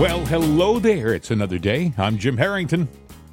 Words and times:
Well, 0.00 0.24
hello 0.24 0.78
there. 0.78 1.12
It's 1.12 1.30
another 1.30 1.58
day. 1.58 1.92
I'm 1.98 2.16
Jim 2.16 2.38
Harrington. 2.38 2.88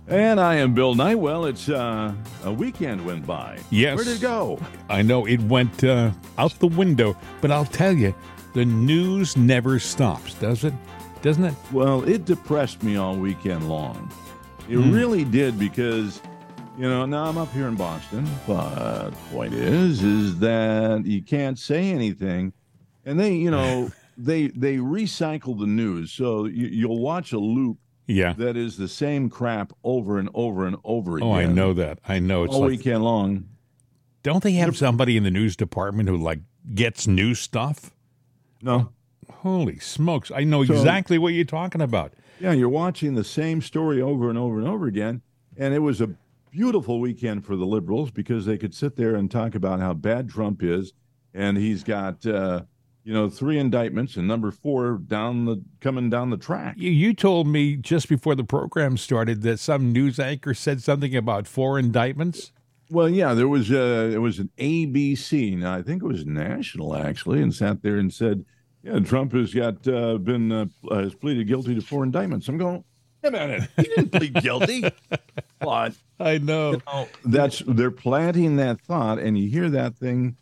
And 0.10 0.38
I 0.38 0.56
am 0.56 0.74
Bill 0.74 0.96
Knight. 0.96 1.16
Well, 1.18 1.46
it's 1.46 1.70
uh, 1.70 2.14
a 2.44 2.52
weekend 2.52 3.06
went 3.06 3.26
by. 3.26 3.58
Yes. 3.70 3.96
Where 3.96 4.04
did 4.04 4.18
it 4.18 4.22
go? 4.22 4.60
I 4.90 5.02
know 5.02 5.26
it 5.26 5.40
went 5.44 5.86
uh, 5.86 6.12
out 6.38 6.60
the 6.60 6.68
window, 6.68 7.16
but 7.40 7.52
I'll 7.52 7.64
tell 7.66 7.94
you, 7.94 8.14
the 8.54 8.66
news 8.66 9.38
never 9.38 9.80
stops, 9.80 10.34
does 10.34 10.66
it? 10.66 10.74
Doesn't 11.22 11.46
it? 11.46 11.54
Well, 11.72 12.04
it 12.04 12.26
depressed 12.26 12.84
me 12.84 12.98
all 12.98 13.16
weekend 13.16 13.70
long. 13.70 14.12
It 14.68 14.76
Hmm. 14.76 14.92
really 14.92 15.24
did 15.24 15.58
because, 15.58 16.22
you 16.78 16.90
know, 16.90 17.06
now 17.06 17.26
I'm 17.26 17.38
up 17.38 17.52
here 17.54 17.68
in 17.70 17.76
Boston, 17.76 18.28
but 18.46 19.12
the 19.12 19.18
point 19.32 19.54
is, 19.54 20.04
is 20.04 20.38
that 20.40 21.06
you 21.06 21.22
can't 21.22 21.58
say 21.58 21.92
anything, 21.92 22.52
and 23.06 23.18
they, 23.18 23.36
you 23.36 23.52
know, 23.52 23.90
they 24.18 24.48
they 24.48 24.78
recycle 24.78 25.58
the 25.60 25.68
news, 25.68 26.12
so 26.12 26.46
you, 26.46 26.68
you'll 26.68 27.00
watch 27.00 27.32
a 27.34 27.40
loop 27.40 27.78
Yeah. 28.08 28.34
that 28.34 28.58
is 28.58 28.78
the 28.78 28.88
same 28.88 29.30
crap 29.30 29.72
over 29.84 30.18
and 30.20 30.30
over 30.34 30.66
and 30.66 30.76
over 30.84 31.18
again. 31.18 31.28
Oh, 31.30 31.34
I 31.36 31.46
know 31.46 31.74
that. 31.74 32.00
I 32.08 32.20
know. 32.20 32.44
It's 32.44 32.54
all 32.56 32.62
like, 32.62 32.70
weekend 32.72 33.04
long. 33.04 33.46
don't 34.24 34.44
they 34.44 34.54
have 34.54 34.76
somebody 34.76 35.18
in 35.18 35.24
the 35.24 35.32
news 35.32 35.56
department 35.56 36.10
who 36.10 36.18
like 36.18 36.40
gets 36.74 37.06
new 37.08 37.36
stuff? 37.36 37.92
No, 38.62 38.90
Holy 39.32 39.78
smokes! 39.80 40.32
I 40.32 40.44
know 40.44 40.64
So- 40.66 40.74
exactly 40.74 41.18
what 41.18 41.34
you're 41.34 41.46
talking 41.46 41.82
about. 41.82 42.14
Yeah, 42.40 42.54
you're 42.54 42.70
watching 42.70 43.16
the 43.16 43.24
same 43.24 43.62
story 43.62 44.02
over 44.02 44.30
and 44.30 44.38
over 44.38 44.58
and 44.60 44.68
over 44.68 44.88
again. 44.88 45.22
And 45.58 45.74
it 45.74 45.80
was 45.80 46.02
a 46.02 46.10
beautiful 46.52 47.00
weekend 47.00 47.46
for 47.46 47.56
the 47.56 47.66
liberals 47.66 48.12
because 48.12 48.46
they 48.46 48.58
could 48.58 48.74
sit 48.76 48.96
there 48.96 49.16
and 49.16 49.30
talk 49.30 49.56
about 49.56 49.80
how 49.80 49.94
bad 49.94 50.30
Trump 50.30 50.62
is. 50.64 50.94
And 51.34 51.58
he's 51.58 51.84
got, 51.84 52.26
uh, 52.28 52.64
you 53.08 53.14
know, 53.14 53.30
three 53.30 53.58
indictments 53.58 54.18
and 54.18 54.28
number 54.28 54.52
four 54.52 54.98
down 54.98 55.46
the 55.46 55.64
coming 55.80 56.10
down 56.10 56.30
the 56.30 56.36
track. 56.36 56.76
You, 56.78 56.92
you 56.92 57.14
told 57.14 57.48
me 57.48 57.78
just 57.78 58.10
before 58.10 58.36
the 58.36 58.44
program 58.44 58.98
started 58.98 59.44
that 59.44 59.60
some 59.60 59.94
news 59.94 60.20
anchor 60.20 60.54
said 60.54 60.84
something 60.84 61.16
about 61.16 61.48
four 61.48 61.80
indictments. 61.80 62.52
Well, 62.90 63.08
yeah, 63.08 63.34
there 63.34 63.48
was 63.48 63.72
uh, 63.72 64.12
it 64.14 64.18
was 64.18 64.40
an 64.40 64.50
ABC. 64.58 65.58
Now 65.58 65.74
I 65.74 65.84
think 65.84 66.04
it 66.04 66.06
was 66.06 66.26
national 66.26 66.98
actually, 66.98 67.42
and 67.42 67.56
sat 67.56 67.82
there 67.82 67.96
and 67.96 68.14
said, 68.14 68.44
"Yeah, 68.84 69.00
Trump 69.00 69.32
has 69.32 69.54
got 69.54 69.88
uh, 69.88 70.18
been 70.18 70.52
uh, 70.52 70.66
has 70.92 71.16
pleaded 71.16 71.48
guilty 71.48 71.76
to 71.76 71.82
four 71.82 72.04
indictments." 72.04 72.50
I'm 72.50 72.58
going, 72.58 72.84
"Wait 73.24 73.30
a 73.30 73.32
minute, 73.32 73.70
he 73.78 73.84
didn't 73.84 74.12
plead 74.12 74.34
guilty." 74.42 74.84
But 75.62 75.94
I 76.20 76.40
know. 76.40 76.82
that's 77.24 77.64
they're 77.66 77.90
planting 77.90 78.58
that 78.58 78.82
thought 78.82 79.18
and 79.18 79.38
you 79.38 79.50
hear 79.50 79.70
that 79.70 79.96
thing 79.96 80.36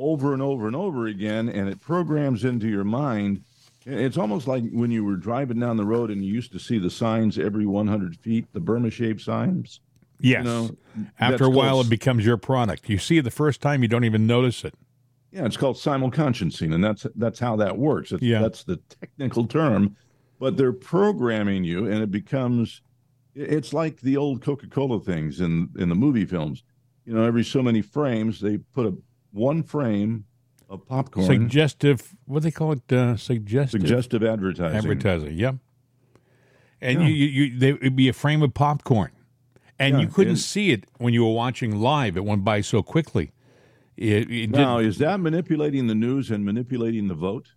over 0.00 0.32
and 0.32 0.40
over 0.42 0.66
and 0.66 0.74
over 0.74 1.06
again 1.06 1.48
and 1.48 1.68
it 1.68 1.78
programs 1.80 2.44
into 2.44 2.68
your 2.68 2.84
mind 2.84 3.42
it's 3.86 4.16
almost 4.18 4.46
like 4.48 4.64
when 4.72 4.90
you 4.90 5.04
were 5.04 5.16
driving 5.16 5.58
down 5.60 5.76
the 5.76 5.84
road 5.84 6.10
and 6.10 6.24
you 6.24 6.32
used 6.32 6.52
to 6.52 6.58
see 6.58 6.78
the 6.78 6.90
signs 6.90 7.38
every 7.38 7.66
100 7.66 8.16
feet 8.16 8.46
the 8.52 8.60
Burma-Shave 8.60 9.20
signs 9.20 9.80
Yes. 10.22 10.44
know, 10.44 10.70
After 11.18 11.44
a 11.44 11.48
while, 11.48 11.76
called- 11.76 11.86
it 11.86 11.88
becomes 11.88 12.26
your 12.26 12.36
product. 12.36 12.90
You 12.90 12.98
see 12.98 13.16
it 13.16 13.22
the 13.22 13.30
first 13.30 13.62
time, 13.62 13.80
you 13.82 13.88
don't 13.88 14.04
even 14.04 14.26
notice 14.26 14.64
it. 14.66 14.74
yeah 15.32 15.46
it's 15.46 15.56
called 15.56 15.76
simulconsciencing 15.76 16.74
and 16.74 16.82
that's 16.84 17.06
that's 17.14 17.38
how 17.38 17.56
that 17.56 17.76
works 17.78 18.12
it's, 18.12 18.22
Yeah. 18.22 18.40
that's 18.42 18.64
the 18.64 18.76
technical 19.00 19.46
term 19.46 19.96
but 20.38 20.56
they're 20.56 20.72
programming 20.74 21.64
you 21.64 21.86
and 21.86 22.02
it 22.02 22.10
becomes 22.10 22.82
it's 23.34 23.72
like 23.72 24.00
the 24.00 24.16
old 24.16 24.42
coca-cola 24.42 25.00
things 25.00 25.40
in 25.40 25.68
in 25.78 25.88
the 25.88 25.94
movie 25.94 26.24
films 26.26 26.64
you 27.06 27.14
know 27.14 27.22
every 27.24 27.44
so 27.44 27.62
many 27.62 27.80
frames 27.80 28.40
they 28.40 28.58
put 28.58 28.86
a 28.86 28.94
one 29.32 29.62
frame 29.62 30.24
of 30.68 30.86
popcorn 30.86 31.26
Suggestive, 31.26 32.14
what 32.26 32.40
do 32.40 32.44
they 32.44 32.50
call 32.50 32.72
it? 32.72 32.92
Uh, 32.92 33.16
suggestive 33.16 33.80
suggestive 33.80 34.22
advertising. 34.22 34.76
advertising. 34.78 35.34
Yep. 35.36 35.56
And 36.80 37.00
Yeah. 37.02 37.08
you, 37.08 37.14
you, 37.14 37.44
you, 37.44 37.58
they, 37.58 37.68
it'd 37.70 37.96
be 37.96 38.08
a 38.08 38.12
frame 38.12 38.42
of 38.42 38.54
popcorn, 38.54 39.10
and 39.78 39.96
Yeah, 39.96 40.00
you 40.02 40.06
couldn't 40.08 40.30
and- 40.32 40.38
see 40.38 40.70
it 40.70 40.84
when 40.98 41.12
you 41.12 41.24
were 41.24 41.32
watching 41.34 41.80
live. 41.80 42.16
It 42.16 42.24
went 42.24 42.44
by 42.44 42.60
so 42.60 42.82
quickly. 42.82 43.32
It, 43.96 44.30
it 44.30 44.50
Now, 44.50 44.78
is 44.78 44.96
that 44.98 45.20
manipulating 45.20 45.86
the 45.86 45.94
news 45.94 46.30
and 46.30 46.44
manipulating 46.44 47.08
the 47.08 47.14
vote? 47.14 47.52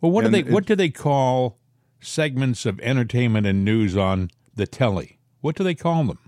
well, 0.00 0.12
what 0.12 0.22
do 0.24 0.30
they 0.30 0.42
what 0.42 0.66
do 0.66 0.76
they 0.76 0.90
call 0.90 1.58
segments 2.00 2.64
of 2.66 2.78
entertainment 2.80 3.46
and 3.46 3.64
news 3.64 3.96
on 3.96 4.30
the 4.54 4.66
telly? 4.66 5.18
What 5.40 5.56
do 5.56 5.64
they 5.64 5.74
call 5.74 6.04
them? 6.04 6.18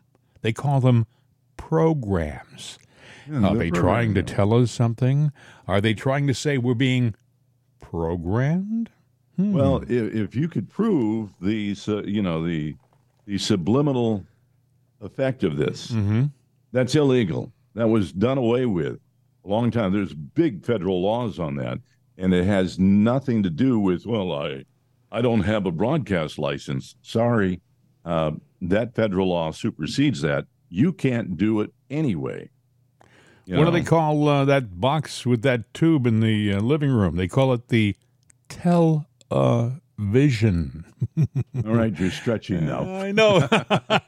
They 0.41 0.53
call 0.53 0.81
them 0.81 1.07
programs. 1.57 2.79
Yeah, 3.31 3.47
Are 3.49 3.57
they 3.57 3.71
trying 3.71 4.15
to 4.15 4.23
tell 4.23 4.55
us 4.55 4.71
something? 4.71 5.33
Are 5.67 5.81
they 5.81 5.95
trying 5.95 6.27
to 6.29 6.35
say 6.35 6.59
we're 6.59 6.75
being 6.75 7.15
programmed? 7.81 8.91
Hmm. 9.37 9.53
Well, 9.53 9.83
if, 9.83 10.15
if 10.15 10.35
you 10.37 10.49
could 10.49 10.69
prove 10.69 11.31
the 11.41 11.75
su- 11.75 12.05
you 12.07 12.23
know 12.23 12.45
the 12.45 12.77
the 13.27 13.39
subliminal 13.39 14.25
effect 15.01 15.45
of 15.45 15.57
this, 15.57 15.91
hmm 15.91 16.25
that's 16.73 16.95
illegal. 16.95 17.53
That 17.75 17.89
was 17.89 18.13
done 18.13 18.37
away 18.37 18.67
with 18.67 18.99
a 19.45 19.49
long 19.49 19.71
time. 19.71 19.93
There's 19.93 20.13
big 20.13 20.65
federal 20.65 21.01
laws 21.01 21.39
on 21.39 21.57
that, 21.57 21.79
and 22.19 22.35
it 22.35 22.45
has 22.45 22.79
nothing 22.79 23.43
to 23.45 23.51
do 23.51 23.79
with 23.79 24.07
well, 24.07 24.33
I 24.33 24.65
I 25.11 25.23
don't 25.23 25.43
have 25.43 25.67
a 25.67 25.71
broadcast 25.73 26.39
license. 26.39 26.97
Sorry, 27.03 27.61
uh, 28.05 28.33
that 28.63 28.95
federal 28.95 29.29
law 29.29 29.51
supersedes 29.53 30.21
that. 30.23 30.47
You 30.69 30.93
can't 30.93 31.37
do 31.37 31.61
it 31.61 31.73
anyway. 31.91 32.51
You 33.49 33.57
What 33.57 33.65
do 33.65 33.71
they 33.71 33.83
call 33.83 34.29
uh, 34.29 34.45
that 34.45 34.79
box 34.79 35.25
with 35.25 35.41
that 35.41 35.73
tube 35.73 36.07
in 36.07 36.21
the 36.21 36.53
uh, 36.53 36.61
living 36.61 36.91
room? 36.91 37.17
They 37.17 37.29
call 37.29 37.55
it 37.55 37.69
the 37.69 37.97
television. 38.51 40.85
All 41.67 41.75
right, 41.75 41.99
you're 41.99 42.11
stretching 42.11 42.67
now. 42.67 42.81
I 43.01 43.11
know. 43.13 43.41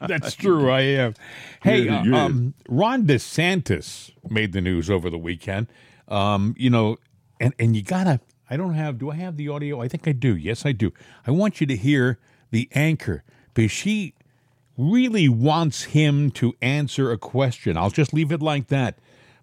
That's 0.07 0.35
true. 0.35 0.69
I 0.69 0.81
am. 0.81 1.15
Hey, 1.63 1.85
Yeah, 1.85 2.03
yeah. 2.03 2.25
um, 2.25 2.53
Ron 2.69 3.07
DeSantis 3.07 4.11
made 4.29 4.53
the 4.53 4.61
news 4.61 4.91
over 4.91 5.09
the 5.09 5.17
weekend. 5.17 5.65
Um, 6.07 6.53
you 6.55 6.69
know, 6.69 6.97
and, 7.39 7.55
and 7.57 7.75
you 7.75 7.81
got 7.81 8.03
to, 8.03 8.19
I 8.47 8.57
don't 8.57 8.75
have, 8.75 8.99
do 8.99 9.09
I 9.09 9.15
have 9.15 9.37
the 9.37 9.49
audio? 9.49 9.81
I 9.81 9.87
think 9.87 10.07
I 10.07 10.11
do. 10.11 10.35
Yes, 10.35 10.67
I 10.67 10.71
do. 10.71 10.93
I 11.25 11.31
want 11.31 11.59
you 11.61 11.65
to 11.65 11.75
hear 11.75 12.19
the 12.51 12.69
anchor 12.75 13.23
because 13.55 13.71
she 13.71 14.13
really 14.77 15.27
wants 15.29 15.85
him 15.85 16.29
to 16.31 16.53
answer 16.61 17.11
a 17.11 17.17
question. 17.17 17.75
I'll 17.75 17.89
just 17.89 18.13
leave 18.13 18.31
it 18.31 18.43
like 18.43 18.67
that. 18.67 18.99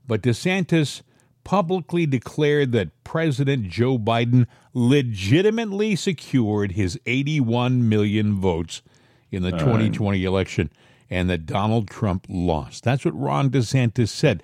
But 0.08 0.22
DeSantis 0.22 1.02
publicly 1.44 2.06
declared 2.06 2.72
that 2.72 3.04
President 3.04 3.68
Joe 3.68 3.98
Biden 3.98 4.46
legitimately 4.74 5.94
secured 5.94 6.72
his 6.72 6.98
81 7.06 7.88
million 7.88 8.40
votes 8.40 8.82
in 9.30 9.42
the 9.42 9.52
2020 9.52 10.24
election 10.24 10.72
and 11.08 11.30
that 11.30 11.46
Donald 11.46 11.88
Trump 11.88 12.26
lost. 12.28 12.82
That's 12.84 13.04
what 13.04 13.18
Ron 13.18 13.50
DeSantis 13.50 14.08
said. 14.08 14.42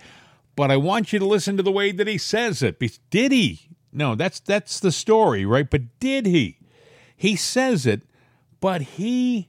But 0.57 0.71
I 0.71 0.77
want 0.77 1.13
you 1.13 1.19
to 1.19 1.27
listen 1.27 1.57
to 1.57 1.63
the 1.63 1.73
way 1.73 1.91
that 1.93 2.07
he 2.07 2.19
says 2.19 2.63
it. 2.63 2.79
Did 3.11 3.33
he? 3.33 3.69
No, 3.93 4.15
that's 4.15 4.41
that's 4.41 4.81
the 4.81 4.93
story, 4.93 5.45
right? 5.45 5.69
But 5.69 5.99
did 6.01 6.27
he? 6.27 6.59
He 7.17 7.37
says 7.37 7.87
it, 7.87 8.03
but 8.61 8.83
he 8.83 9.49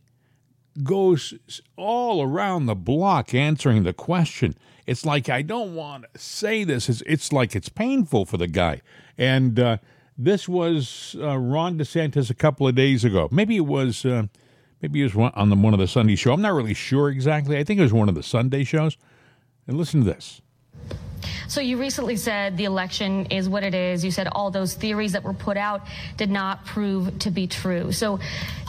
goes 0.84 1.34
all 1.78 2.22
around 2.22 2.66
the 2.66 2.76
block 2.76 3.34
answering 3.34 3.84
the 3.84 3.94
question. 3.94 4.56
It's 4.86 5.06
like 5.06 5.30
I 5.30 5.42
don't 5.42 5.76
want 5.76 6.06
to 6.14 6.20
say 6.20 6.64
this. 6.64 6.90
It's, 6.90 7.02
it's 7.06 7.34
like 7.34 7.56
it's 7.56 7.70
painful 7.70 8.26
for 8.26 8.38
the 8.38 8.48
guy. 8.48 8.82
And 9.18 9.60
uh, 9.60 9.78
this 10.18 10.48
was 10.48 11.16
uh, 11.20 11.38
Ron 11.38 11.78
DeSantis 11.78 12.30
a 12.30 12.36
couple 12.36 12.68
of 12.68 12.76
days 12.76 13.04
ago. 13.04 13.28
Maybe 13.32 13.58
it 13.58 13.62
was. 13.62 14.06
Uh, 14.06 14.28
maybe 14.82 15.02
it 15.02 15.16
was 15.16 15.32
on 15.36 15.50
the, 15.50 15.56
one 15.56 15.74
of 15.74 15.80
the 15.80 15.88
Sunday 15.88 16.16
show. 16.16 16.34
I'm 16.34 16.42
not 16.42 16.54
really 16.54 16.74
sure 16.74 17.10
exactly. 17.10 17.58
I 17.58 17.64
think 17.64 17.80
it 17.80 17.84
was 17.84 17.94
one 17.94 18.10
of 18.10 18.16
the 18.16 18.24
Sunday 18.24 18.64
shows. 18.64 18.98
And 19.68 19.78
listen 19.78 20.02
to 20.02 20.06
this. 20.06 20.42
So 21.48 21.62
you 21.62 21.78
recently 21.78 22.16
said 22.16 22.58
the 22.58 22.66
election 22.66 23.28
is 23.28 23.48
what 23.48 23.64
it 23.64 23.74
is. 23.74 24.04
You 24.04 24.12
said 24.12 24.28
all 24.28 24.52
those 24.52 24.74
theories 24.74 25.14
that 25.14 25.24
were 25.24 25.34
put 25.34 25.58
out 25.58 25.88
did 26.18 26.30
not 26.30 26.66
prove 26.66 27.18
to 27.20 27.32
be 27.32 27.48
true. 27.48 27.92
So 27.92 28.20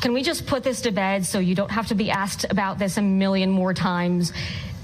can 0.00 0.12
we 0.12 0.22
just 0.22 0.46
put 0.46 0.62
this 0.62 0.82
to 0.82 0.90
bed 0.90 1.24
so 1.24 1.38
you 1.38 1.54
don't 1.54 1.70
have 1.70 1.88
to 1.88 1.94
be 1.94 2.10
asked 2.10 2.44
about 2.50 2.78
this 2.78 2.96
a 2.96 3.02
million 3.02 3.50
more 3.50 3.74
times? 3.74 4.32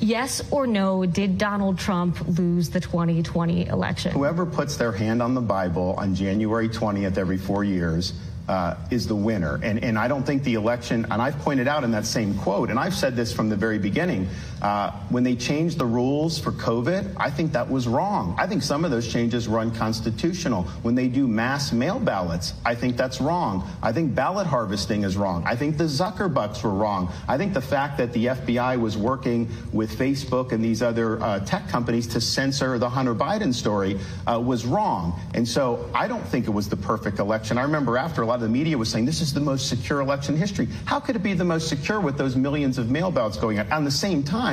Yes 0.00 0.42
or 0.50 0.66
no, 0.66 1.06
did 1.06 1.38
Donald 1.38 1.78
Trump 1.78 2.18
lose 2.26 2.70
the 2.70 2.80
2020 2.80 3.66
election? 3.66 4.10
Whoever 4.10 4.44
puts 4.44 4.76
their 4.76 4.90
hand 4.90 5.22
on 5.22 5.34
the 5.34 5.40
Bible 5.40 5.94
on 5.96 6.14
January 6.14 6.68
20th 6.68 7.18
every 7.18 7.38
four 7.38 7.62
years 7.62 8.12
uh, 8.48 8.74
is 8.90 9.06
the 9.06 9.14
winner. 9.14 9.60
And, 9.62 9.82
and 9.84 9.98
I 9.98 10.08
don't 10.08 10.24
think 10.24 10.42
the 10.42 10.54
election, 10.54 11.06
and 11.10 11.22
I've 11.22 11.38
pointed 11.38 11.68
out 11.68 11.84
in 11.84 11.92
that 11.92 12.06
same 12.06 12.36
quote, 12.38 12.70
and 12.70 12.78
I've 12.78 12.94
said 12.94 13.14
this 13.14 13.32
from 13.32 13.48
the 13.48 13.56
very 13.56 13.78
beginning, 13.78 14.28
Uh, 14.62 14.92
when 15.08 15.24
they 15.24 15.34
changed 15.34 15.76
the 15.76 15.84
rules 15.84 16.38
for 16.38 16.52
COVID, 16.52 17.16
I 17.16 17.30
think 17.30 17.52
that 17.52 17.68
was 17.68 17.88
wrong. 17.88 18.36
I 18.38 18.46
think 18.46 18.62
some 18.62 18.84
of 18.84 18.92
those 18.92 19.12
changes 19.12 19.48
were 19.48 19.58
unconstitutional. 19.58 20.62
When 20.82 20.94
they 20.94 21.08
do 21.08 21.26
mass 21.26 21.72
mail 21.72 21.98
ballots, 21.98 22.54
I 22.64 22.76
think 22.76 22.96
that's 22.96 23.20
wrong. 23.20 23.68
I 23.82 23.92
think 23.92 24.14
ballot 24.14 24.46
harvesting 24.46 25.02
is 25.02 25.16
wrong. 25.16 25.42
I 25.44 25.56
think 25.56 25.78
the 25.78 25.84
Zuckerbucks 25.84 26.62
were 26.62 26.70
wrong. 26.70 27.12
I 27.26 27.36
think 27.36 27.54
the 27.54 27.60
fact 27.60 27.98
that 27.98 28.12
the 28.12 28.26
FBI 28.26 28.80
was 28.80 28.96
working 28.96 29.50
with 29.72 29.98
Facebook 29.98 30.52
and 30.52 30.62
these 30.62 30.80
other 30.80 31.20
uh, 31.20 31.40
tech 31.40 31.68
companies 31.68 32.06
to 32.08 32.20
censor 32.20 32.78
the 32.78 32.88
Hunter 32.88 33.16
Biden 33.16 33.52
story 33.52 33.98
uh, 34.28 34.38
was 34.38 34.64
wrong. 34.64 35.20
And 35.34 35.46
so 35.46 35.90
I 35.92 36.06
don't 36.06 36.24
think 36.28 36.46
it 36.46 36.50
was 36.50 36.68
the 36.68 36.76
perfect 36.76 37.18
election. 37.18 37.58
I 37.58 37.62
remember 37.62 37.98
after 37.98 38.22
a 38.22 38.26
lot 38.26 38.36
of 38.36 38.42
the 38.42 38.48
media 38.48 38.78
was 38.78 38.88
saying 38.88 39.06
this 39.06 39.20
is 39.20 39.34
the 39.34 39.40
most 39.40 39.68
secure 39.68 40.00
election 40.00 40.36
in 40.36 40.40
history. 40.40 40.68
How 40.84 41.00
could 41.00 41.16
it 41.16 41.22
be 41.24 41.34
the 41.34 41.44
most 41.44 41.68
secure 41.68 41.98
with 41.98 42.16
those 42.16 42.36
millions 42.36 42.78
of 42.78 42.92
mail 42.92 43.10
ballots 43.10 43.36
going 43.36 43.58
out? 43.58 43.66
At 43.72 43.82
the 43.82 43.90
same 43.90 44.22
time, 44.22 44.51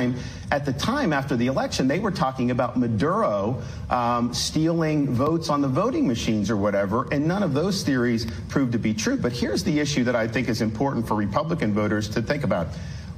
at 0.50 0.64
the 0.64 0.72
time 0.72 1.12
after 1.12 1.36
the 1.36 1.46
election, 1.46 1.88
they 1.88 1.98
were 1.98 2.10
talking 2.10 2.50
about 2.50 2.76
Maduro 2.76 3.62
um, 3.88 4.34
stealing 4.34 5.12
votes 5.12 5.48
on 5.48 5.60
the 5.60 5.68
voting 5.68 6.06
machines 6.06 6.50
or 6.50 6.56
whatever, 6.56 7.08
and 7.12 7.26
none 7.26 7.42
of 7.42 7.54
those 7.54 7.82
theories 7.82 8.26
proved 8.48 8.72
to 8.72 8.78
be 8.78 8.94
true. 8.94 9.16
But 9.16 9.32
here's 9.32 9.62
the 9.64 9.78
issue 9.78 10.04
that 10.04 10.16
I 10.16 10.26
think 10.26 10.48
is 10.48 10.60
important 10.60 11.06
for 11.06 11.14
Republican 11.14 11.72
voters 11.72 12.08
to 12.10 12.22
think 12.22 12.44
about. 12.44 12.68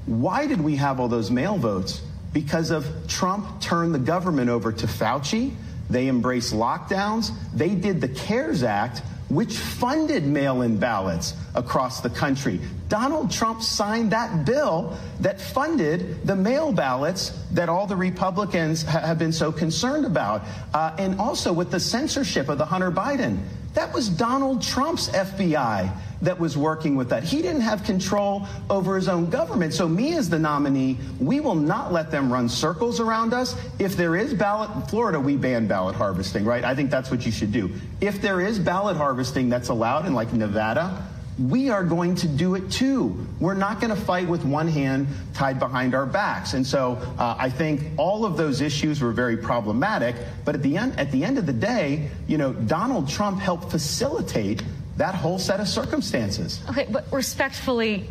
Why 0.06 0.46
did 0.46 0.60
we 0.60 0.76
have 0.76 1.00
all 1.00 1.08
those 1.08 1.30
mail 1.30 1.56
votes? 1.56 2.02
Because 2.32 2.70
of 2.70 2.86
Trump 3.08 3.60
turned 3.60 3.94
the 3.94 3.98
government 3.98 4.50
over 4.50 4.72
to 4.72 4.86
Fauci. 4.86 5.54
They 5.90 6.08
embraced 6.08 6.54
lockdowns. 6.54 7.32
They 7.54 7.74
did 7.74 8.00
the 8.00 8.08
CARES 8.08 8.62
Act, 8.62 9.02
which 9.32 9.56
funded 9.56 10.26
mail 10.26 10.60
in 10.60 10.76
ballots 10.76 11.34
across 11.54 12.02
the 12.02 12.10
country. 12.10 12.60
Donald 12.88 13.30
Trump 13.30 13.62
signed 13.62 14.12
that 14.12 14.44
bill 14.44 14.94
that 15.20 15.40
funded 15.40 16.26
the 16.26 16.36
mail 16.36 16.70
ballots 16.70 17.30
that 17.52 17.70
all 17.70 17.86
the 17.86 17.96
Republicans 17.96 18.82
ha- 18.82 19.00
have 19.00 19.18
been 19.18 19.32
so 19.32 19.50
concerned 19.50 20.04
about. 20.04 20.42
Uh, 20.74 20.94
and 20.98 21.18
also 21.18 21.50
with 21.50 21.70
the 21.70 21.80
censorship 21.80 22.50
of 22.50 22.58
the 22.58 22.66
Hunter 22.66 22.90
Biden. 22.90 23.38
That 23.72 23.94
was 23.94 24.10
Donald 24.10 24.60
Trump's 24.60 25.08
FBI 25.08 25.90
that 26.22 26.38
was 26.38 26.56
working 26.56 26.96
with 26.96 27.10
that. 27.10 27.24
He 27.24 27.42
didn't 27.42 27.60
have 27.60 27.84
control 27.84 28.46
over 28.70 28.96
his 28.96 29.08
own 29.08 29.28
government. 29.28 29.74
So, 29.74 29.88
me 29.88 30.16
as 30.16 30.30
the 30.30 30.38
nominee, 30.38 30.96
we 31.20 31.40
will 31.40 31.56
not 31.56 31.92
let 31.92 32.10
them 32.10 32.32
run 32.32 32.48
circles 32.48 33.00
around 33.00 33.34
us. 33.34 33.56
If 33.78 33.96
there 33.96 34.16
is 34.16 34.32
ballot, 34.32 34.70
in 34.74 34.82
Florida, 34.82 35.20
we 35.20 35.36
ban 35.36 35.66
ballot 35.66 35.96
harvesting, 35.96 36.44
right? 36.44 36.64
I 36.64 36.74
think 36.74 36.90
that's 36.90 37.10
what 37.10 37.26
you 37.26 37.32
should 37.32 37.52
do. 37.52 37.70
If 38.00 38.22
there 38.22 38.40
is 38.40 38.58
ballot 38.58 38.96
harvesting 38.96 39.48
that's 39.48 39.68
allowed 39.68 40.06
in 40.06 40.14
like 40.14 40.32
Nevada, 40.32 41.06
we 41.38 41.70
are 41.70 41.82
going 41.82 42.14
to 42.16 42.28
do 42.28 42.54
it 42.54 42.70
too. 42.70 43.26
We're 43.40 43.54
not 43.54 43.80
going 43.80 43.94
to 43.94 44.00
fight 44.00 44.28
with 44.28 44.44
one 44.44 44.68
hand 44.68 45.08
tied 45.34 45.58
behind 45.58 45.94
our 45.94 46.06
backs. 46.06 46.52
And 46.54 46.66
so 46.66 46.98
uh, 47.18 47.36
I 47.38 47.48
think 47.48 47.82
all 47.96 48.24
of 48.24 48.36
those 48.36 48.60
issues 48.60 49.00
were 49.00 49.12
very 49.12 49.36
problematic. 49.36 50.14
But 50.44 50.54
at 50.54 50.62
the 50.62 50.76
end, 50.76 50.98
at 50.98 51.10
the 51.10 51.24
end 51.24 51.38
of 51.38 51.46
the 51.46 51.52
day, 51.52 52.10
you 52.28 52.36
know, 52.36 52.52
Donald 52.52 53.08
Trump 53.08 53.40
helped 53.40 53.70
facilitate 53.70 54.62
that 54.96 55.14
whole 55.14 55.38
set 55.38 55.60
of 55.60 55.68
circumstances. 55.68 56.60
Okay, 56.68 56.86
but 56.90 57.04
respectfully, 57.12 58.08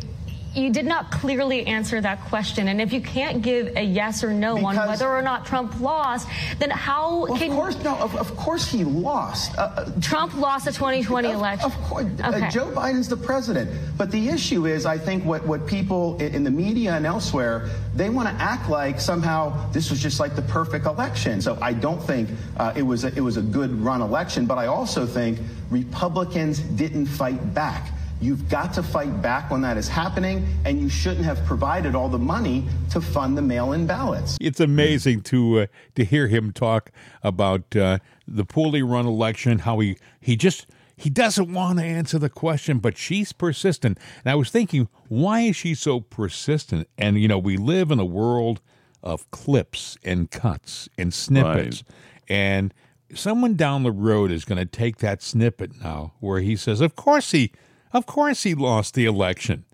you 0.54 0.70
did 0.70 0.86
not 0.86 1.10
clearly 1.10 1.66
answer 1.66 2.00
that 2.00 2.20
question. 2.22 2.68
And 2.68 2.80
if 2.80 2.92
you 2.92 3.00
can't 3.00 3.42
give 3.42 3.76
a 3.76 3.82
yes 3.82 4.22
or 4.22 4.32
no 4.32 4.56
because, 4.56 4.76
on 4.76 4.88
whether 4.88 5.08
or 5.08 5.22
not 5.22 5.46
Trump 5.46 5.80
lost, 5.80 6.28
then 6.58 6.70
how 6.70 7.26
well, 7.26 7.38
can... 7.38 7.50
Of 7.50 7.56
course, 7.56 7.82
no, 7.82 7.96
of, 7.96 8.16
of 8.16 8.36
course 8.36 8.68
he 8.68 8.84
lost. 8.84 9.56
Uh, 9.56 9.62
uh 9.62 10.00
Trump 10.00 10.34
lost 10.36 10.66
the 10.66 10.72
2020 10.72 11.28
of, 11.28 11.34
election. 11.34 11.70
Of 11.70 11.76
course. 11.82 12.04
Uh, 12.04 12.32
okay. 12.34 12.46
Uh, 12.46 12.50
Joe 12.50 12.66
Biden's 12.70 13.08
the 13.08 13.16
president. 13.16 13.70
But 13.96 14.10
the 14.10 14.28
issue 14.28 14.66
is, 14.66 14.84
I 14.84 14.98
think 14.98 15.24
what, 15.24 15.46
what 15.46 15.66
people 15.66 16.18
in 16.18 16.44
the 16.44 16.50
media 16.50 16.92
and 16.94 17.06
elsewhere, 17.06 17.70
they 17.94 18.10
want 18.10 18.28
to 18.28 18.34
act 18.42 18.68
like 18.68 19.00
somehow 19.00 19.70
this 19.72 19.90
was 19.90 20.00
just 20.00 20.20
like 20.20 20.36
the 20.36 20.42
perfect 20.42 20.86
election. 20.86 21.40
So 21.40 21.56
I 21.62 21.72
don't 21.72 22.02
think 22.02 22.28
uh, 22.58 22.72
it, 22.76 22.82
was 22.82 23.04
a, 23.04 23.08
it 23.16 23.20
was 23.20 23.36
a 23.36 23.42
good 23.42 23.70
run 23.82 24.02
election, 24.02 24.46
but 24.46 24.58
I 24.58 24.66
also 24.66 25.06
think 25.06 25.38
Republicans 25.70 26.58
didn't 26.58 27.06
fight 27.06 27.54
back. 27.54 27.90
You've 28.22 28.48
got 28.48 28.72
to 28.74 28.84
fight 28.84 29.20
back 29.20 29.50
when 29.50 29.62
that 29.62 29.76
is 29.76 29.88
happening, 29.88 30.46
and 30.64 30.80
you 30.80 30.88
shouldn't 30.88 31.24
have 31.24 31.44
provided 31.44 31.96
all 31.96 32.08
the 32.08 32.20
money 32.20 32.64
to 32.90 33.00
fund 33.00 33.36
the 33.36 33.42
mail-in 33.42 33.84
ballots. 33.84 34.38
It's 34.40 34.60
amazing 34.60 35.22
to 35.22 35.62
uh, 35.62 35.66
to 35.96 36.04
hear 36.04 36.28
him 36.28 36.52
talk 36.52 36.92
about 37.24 37.74
uh, 37.74 37.98
the 38.28 38.44
poorly 38.44 38.80
run 38.80 39.06
election, 39.06 39.58
how 39.58 39.80
he 39.80 39.96
he 40.20 40.36
just 40.36 40.68
he 40.96 41.10
doesn't 41.10 41.52
want 41.52 41.80
to 41.80 41.84
answer 41.84 42.16
the 42.16 42.30
question, 42.30 42.78
but 42.78 42.96
she's 42.96 43.32
persistent. 43.32 43.98
And 44.24 44.30
I 44.30 44.36
was 44.36 44.50
thinking, 44.50 44.88
why 45.08 45.40
is 45.40 45.56
she 45.56 45.74
so 45.74 45.98
persistent? 45.98 46.88
And 46.96 47.20
you 47.20 47.26
know, 47.26 47.38
we 47.38 47.56
live 47.56 47.90
in 47.90 47.98
a 47.98 48.04
world 48.04 48.60
of 49.02 49.28
clips 49.32 49.98
and 50.04 50.30
cuts 50.30 50.88
and 50.96 51.12
snippets, 51.12 51.82
right. 51.82 52.36
and 52.36 52.72
someone 53.14 53.56
down 53.56 53.82
the 53.82 53.90
road 53.90 54.30
is 54.30 54.44
going 54.44 54.58
to 54.58 54.64
take 54.64 54.98
that 54.98 55.22
snippet 55.22 55.82
now 55.82 56.12
where 56.20 56.38
he 56.38 56.54
says, 56.54 56.80
"Of 56.80 56.94
course 56.94 57.32
he." 57.32 57.50
Of 57.92 58.06
course, 58.06 58.42
he 58.42 58.54
lost 58.54 58.94
the 58.94 59.04
election. 59.04 59.64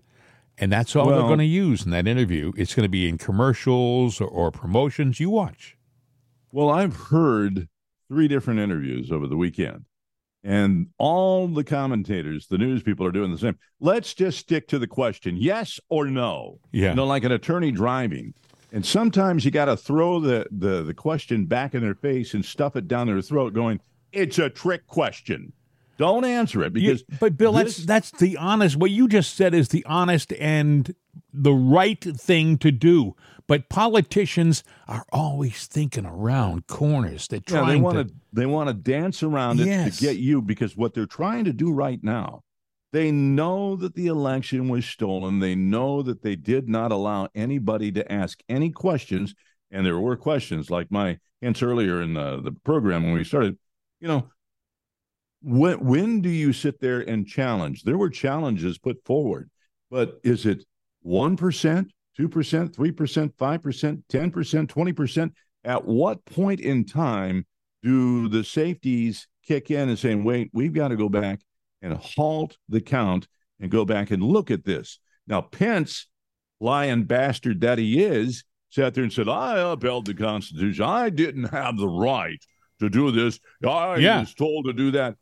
And 0.57 0.71
that's 0.71 0.95
all 0.95 1.07
well, 1.07 1.17
they're 1.17 1.27
going 1.27 1.39
to 1.39 1.45
use 1.45 1.85
in 1.85 1.91
that 1.91 2.05
interview. 2.05 2.51
It's 2.57 2.75
going 2.75 2.83
to 2.83 2.89
be 2.89 3.07
in 3.07 3.17
commercials 3.17 4.19
or, 4.19 4.27
or 4.27 4.51
promotions. 4.51 5.19
You 5.19 5.29
watch. 5.29 5.77
Well, 6.51 6.69
I've 6.69 6.95
heard 6.95 7.69
three 8.09 8.27
different 8.27 8.59
interviews 8.59 9.11
over 9.11 9.27
the 9.27 9.37
weekend, 9.37 9.85
and 10.43 10.87
all 10.97 11.47
the 11.47 11.63
commentators, 11.63 12.47
the 12.47 12.57
news 12.57 12.83
people 12.83 13.05
are 13.05 13.11
doing 13.11 13.31
the 13.31 13.37
same. 13.37 13.57
Let's 13.79 14.13
just 14.13 14.39
stick 14.39 14.67
to 14.69 14.79
the 14.79 14.87
question 14.87 15.37
yes 15.37 15.79
or 15.89 16.07
no. 16.07 16.59
Yeah. 16.71 16.89
You 16.89 16.95
know, 16.95 17.05
like 17.05 17.23
an 17.23 17.31
attorney 17.31 17.71
driving. 17.71 18.33
And 18.71 18.85
sometimes 18.85 19.45
you 19.45 19.51
got 19.51 19.65
to 19.65 19.77
throw 19.77 20.19
the, 20.19 20.45
the, 20.51 20.83
the 20.83 20.93
question 20.93 21.45
back 21.45 21.73
in 21.73 21.81
their 21.81 21.95
face 21.95 22.33
and 22.33 22.43
stuff 22.45 22.75
it 22.75 22.87
down 22.87 23.07
their 23.07 23.21
throat, 23.21 23.53
going, 23.53 23.79
it's 24.11 24.39
a 24.39 24.49
trick 24.49 24.85
question. 24.87 25.53
Don't 25.99 26.23
answer 26.23 26.63
it 26.63 26.71
because. 26.71 27.03
You, 27.09 27.17
but 27.19 27.37
Bill, 27.37 27.51
this, 27.51 27.75
that's 27.75 28.09
that's 28.11 28.21
the 28.21 28.37
honest. 28.37 28.77
What 28.77 28.89
you 28.89 29.09
just 29.09 29.35
said 29.35 29.53
is 29.53 29.67
the 29.67 29.85
honest 29.85 30.31
and 30.31 30.95
the 31.33 31.51
right 31.51 32.01
thing 32.01 32.57
to 32.59 32.71
do. 32.71 33.15
But 33.47 33.67
politicians 33.67 34.63
are 34.87 35.05
always 35.11 35.65
thinking 35.65 36.05
around 36.05 36.67
corners. 36.67 37.27
They're 37.27 37.41
trying 37.41 37.65
yeah, 37.65 37.73
they 37.73 37.81
want 37.81 38.07
to 38.07 38.13
they 38.31 38.45
want 38.45 38.69
to 38.69 38.73
dance 38.73 39.23
around 39.23 39.59
it 39.59 39.67
yes. 39.67 39.97
to 39.97 40.01
get 40.01 40.15
you 40.15 40.41
because 40.41 40.77
what 40.77 40.93
they're 40.93 41.05
trying 41.05 41.43
to 41.43 41.53
do 41.53 41.73
right 41.73 42.01
now, 42.01 42.43
they 42.93 43.11
know 43.11 43.75
that 43.75 43.95
the 43.95 44.07
election 44.07 44.69
was 44.69 44.85
stolen. 44.85 45.39
They 45.39 45.55
know 45.55 46.01
that 46.03 46.21
they 46.21 46.37
did 46.37 46.69
not 46.69 46.93
allow 46.93 47.27
anybody 47.35 47.91
to 47.91 48.09
ask 48.09 48.39
any 48.47 48.69
questions, 48.69 49.35
and 49.69 49.85
there 49.85 49.99
were 49.99 50.15
questions 50.15 50.69
like 50.69 50.89
my 50.89 51.17
hints 51.41 51.61
earlier 51.61 52.01
in 52.01 52.13
the, 52.13 52.39
the 52.41 52.53
program 52.63 53.03
when 53.03 53.15
we 53.15 53.25
started. 53.25 53.57
You 53.99 54.07
know, 54.07 54.29
when 55.41 55.85
when 55.85 56.21
do 56.21 56.29
you 56.29 56.53
sit 56.53 56.79
there 56.79 57.01
and 57.01 57.27
challenge? 57.27 57.83
There 57.83 57.97
were 57.97 58.09
challenges 58.09 58.77
put 58.77 59.03
forward, 59.05 59.49
but 59.89 60.19
is 60.23 60.45
it 60.45 60.65
one 61.01 61.37
percent, 61.37 61.91
two 62.15 62.27
percent, 62.27 62.75
three 62.75 62.91
percent, 62.91 63.33
five 63.37 63.61
percent, 63.61 64.03
ten 64.09 64.31
percent, 64.31 64.69
twenty 64.69 64.93
percent? 64.93 65.33
At 65.63 65.85
what 65.85 66.25
point 66.25 66.59
in 66.59 66.85
time 66.85 67.45
do 67.83 68.27
the 68.27 68.43
safeties 68.43 69.27
kick 69.45 69.71
in 69.71 69.89
and 69.89 69.99
saying, 69.99 70.23
"Wait, 70.23 70.49
we've 70.53 70.73
got 70.73 70.89
to 70.89 70.97
go 70.97 71.09
back 71.09 71.39
and 71.81 71.93
halt 71.93 72.57
the 72.67 72.81
count 72.81 73.27
and 73.59 73.71
go 73.71 73.85
back 73.85 74.11
and 74.11 74.21
look 74.21 74.51
at 74.51 74.65
this"? 74.65 74.99
Now, 75.27 75.41
Pence, 75.41 76.07
lying 76.59 77.05
bastard 77.05 77.61
that 77.61 77.77
he 77.77 78.03
is, 78.03 78.43
sat 78.69 78.93
there 78.93 79.03
and 79.03 79.13
said, 79.13 79.29
"I 79.29 79.59
upheld 79.71 80.05
the 80.05 80.13
Constitution. 80.13 80.83
I 80.83 81.09
didn't 81.09 81.45
have 81.45 81.77
the 81.77 81.87
right." 81.87 82.43
to 82.79 82.89
do 82.89 83.11
this. 83.11 83.39
I 83.67 83.97
yeah. 83.97 84.21
was 84.21 84.33
told 84.33 84.65
to 84.65 84.71
do 84.73 84.91
that. 84.91 85.15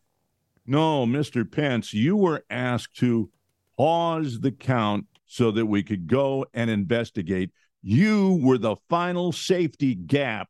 No, 0.67 1.05
Mr. 1.05 1.49
Pence, 1.49 1.93
you 1.93 2.17
were 2.17 2.43
asked 2.49 2.97
to 2.97 3.29
pause 3.77 4.41
the 4.41 4.51
count 4.51 5.05
so 5.25 5.49
that 5.51 5.65
we 5.65 5.81
could 5.81 6.07
go 6.07 6.45
and 6.53 6.69
investigate. 6.69 7.51
You 7.81 8.39
were 8.43 8.57
the 8.57 8.75
final 8.89 9.31
safety 9.31 9.95
gap 9.95 10.49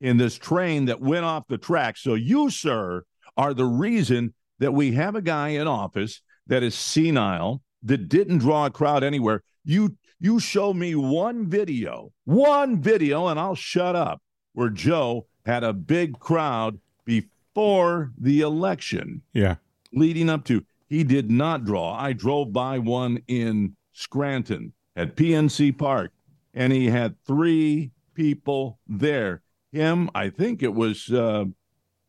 in 0.00 0.16
this 0.16 0.36
train 0.36 0.84
that 0.84 1.00
went 1.00 1.24
off 1.24 1.48
the 1.48 1.58
track. 1.58 1.96
So 1.96 2.14
you, 2.14 2.50
sir, 2.50 3.04
are 3.36 3.52
the 3.52 3.64
reason 3.64 4.34
that 4.60 4.72
we 4.72 4.92
have 4.92 5.16
a 5.16 5.22
guy 5.22 5.48
in 5.50 5.66
office 5.66 6.22
that 6.46 6.62
is 6.62 6.76
senile, 6.76 7.62
that 7.82 8.08
didn't 8.08 8.38
draw 8.38 8.66
a 8.66 8.70
crowd 8.70 9.02
anywhere. 9.02 9.42
You 9.64 9.96
you 10.20 10.38
show 10.38 10.72
me 10.72 10.94
one 10.94 11.48
video, 11.48 12.12
one 12.24 12.80
video, 12.80 13.26
and 13.26 13.40
I'll 13.40 13.56
shut 13.56 13.96
up, 13.96 14.22
where 14.52 14.68
Joe 14.68 15.26
had 15.44 15.64
a 15.64 15.72
big 15.72 16.20
crowd 16.20 16.78
before 17.04 17.31
for 17.54 18.12
the 18.18 18.40
election. 18.40 19.22
Yeah. 19.32 19.56
Leading 19.92 20.30
up 20.30 20.44
to, 20.46 20.64
he 20.88 21.04
did 21.04 21.30
not 21.30 21.64
draw. 21.64 21.94
I 21.98 22.12
drove 22.12 22.52
by 22.52 22.78
one 22.78 23.22
in 23.28 23.76
Scranton 23.92 24.72
at 24.96 25.16
PNC 25.16 25.76
Park, 25.76 26.12
and 26.54 26.72
he 26.72 26.86
had 26.88 27.16
three 27.26 27.90
people 28.14 28.78
there. 28.86 29.42
Him, 29.72 30.10
I 30.14 30.28
think 30.28 30.62
it 30.62 30.74
was, 30.74 31.10
uh, 31.10 31.44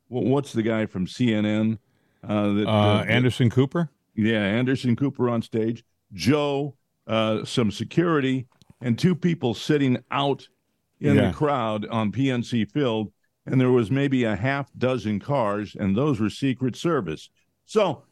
what's 0.10 0.52
the 0.54 0.64
guy 0.64 0.86
from 0.86 1.08
CNN? 1.08 1.78
Uh, 2.28 2.54
that, 2.54 2.68
uh, 2.68 3.04
Anderson 3.08 3.50
Cooper? 3.50 3.90
Yeah, 4.16 4.44
Anderson 4.44 4.96
Cooper 4.96 5.30
on 5.30 5.42
stage. 5.42 5.84
Joe, 6.14 6.76
uh, 7.08 7.46
some 7.46 7.72
security, 7.72 8.48
and 8.82 9.00
two 9.00 9.16
people 9.16 9.54
sitting 9.54 9.98
out 10.12 10.48
in 11.00 11.16
Yeah. 11.16 11.28
the 11.30 11.34
crowd 11.34 11.86
on 11.88 12.12
PNC 12.12 12.66
Field, 12.66 13.13
and 13.46 13.60
there 13.60 13.72
was 13.72 13.92
maybe 13.92 14.24
a 14.24 14.36
half 14.36 14.72
dozen 14.78 15.20
cars, 15.20 15.76
and 15.78 15.96
those 15.96 16.20
were 16.20 16.30
Secret 16.30 16.76
Service. 16.76 17.30
So 17.66 18.04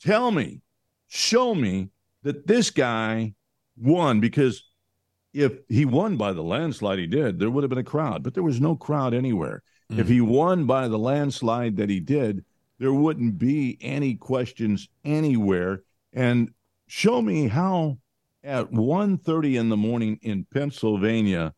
tell 0.00 0.30
me, 0.30 0.60
show 1.06 1.54
me 1.54 1.90
that 2.22 2.46
this 2.46 2.70
guy 2.70 3.34
won 3.76 4.20
because 4.20 4.64
if 5.32 5.52
he 5.68 5.84
won 5.84 6.16
by 6.16 6.32
the 6.32 6.42
landslide 6.42 6.98
he 6.98 7.06
did, 7.06 7.38
there 7.38 7.50
would 7.50 7.62
have 7.62 7.70
been 7.70 7.78
a 7.78 7.84
crowd, 7.84 8.22
but 8.22 8.34
there 8.34 8.42
was 8.42 8.60
no 8.60 8.74
crowd 8.74 9.14
anywhere. 9.14 9.62
If 9.90 10.06
mm. 10.06 10.10
he 10.10 10.20
won 10.20 10.66
by 10.66 10.88
the 10.88 10.98
landslide 10.98 11.76
that 11.76 11.90
he 11.90 12.00
did, 12.00 12.44
there 12.78 12.92
wouldn't 12.92 13.38
be 13.38 13.78
any 13.80 14.14
questions 14.14 14.88
anywhere. 15.04 15.82
And 16.12 16.50
show 16.86 17.22
me 17.22 17.48
how 17.48 17.98
at 18.42 18.70
1.30 18.70 19.58
in 19.58 19.68
the 19.68 19.76
morning 19.76 20.18
in 20.22 20.46
Pennsylvania, 20.52 21.54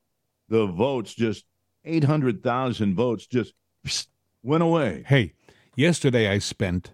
the 0.49 0.66
votes 0.66 1.14
just 1.14 1.45
800,000 1.84 2.94
votes 2.94 3.26
just 3.26 3.54
went 4.42 4.62
away. 4.62 5.04
Hey, 5.06 5.32
yesterday 5.76 6.28
I 6.28 6.38
spent 6.38 6.92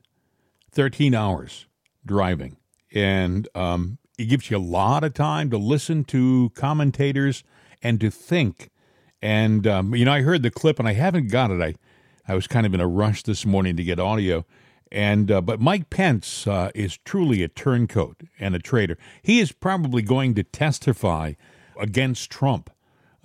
13 0.73 1.15
hours 1.15 1.67
driving, 2.05 2.57
and 2.95 3.49
um, 3.55 3.99
it 4.19 4.27
gives 4.27 4.51
you 4.51 4.57
a 4.57 4.59
lot 4.59 5.05
of 5.05 5.15
time 5.15 5.51
to 5.51 5.59
listen 5.59 6.05
to 6.05 6.51
commentators 6.55 7.45
and 7.83 8.01
to 8.01 8.11
think. 8.11 8.71
And, 9.21 9.67
um, 9.67 9.95
you 9.95 10.05
know, 10.05 10.13
I 10.13 10.23
heard 10.23 10.43
the 10.43 10.51
clip 10.51 10.79
and 10.79 10.89
I 10.89 10.93
haven't 10.93 11.31
got 11.31 11.51
it. 11.51 11.61
I, 11.61 11.75
I 12.31 12.35
was 12.35 12.47
kind 12.47 12.67
of 12.67 12.75
in 12.75 12.81
a 12.81 12.87
rush 12.87 13.23
this 13.23 13.47
morning 13.47 13.77
to 13.77 13.85
get 13.85 13.99
audio. 13.99 14.45
And 14.93 15.31
uh, 15.31 15.41
but 15.41 15.61
Mike 15.61 15.91
Pence 15.91 16.47
uh, 16.47 16.71
is 16.75 16.97
truly 16.99 17.43
a 17.43 17.49
turncoat 17.49 18.23
and 18.39 18.55
a 18.55 18.61
traitor. 18.61 18.97
He 19.21 19.41
is 19.41 19.51
probably 19.51 20.01
going 20.03 20.35
to 20.35 20.45
testify 20.45 21.33
against 21.79 22.31
Trump. 22.31 22.71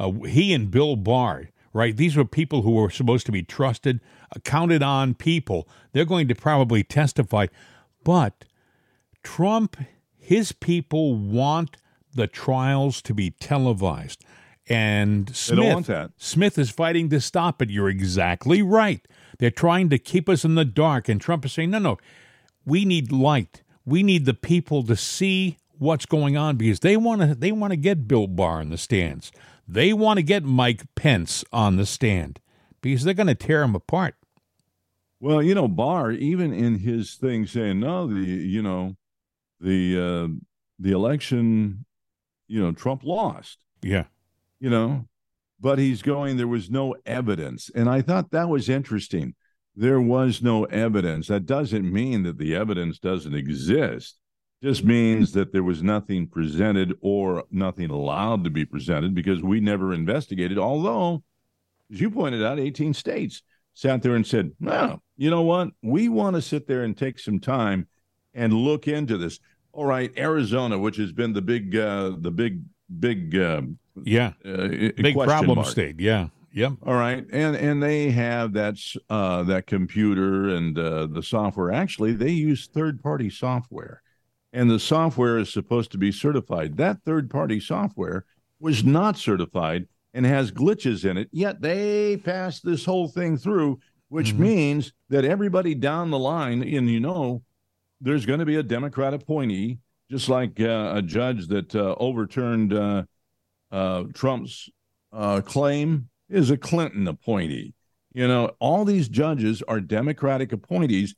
Uh, 0.01 0.12
he 0.25 0.51
and 0.53 0.72
Bill 0.72 0.96
Barr, 0.96 1.50
right? 1.74 1.96
These 1.96 2.15
were 2.17 2.25
people 2.25 2.63
who 2.63 2.72
were 2.72 2.89
supposed 2.89 3.27
to 3.27 3.31
be 3.31 3.43
trusted, 3.43 4.00
uh, 4.36 4.39
counted 4.39 4.81
on 4.81 5.13
people. 5.13 5.67
They're 5.91 6.05
going 6.05 6.27
to 6.27 6.36
probably 6.36 6.84
testify. 6.84 7.48
But 8.03 8.46
Trump, 9.24 9.77
his 10.17 10.51
people 10.51 11.15
want 11.15 11.77
the 12.13 12.27
trials 12.27 13.01
to 13.03 13.13
be 13.13 13.31
televised. 13.31 14.25
And 14.67 15.36
Smith, 15.36 15.60
don't 15.60 15.74
want 15.74 15.88
that. 15.88 16.12
Smith 16.17 16.58
is 16.58 16.72
fighting 16.72 17.10
to 17.10 17.22
stop 17.22 17.62
it. 17.62 17.70
You're 17.70 17.89
exactly 17.89 18.62
right. 18.62 19.08
They're 19.38 19.51
trying 19.51 19.89
to 19.89 19.98
keep 20.00 20.29
us 20.29 20.43
in 20.43 20.55
the 20.55 20.65
dark. 20.65 21.10
And 21.10 21.22
Trump 21.22 21.46
is 21.46 21.53
saying, 21.53 21.72
no, 21.72 21.79
no, 21.79 21.98
we 22.65 22.86
need 22.86 23.12
light. 23.12 23.63
We 23.86 24.01
need 24.03 24.25
the 24.25 24.34
people 24.34 24.84
to 24.84 24.96
see 24.96 25.58
what's 25.77 26.05
going 26.05 26.38
on 26.38 26.58
because 26.58 26.81
they 26.81 26.96
want 26.96 27.22
to 27.22 27.34
they 27.34 27.51
want 27.51 27.72
to 27.72 27.77
get 27.77 28.08
Bill 28.08 28.27
Barr 28.27 28.62
in 28.62 28.70
the 28.70 28.77
stands. 28.77 29.31
They 29.74 29.94
want 29.94 30.18
to 30.18 30.24
get 30.24 30.44
Mike 30.44 30.84
Pence 30.96 31.46
on 31.54 31.78
the 31.78 31.86
stand 31.86 32.42
because 32.82 33.06
they're 33.06 33.13
going 33.13 33.28
to 33.28 33.36
tear 33.36 33.63
him 33.63 33.74
apart. 33.74 34.16
Well, 35.22 35.42
you 35.42 35.56
know, 35.56 35.70
Barr, 35.70 36.12
even 36.12 36.51
in 36.54 36.80
his 36.80 37.16
thing 37.16 37.48
saying, 37.48 37.80
no, 37.80 38.06
the, 38.06 38.20
you 38.20 38.62
know, 38.62 38.98
the, 39.62 39.98
uh, 39.98 40.28
the 40.78 40.92
election, 40.92 41.86
you 42.48 42.62
know, 42.62 42.74
Trump 42.74 43.04
lost. 43.06 43.60
Yeah. 43.82 44.06
you 44.62 44.70
know, 44.70 45.08
but 45.60 45.80
he's 45.80 46.01
going, 46.01 46.38
there 46.38 46.48
was 46.48 46.70
no 46.70 46.96
evidence. 47.06 47.70
And 47.74 47.90
I 47.90 48.01
thought 48.01 48.32
that 48.32 48.48
was 48.48 48.70
interesting. 48.70 49.34
There 49.75 50.00
was 50.00 50.42
no 50.42 50.66
evidence. 50.66 51.28
That 51.28 51.46
doesn't 51.46 51.92
mean 51.92 52.24
that 52.24 52.38
the 52.38 52.56
evidence 52.56 53.00
doesn't 53.00 53.34
exist, 53.36 54.20
just 54.63 54.84
means 54.84 55.32
that 55.34 55.51
there 55.51 55.63
was 55.63 55.82
nothing 55.82 56.27
presented 56.27 56.94
or 57.01 57.44
nothing 57.51 57.89
allowed 57.89 58.44
to 58.44 58.50
be 58.50 58.63
presented 58.65 59.15
because 59.15 59.41
we 59.41 59.60
never 59.60 59.94
investigated. 59.94 60.58
Although, 60.60 61.24
as 61.91 62.00
you 62.00 62.12
pointed 62.12 62.44
out, 62.44 62.60
18 62.60 62.94
states 62.94 63.41
sat 63.74 64.01
there 64.03 64.15
and 64.15 64.25
said, 64.25 64.51
no, 64.60 65.01
you 65.18 65.30
know 65.30 65.41
what? 65.41 65.70
We 65.82 66.10
want 66.10 66.36
to 66.36 66.41
sit 66.41 66.68
there 66.68 66.84
and 66.84 66.96
take 66.96 67.18
some 67.18 67.39
time 67.39 67.88
and 68.34 68.53
look 68.53 68.88
into 68.88 69.18
this. 69.18 69.39
All 69.74 69.86
right, 69.86 70.12
Arizona, 70.18 70.77
which 70.77 70.98
has 70.98 71.12
been 71.12 71.34
the 71.34 71.41
big, 71.41 71.75
uh, 71.75 72.12
the 72.20 72.32
big, 72.32 72.62
big, 73.00 73.36
um, 73.38 73.77
Yeah. 74.03 74.34
uh, 74.46 74.68
Big 74.68 75.15
problem 75.15 75.56
mark. 75.56 75.68
state. 75.68 76.00
Yeah. 76.00 76.27
Yep. 76.53 76.74
All 76.86 76.96
right, 76.96 77.25
and 77.32 77.56
and 77.56 77.82
they 77.82 78.12
have 78.12 78.51
that 78.53 78.75
uh, 79.10 79.44
that 79.44 79.68
computer 79.68 80.50
and 80.50 80.77
uh, 80.77 81.08
the 81.08 81.24
software. 81.24 81.72
Actually, 81.72 82.12
they 82.12 82.32
use 82.32 82.68
third 82.68 83.01
party 83.01 83.30
software, 83.30 84.01
and 84.53 84.70
the 84.70 84.79
software 84.79 85.38
is 85.38 85.51
supposed 85.51 85.91
to 85.91 85.98
be 85.98 86.12
certified. 86.12 86.77
That 86.77 87.03
third 87.03 87.29
party 87.29 87.60
software 87.60 88.25
was 88.60 88.84
not 88.84 89.17
certified 89.17 89.88
and 90.13 90.25
has 90.25 90.51
glitches 90.51 91.10
in 91.10 91.17
it. 91.17 91.29
Yet 91.31 91.62
they 91.62 92.17
passed 92.17 92.65
this 92.65 92.86
whole 92.86 93.08
thing 93.08 93.38
through, 93.38 93.79
which 94.10 94.34
means 94.34 94.93
that 95.10 95.24
everybody 95.24 95.74
down 95.74 96.12
the 96.12 96.20
line, 96.20 96.62
and 96.62 96.89
you 96.89 97.00
know, 97.00 97.43
there's 98.01 98.25
going 98.25 98.39
to 98.39 98.46
be 98.46 98.58
a 98.58 98.63
Democrat 98.63 99.13
appointee, 99.13 99.79
just 100.10 100.27
like 100.27 100.60
uh, 100.60 100.93
a 100.96 101.01
judge 101.01 101.48
that 101.48 101.74
uh, 101.74 101.96
overturned 101.98 102.74
uh, 102.74 103.03
uh, 103.72 104.03
Trump's 104.13 104.70
uh, 105.13 105.41
claim 105.41 106.10
is 106.29 106.50
a 106.50 106.58
Clinton 106.58 107.08
appointee. 107.08 107.74
You 108.13 108.27
know, 108.27 108.51
all 108.60 108.84
these 108.84 109.08
judges 109.08 109.62
are 109.67 109.79
Democratic 109.79 110.51
appointees, 110.51 111.15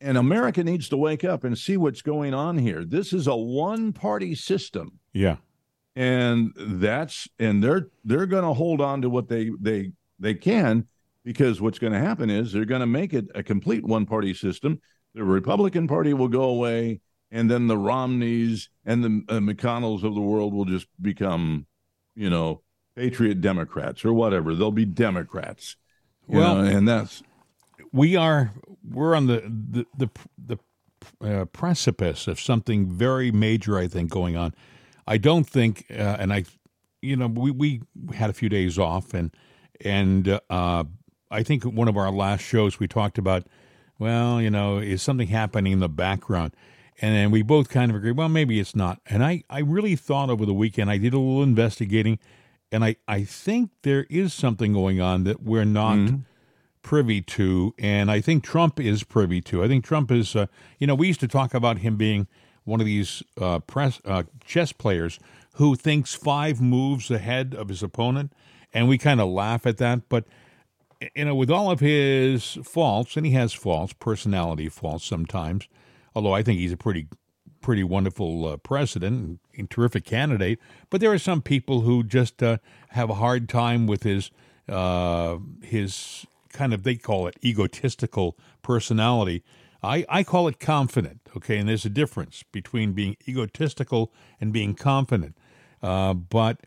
and 0.00 0.16
America 0.16 0.62
needs 0.62 0.88
to 0.90 0.96
wake 0.96 1.24
up 1.24 1.44
and 1.44 1.56
see 1.58 1.76
what's 1.76 2.02
going 2.02 2.34
on 2.34 2.58
here. 2.58 2.84
This 2.84 3.12
is 3.12 3.26
a 3.26 3.36
one-party 3.36 4.34
system, 4.36 4.98
Yeah. 5.12 5.36
and 5.96 6.52
that's 6.56 7.28
and 7.38 7.62
they're 7.62 7.88
they're 8.04 8.26
going 8.26 8.44
to 8.44 8.52
hold 8.54 8.80
on 8.80 9.02
to 9.02 9.10
what 9.10 9.28
they 9.28 9.50
they 9.60 9.92
they 10.18 10.34
can 10.34 10.86
because 11.24 11.60
what's 11.60 11.78
going 11.78 11.92
to 11.92 11.98
happen 11.98 12.30
is 12.30 12.52
they're 12.52 12.64
going 12.64 12.80
to 12.80 12.86
make 12.86 13.12
it 13.12 13.26
a 13.34 13.42
complete 13.42 13.84
one-party 13.84 14.34
system. 14.34 14.80
The 15.14 15.24
Republican 15.24 15.88
Party 15.88 16.14
will 16.14 16.28
go 16.28 16.44
away, 16.44 17.00
and 17.30 17.50
then 17.50 17.66
the 17.66 17.76
Romneys 17.76 18.68
and 18.84 19.02
the 19.04 19.34
uh, 19.34 19.40
McConnells 19.40 20.04
of 20.04 20.14
the 20.14 20.20
world 20.20 20.54
will 20.54 20.64
just 20.64 20.86
become, 21.02 21.66
you 22.14 22.30
know, 22.30 22.62
patriot 22.94 23.40
Democrats 23.40 24.04
or 24.04 24.12
whatever. 24.12 24.54
They'll 24.54 24.70
be 24.70 24.84
Democrats. 24.84 25.76
Well- 26.26 26.56
know, 26.62 26.64
and 26.64 26.86
that's 26.86 27.22
we 27.92 28.16
are 28.16 28.52
we're 28.90 29.14
on 29.14 29.26
the 29.26 29.42
the 29.70 29.86
the, 29.96 30.10
the 30.46 30.58
uh, 31.20 31.44
precipice 31.46 32.26
of 32.26 32.40
something 32.40 32.90
very 32.90 33.30
major. 33.30 33.78
I 33.78 33.88
think 33.88 34.10
going 34.10 34.36
on. 34.36 34.54
I 35.06 35.16
don't 35.16 35.44
think, 35.48 35.86
uh, 35.90 36.16
and 36.18 36.32
I, 36.32 36.44
you 37.00 37.16
know, 37.16 37.28
we 37.28 37.50
we 37.50 37.82
had 38.14 38.30
a 38.30 38.34
few 38.34 38.48
days 38.48 38.78
off, 38.78 39.14
and 39.14 39.34
and 39.84 40.40
uh, 40.50 40.84
I 41.30 41.42
think 41.42 41.64
one 41.64 41.88
of 41.88 41.96
our 41.96 42.10
last 42.10 42.42
shows 42.42 42.78
we 42.78 42.88
talked 42.88 43.18
about. 43.18 43.46
Well, 43.98 44.40
you 44.40 44.50
know, 44.50 44.78
is 44.78 45.02
something 45.02 45.26
happening 45.26 45.72
in 45.72 45.80
the 45.80 45.88
background? 45.88 46.54
And 47.00 47.14
then 47.14 47.30
we 47.30 47.42
both 47.42 47.68
kind 47.68 47.90
of 47.90 47.96
agreed, 47.96 48.16
well, 48.16 48.28
maybe 48.28 48.58
it's 48.58 48.74
not. 48.74 49.00
And 49.06 49.24
I, 49.24 49.42
I 49.48 49.60
really 49.60 49.96
thought 49.96 50.30
over 50.30 50.44
the 50.44 50.54
weekend, 50.54 50.90
I 50.90 50.98
did 50.98 51.14
a 51.14 51.18
little 51.18 51.42
investigating, 51.42 52.18
and 52.72 52.84
I, 52.84 52.96
I 53.06 53.24
think 53.24 53.70
there 53.82 54.06
is 54.10 54.34
something 54.34 54.72
going 54.72 55.00
on 55.00 55.24
that 55.24 55.42
we're 55.42 55.64
not 55.64 55.96
privy 56.88 57.20
to, 57.20 57.74
and 57.78 58.10
I 58.10 58.22
think 58.22 58.42
Trump 58.42 58.80
is 58.80 59.04
privy 59.04 59.42
to. 59.42 59.62
I 59.62 59.68
think 59.68 59.84
Trump 59.84 60.10
is, 60.10 60.34
uh, 60.34 60.46
you 60.78 60.86
know, 60.86 60.94
we 60.94 61.08
used 61.08 61.20
to 61.20 61.28
talk 61.28 61.52
about 61.52 61.80
him 61.80 61.96
being 61.96 62.26
one 62.64 62.80
of 62.80 62.86
these 62.86 63.22
uh, 63.38 63.58
press 63.58 64.00
uh, 64.06 64.22
chess 64.42 64.72
players 64.72 65.18
who 65.56 65.76
thinks 65.76 66.14
five 66.14 66.62
moves 66.62 67.10
ahead 67.10 67.54
of 67.54 67.68
his 67.68 67.82
opponent, 67.82 68.32
and 68.72 68.88
we 68.88 68.96
kind 68.96 69.20
of 69.20 69.28
laugh 69.28 69.66
at 69.66 69.76
that. 69.76 70.08
But 70.08 70.24
you 71.14 71.26
know, 71.26 71.34
with 71.34 71.50
all 71.50 71.70
of 71.70 71.80
his 71.80 72.56
faults, 72.64 73.18
and 73.18 73.26
he 73.26 73.32
has 73.32 73.52
faults, 73.52 73.92
personality 73.92 74.70
faults 74.70 75.04
sometimes. 75.04 75.68
Although 76.14 76.32
I 76.32 76.42
think 76.42 76.58
he's 76.58 76.72
a 76.72 76.78
pretty, 76.78 77.06
pretty 77.60 77.84
wonderful 77.84 78.46
uh, 78.46 78.56
president 78.56 79.40
and 79.58 79.70
terrific 79.70 80.06
candidate. 80.06 80.58
But 80.88 81.02
there 81.02 81.12
are 81.12 81.18
some 81.18 81.42
people 81.42 81.82
who 81.82 82.02
just 82.02 82.42
uh, 82.42 82.56
have 82.92 83.10
a 83.10 83.16
hard 83.16 83.46
time 83.46 83.86
with 83.86 84.04
his 84.04 84.30
uh, 84.70 85.36
his 85.62 86.24
kind 86.58 86.74
of 86.74 86.82
they 86.82 86.96
call 86.96 87.28
it 87.28 87.36
egotistical 87.44 88.36
personality. 88.62 89.44
I, 89.80 90.04
I 90.08 90.24
call 90.24 90.48
it 90.48 90.58
confident. 90.58 91.20
Okay, 91.36 91.56
and 91.58 91.68
there's 91.68 91.84
a 91.84 91.90
difference 91.90 92.42
between 92.50 92.94
being 92.94 93.16
egotistical 93.28 94.12
and 94.40 94.52
being 94.52 94.74
confident. 94.74 95.36
Uh, 95.80 96.14
but 96.14 96.66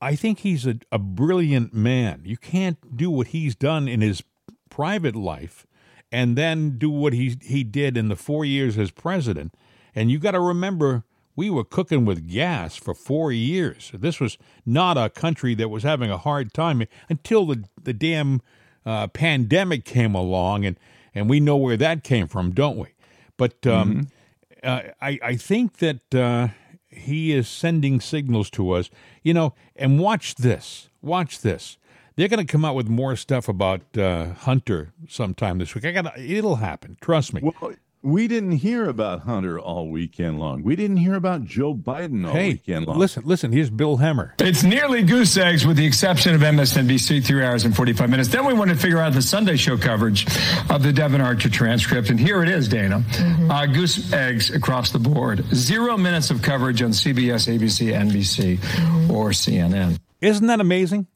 I 0.00 0.16
think 0.16 0.38
he's 0.38 0.66
a, 0.66 0.76
a 0.90 0.98
brilliant 0.98 1.74
man. 1.74 2.22
You 2.24 2.38
can't 2.38 2.96
do 2.96 3.10
what 3.10 3.28
he's 3.28 3.54
done 3.54 3.88
in 3.88 4.00
his 4.00 4.22
private 4.70 5.14
life 5.14 5.66
and 6.10 6.36
then 6.36 6.78
do 6.78 6.88
what 6.88 7.12
he 7.12 7.36
he 7.42 7.62
did 7.62 7.98
in 7.98 8.08
the 8.08 8.16
four 8.16 8.46
years 8.46 8.78
as 8.78 8.90
president. 8.90 9.54
And 9.94 10.10
you 10.10 10.18
got 10.18 10.30
to 10.32 10.40
remember, 10.40 11.04
we 11.36 11.50
were 11.50 11.64
cooking 11.64 12.06
with 12.06 12.30
gas 12.30 12.76
for 12.76 12.94
four 12.94 13.32
years. 13.32 13.90
This 13.92 14.18
was 14.18 14.38
not 14.64 14.96
a 14.96 15.10
country 15.10 15.54
that 15.56 15.68
was 15.68 15.82
having 15.82 16.10
a 16.10 16.16
hard 16.18 16.54
time 16.54 16.82
until 17.10 17.44
the 17.44 17.64
the 17.82 17.92
damn 17.92 18.40
uh, 18.90 19.06
pandemic 19.06 19.84
came 19.84 20.14
along, 20.14 20.64
and 20.64 20.76
and 21.14 21.30
we 21.30 21.38
know 21.38 21.56
where 21.56 21.76
that 21.76 22.02
came 22.02 22.26
from, 22.26 22.50
don't 22.50 22.76
we? 22.76 22.88
But 23.36 23.66
um, 23.66 24.08
uh, 24.64 24.82
I 25.00 25.18
I 25.22 25.36
think 25.36 25.78
that 25.78 26.14
uh, 26.14 26.48
he 26.88 27.32
is 27.32 27.48
sending 27.48 28.00
signals 28.00 28.50
to 28.50 28.72
us. 28.72 28.90
You 29.22 29.34
know, 29.34 29.54
and 29.76 30.00
watch 30.00 30.34
this. 30.34 30.88
Watch 31.02 31.40
this. 31.40 31.78
They're 32.16 32.28
going 32.28 32.44
to 32.44 32.52
come 32.52 32.64
out 32.64 32.74
with 32.74 32.88
more 32.88 33.16
stuff 33.16 33.48
about 33.48 33.96
uh, 33.96 34.34
Hunter 34.34 34.92
sometime 35.08 35.58
this 35.58 35.74
week. 35.74 35.84
I 35.84 35.92
got 35.92 36.18
it'll 36.18 36.56
happen. 36.56 36.96
Trust 37.00 37.32
me. 37.32 37.42
Well, 37.42 37.74
we 38.02 38.28
didn't 38.28 38.52
hear 38.52 38.88
about 38.88 39.20
Hunter 39.20 39.58
all 39.58 39.88
weekend 39.88 40.40
long. 40.40 40.62
We 40.62 40.74
didn't 40.74 40.96
hear 40.96 41.14
about 41.14 41.44
Joe 41.44 41.74
Biden 41.74 42.26
all 42.26 42.32
hey, 42.32 42.50
weekend 42.52 42.86
long. 42.86 42.98
Listen, 42.98 43.24
listen, 43.26 43.52
here's 43.52 43.68
Bill 43.68 43.98
Hemmer. 43.98 44.32
It's 44.40 44.62
nearly 44.62 45.02
goose 45.02 45.36
eggs 45.36 45.66
with 45.66 45.76
the 45.76 45.84
exception 45.84 46.34
of 46.34 46.40
MSNBC, 46.40 47.24
three 47.24 47.44
hours 47.44 47.64
and 47.64 47.76
45 47.76 48.08
minutes. 48.08 48.30
Then 48.30 48.46
we 48.46 48.54
want 48.54 48.70
to 48.70 48.76
figure 48.76 48.98
out 48.98 49.12
the 49.12 49.20
Sunday 49.22 49.56
show 49.56 49.76
coverage 49.76 50.26
of 50.70 50.82
the 50.82 50.92
Devon 50.92 51.20
Archer 51.20 51.50
transcript. 51.50 52.08
And 52.08 52.18
here 52.18 52.42
it 52.42 52.48
is, 52.48 52.68
Dana. 52.68 53.00
Mm-hmm. 53.00 53.50
Uh, 53.50 53.66
goose 53.66 54.12
eggs 54.12 54.50
across 54.50 54.92
the 54.92 54.98
board. 54.98 55.44
Zero 55.54 55.98
minutes 55.98 56.30
of 56.30 56.40
coverage 56.40 56.80
on 56.80 56.90
CBS, 56.90 57.54
ABC, 57.54 57.92
NBC, 57.92 58.58
mm-hmm. 58.58 59.10
or 59.10 59.30
CNN. 59.30 59.98
Isn't 60.22 60.46
that 60.46 60.60
amazing? 60.60 61.06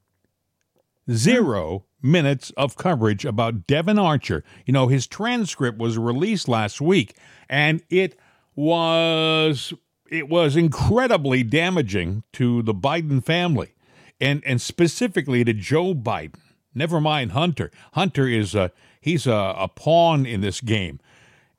Zero 1.11 1.85
minutes 2.05 2.53
of 2.57 2.77
coverage 2.77 3.25
about 3.25 3.67
Devon 3.67 3.99
Archer. 3.99 4.45
You 4.67 4.73
know, 4.73 4.89
his 4.89 5.07
transcript 5.07 5.79
was 5.79 5.99
released 5.99 6.49
last 6.49 6.81
week 6.81 7.17
and 7.49 7.83
it 7.91 8.17
was 8.55 9.73
it 10.11 10.29
was 10.29 10.55
incredibly 10.55 11.43
damaging 11.43 12.23
to 12.35 12.63
the 12.63 12.75
Biden 12.75 13.25
family 13.25 13.75
and 14.21 14.43
and 14.45 14.61
specifically 14.61 15.45
to 15.45 15.53
Joe 15.53 15.95
Biden. 15.95 16.41
Never 16.75 17.01
mind 17.01 17.33
Hunter. 17.33 17.71
Hunter 17.93 18.29
is 18.29 18.55
a 18.55 18.71
he's 19.01 19.27
a, 19.27 19.55
a 19.57 19.69
pawn 19.69 20.27
in 20.27 20.41
this 20.41 20.61
game. 20.61 21.01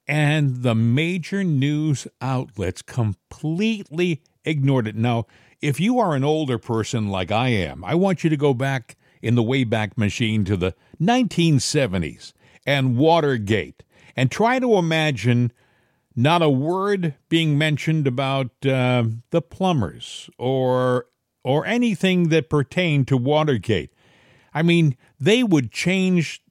And 0.08 0.62
the 0.62 0.76
major 0.76 1.44
news 1.44 2.08
outlets 2.22 2.84
completely 2.84 4.22
ignored 4.44 4.88
it. 4.88 4.96
Now, 4.96 5.26
if 5.62 5.80
you 5.80 6.00
are 6.00 6.14
an 6.14 6.24
older 6.24 6.60
person 6.60 7.10
like 7.10 7.32
I 7.32 7.50
am, 7.50 7.84
I 7.84 7.96
want 7.96 8.24
you 8.24 8.30
to 8.30 8.38
go 8.38 8.54
back 8.54 8.96
in 9.26 9.34
the 9.34 9.44
Wayback 9.44 9.98
Machine 9.98 10.46
to 10.46 10.56
the 10.56 10.76
1970s 11.02 12.32
and 12.64 12.96
Watergate 12.96 13.82
and 14.16 14.30
try 14.30 14.60
to 14.60 14.76
imagine 14.76 15.52
not 16.16 16.44
a 16.44 16.50
word 16.50 17.16
being 17.28 17.58
mentioned 17.58 18.06
about 18.06 18.52
uh, 18.66 19.04
the 19.32 19.42
plumbers 19.42 20.30
or 20.38 21.08
or 21.44 21.66
anything 21.66 22.30
that 22.30 22.50
pertained 22.50 23.08
to 23.08 23.18
Watergate. 23.18 23.92
I 24.54 24.62
mean, 24.62 24.96
they 25.20 25.44
would 25.44 25.72
change 25.72 26.44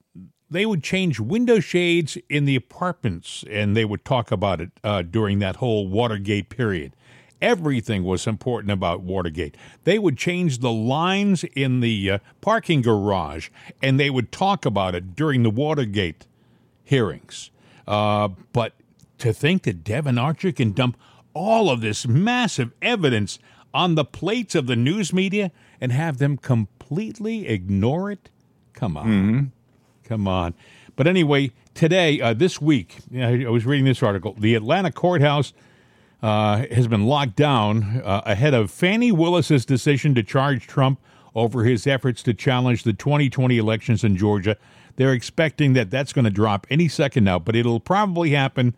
they 0.50 0.66
would 0.66 0.82
change 0.82 1.20
window 1.20 1.60
shades 1.60 2.18
in 2.28 2.44
the 2.44 2.56
apartments 2.56 3.44
and 3.48 3.76
they 3.76 3.84
would 3.84 4.04
talk 4.04 4.32
about 4.32 4.60
it 4.60 4.72
uh, 4.82 5.02
during 5.02 5.38
that 5.38 5.56
whole 5.56 5.86
Watergate 5.86 6.50
period. 6.50 6.96
Everything 7.42 8.04
was 8.04 8.26
important 8.26 8.70
about 8.70 9.00
Watergate. 9.00 9.56
They 9.84 9.98
would 9.98 10.16
change 10.16 10.58
the 10.58 10.72
lines 10.72 11.44
in 11.54 11.80
the 11.80 12.12
uh, 12.12 12.18
parking 12.40 12.80
garage 12.80 13.50
and 13.82 14.00
they 14.00 14.10
would 14.10 14.32
talk 14.32 14.64
about 14.64 14.94
it 14.94 15.14
during 15.14 15.42
the 15.42 15.50
Watergate 15.50 16.26
hearings. 16.84 17.50
Uh, 17.86 18.28
but 18.52 18.72
to 19.18 19.32
think 19.32 19.62
that 19.64 19.84
Devon 19.84 20.18
Archer 20.18 20.52
can 20.52 20.72
dump 20.72 20.96
all 21.34 21.68
of 21.70 21.80
this 21.80 22.06
massive 22.06 22.72
evidence 22.80 23.38
on 23.74 23.96
the 23.96 24.04
plates 24.04 24.54
of 24.54 24.66
the 24.66 24.76
news 24.76 25.12
media 25.12 25.50
and 25.80 25.92
have 25.92 26.18
them 26.18 26.36
completely 26.36 27.48
ignore 27.48 28.10
it? 28.10 28.30
Come 28.72 28.96
on. 28.96 29.06
Mm-hmm. 29.06 29.44
Come 30.04 30.28
on. 30.28 30.54
But 30.96 31.06
anyway, 31.06 31.50
today, 31.74 32.20
uh, 32.20 32.34
this 32.34 32.60
week, 32.60 32.98
I 33.14 33.48
was 33.48 33.66
reading 33.66 33.84
this 33.84 34.02
article. 34.02 34.34
The 34.38 34.54
Atlanta 34.54 34.92
courthouse 34.92 35.52
uh, 36.24 36.64
has 36.70 36.88
been 36.88 37.04
locked 37.04 37.36
down 37.36 38.00
uh, 38.02 38.22
ahead 38.24 38.54
of 38.54 38.70
Fani 38.70 39.12
Willis's 39.12 39.66
decision 39.66 40.14
to 40.14 40.22
charge 40.22 40.66
Trump 40.66 40.98
over 41.34 41.64
his 41.64 41.86
efforts 41.86 42.22
to 42.22 42.32
challenge 42.32 42.82
the 42.82 42.94
2020 42.94 43.58
elections 43.58 44.02
in 44.02 44.16
Georgia. 44.16 44.56
They're 44.96 45.12
expecting 45.12 45.74
that 45.74 45.90
that's 45.90 46.14
going 46.14 46.24
to 46.24 46.30
drop 46.30 46.66
any 46.70 46.88
second 46.88 47.24
now, 47.24 47.38
but 47.38 47.54
it'll 47.54 47.78
probably 47.78 48.30
happen 48.30 48.74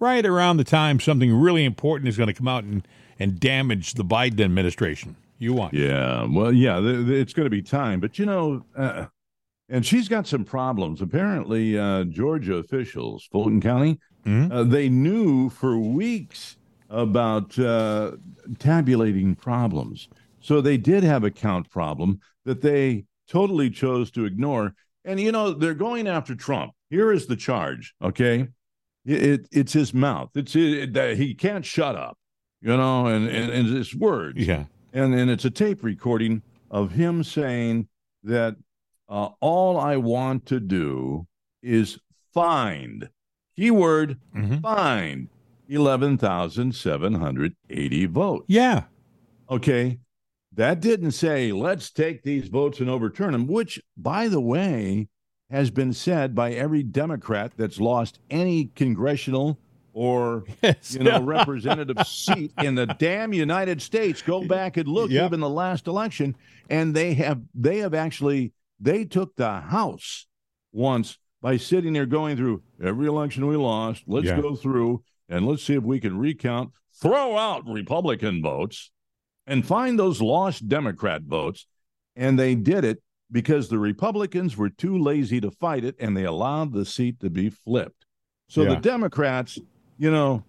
right 0.00 0.26
around 0.26 0.56
the 0.56 0.64
time 0.64 0.98
something 0.98 1.32
really 1.32 1.64
important 1.64 2.08
is 2.08 2.16
going 2.16 2.26
to 2.26 2.34
come 2.34 2.48
out 2.48 2.64
and, 2.64 2.86
and 3.16 3.38
damage 3.38 3.94
the 3.94 4.04
Biden 4.04 4.40
administration. 4.40 5.14
You 5.38 5.52
want? 5.52 5.74
Yeah, 5.74 6.26
well, 6.28 6.52
yeah, 6.52 6.80
th- 6.80 7.06
th- 7.06 7.22
it's 7.22 7.32
going 7.32 7.46
to 7.46 7.50
be 7.50 7.62
time, 7.62 8.00
but 8.00 8.18
you 8.18 8.26
know, 8.26 8.64
uh, 8.76 9.06
and 9.68 9.86
she's 9.86 10.08
got 10.08 10.26
some 10.26 10.44
problems. 10.44 11.00
Apparently, 11.00 11.78
uh, 11.78 12.02
Georgia 12.04 12.56
officials, 12.56 13.28
Fulton 13.30 13.60
County, 13.60 14.00
mm-hmm. 14.26 14.50
uh, 14.50 14.64
they 14.64 14.88
knew 14.88 15.48
for 15.48 15.78
weeks 15.78 16.56
about 16.88 17.58
uh, 17.58 18.12
tabulating 18.58 19.34
problems. 19.34 20.08
So 20.40 20.60
they 20.60 20.76
did 20.76 21.04
have 21.04 21.24
a 21.24 21.30
count 21.30 21.68
problem 21.70 22.20
that 22.44 22.62
they 22.62 23.04
totally 23.28 23.70
chose 23.70 24.10
to 24.12 24.24
ignore. 24.24 24.74
And, 25.04 25.20
you 25.20 25.32
know, 25.32 25.52
they're 25.52 25.74
going 25.74 26.06
after 26.06 26.34
Trump. 26.34 26.72
Here 26.90 27.12
is 27.12 27.26
the 27.26 27.36
charge, 27.36 27.94
okay? 28.02 28.48
It, 29.04 29.22
it 29.22 29.48
it's 29.52 29.72
his 29.72 29.92
mouth. 29.92 30.30
It's 30.34 30.56
it, 30.56 30.92
that 30.94 31.16
he 31.16 31.34
can't 31.34 31.64
shut 31.64 31.96
up, 31.96 32.16
you 32.60 32.76
know, 32.76 33.06
and, 33.06 33.28
and, 33.28 33.50
and 33.52 33.68
his 33.68 33.94
words. 33.94 34.46
Yeah. 34.46 34.64
And, 34.92 35.14
and 35.14 35.30
it's 35.30 35.44
a 35.44 35.50
tape 35.50 35.82
recording 35.82 36.42
of 36.70 36.92
him 36.92 37.22
saying 37.22 37.88
that 38.22 38.56
uh, 39.08 39.28
all 39.40 39.78
I 39.78 39.96
want 39.96 40.46
to 40.46 40.60
do 40.60 41.26
is 41.62 41.98
find, 42.32 43.08
keyword, 43.56 44.18
mm-hmm. 44.34 44.58
find 44.58 45.28
11,780 45.68 48.06
votes. 48.06 48.44
Yeah. 48.48 48.84
Okay. 49.50 49.98
That 50.54 50.80
didn't 50.80 51.12
say, 51.12 51.52
let's 51.52 51.90
take 51.90 52.22
these 52.22 52.48
votes 52.48 52.80
and 52.80 52.90
overturn 52.90 53.32
them, 53.32 53.46
which, 53.46 53.80
by 53.96 54.28
the 54.28 54.40
way, 54.40 55.08
has 55.50 55.70
been 55.70 55.92
said 55.92 56.34
by 56.34 56.52
every 56.52 56.82
Democrat 56.82 57.52
that's 57.56 57.80
lost 57.80 58.18
any 58.30 58.66
congressional 58.74 59.58
or 59.92 60.44
yes. 60.62 60.94
you 60.94 61.02
know 61.02 61.22
representative 61.22 62.06
seat 62.06 62.52
in 62.58 62.74
the 62.74 62.86
damn 62.86 63.32
United 63.32 63.82
States. 63.82 64.22
Go 64.22 64.46
back 64.46 64.76
and 64.76 64.88
look 64.88 65.10
yep. 65.10 65.26
even 65.26 65.40
the 65.40 65.48
last 65.48 65.86
election, 65.86 66.36
and 66.70 66.94
they 66.94 67.14
have 67.14 67.40
they 67.54 67.78
have 67.78 67.94
actually 67.94 68.52
they 68.78 69.04
took 69.04 69.34
the 69.36 69.60
House 69.60 70.26
once 70.72 71.18
by 71.40 71.56
sitting 71.56 71.92
there 71.92 72.06
going 72.06 72.36
through 72.36 72.62
every 72.82 73.06
election 73.06 73.46
we 73.46 73.56
lost. 73.56 74.02
Let's 74.06 74.26
yeah. 74.26 74.40
go 74.40 74.54
through 74.54 75.02
and 75.28 75.46
let's 75.46 75.62
see 75.62 75.74
if 75.74 75.82
we 75.82 76.00
can 76.00 76.18
recount, 76.18 76.72
throw 77.00 77.36
out 77.36 77.66
Republican 77.66 78.42
votes, 78.42 78.90
and 79.46 79.66
find 79.66 79.98
those 79.98 80.20
lost 80.20 80.68
Democrat 80.68 81.22
votes. 81.22 81.66
And 82.16 82.38
they 82.38 82.54
did 82.54 82.84
it 82.84 83.02
because 83.30 83.68
the 83.68 83.78
Republicans 83.78 84.56
were 84.56 84.70
too 84.70 84.98
lazy 84.98 85.40
to 85.40 85.50
fight 85.50 85.84
it 85.84 85.96
and 85.98 86.16
they 86.16 86.24
allowed 86.24 86.72
the 86.72 86.84
seat 86.84 87.20
to 87.20 87.30
be 87.30 87.50
flipped. 87.50 88.06
So 88.48 88.62
yeah. 88.62 88.70
the 88.70 88.76
Democrats, 88.76 89.58
you 89.98 90.10
know, 90.10 90.44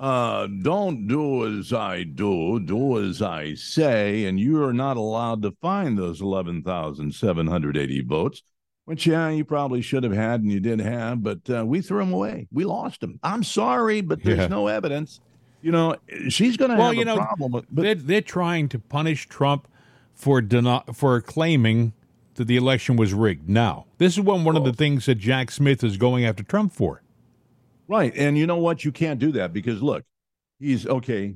uh, 0.00 0.46
don't 0.62 1.06
do 1.08 1.58
as 1.58 1.72
I 1.72 2.04
do, 2.04 2.60
do 2.60 3.04
as 3.04 3.20
I 3.20 3.54
say, 3.54 4.26
and 4.26 4.38
you 4.38 4.62
are 4.62 4.72
not 4.72 4.96
allowed 4.96 5.42
to 5.42 5.52
find 5.60 5.98
those 5.98 6.20
11,780 6.20 8.00
votes 8.02 8.42
which 8.88 9.06
yeah, 9.06 9.28
you 9.28 9.44
probably 9.44 9.82
should 9.82 10.02
have 10.02 10.14
had 10.14 10.40
and 10.40 10.50
you 10.50 10.60
did 10.60 10.80
have, 10.80 11.22
but 11.22 11.38
uh, 11.50 11.62
we 11.62 11.82
threw 11.82 11.98
them 11.98 12.10
away. 12.10 12.48
We 12.50 12.64
lost 12.64 13.02
them. 13.02 13.20
I'm 13.22 13.44
sorry, 13.44 14.00
but 14.00 14.22
there's 14.22 14.38
yeah. 14.38 14.46
no 14.46 14.66
evidence. 14.66 15.20
You 15.60 15.72
know, 15.72 15.96
she's 16.30 16.56
going 16.56 16.70
to 16.70 16.76
well, 16.78 16.86
have 16.86 16.94
you 16.94 17.02
a 17.02 17.04
know, 17.04 17.16
problem. 17.16 17.52
But 17.52 17.66
they're, 17.70 17.94
they're 17.94 18.20
trying 18.22 18.70
to 18.70 18.78
punish 18.78 19.28
Trump 19.28 19.68
for 20.14 20.40
deni- 20.40 20.96
for 20.96 21.20
claiming 21.20 21.92
that 22.36 22.46
the 22.46 22.56
election 22.56 22.96
was 22.96 23.12
rigged. 23.12 23.46
Now, 23.46 23.84
this 23.98 24.14
is 24.14 24.20
one 24.20 24.44
one 24.44 24.56
of 24.56 24.64
the 24.64 24.72
things 24.72 25.04
that 25.04 25.16
Jack 25.16 25.50
Smith 25.50 25.84
is 25.84 25.98
going 25.98 26.24
after 26.24 26.42
Trump 26.42 26.72
for. 26.72 27.02
Right, 27.88 28.14
and 28.16 28.38
you 28.38 28.46
know 28.46 28.56
what? 28.56 28.86
You 28.86 28.92
can't 28.92 29.20
do 29.20 29.32
that 29.32 29.52
because 29.52 29.82
look, 29.82 30.02
he's 30.58 30.86
okay. 30.86 31.34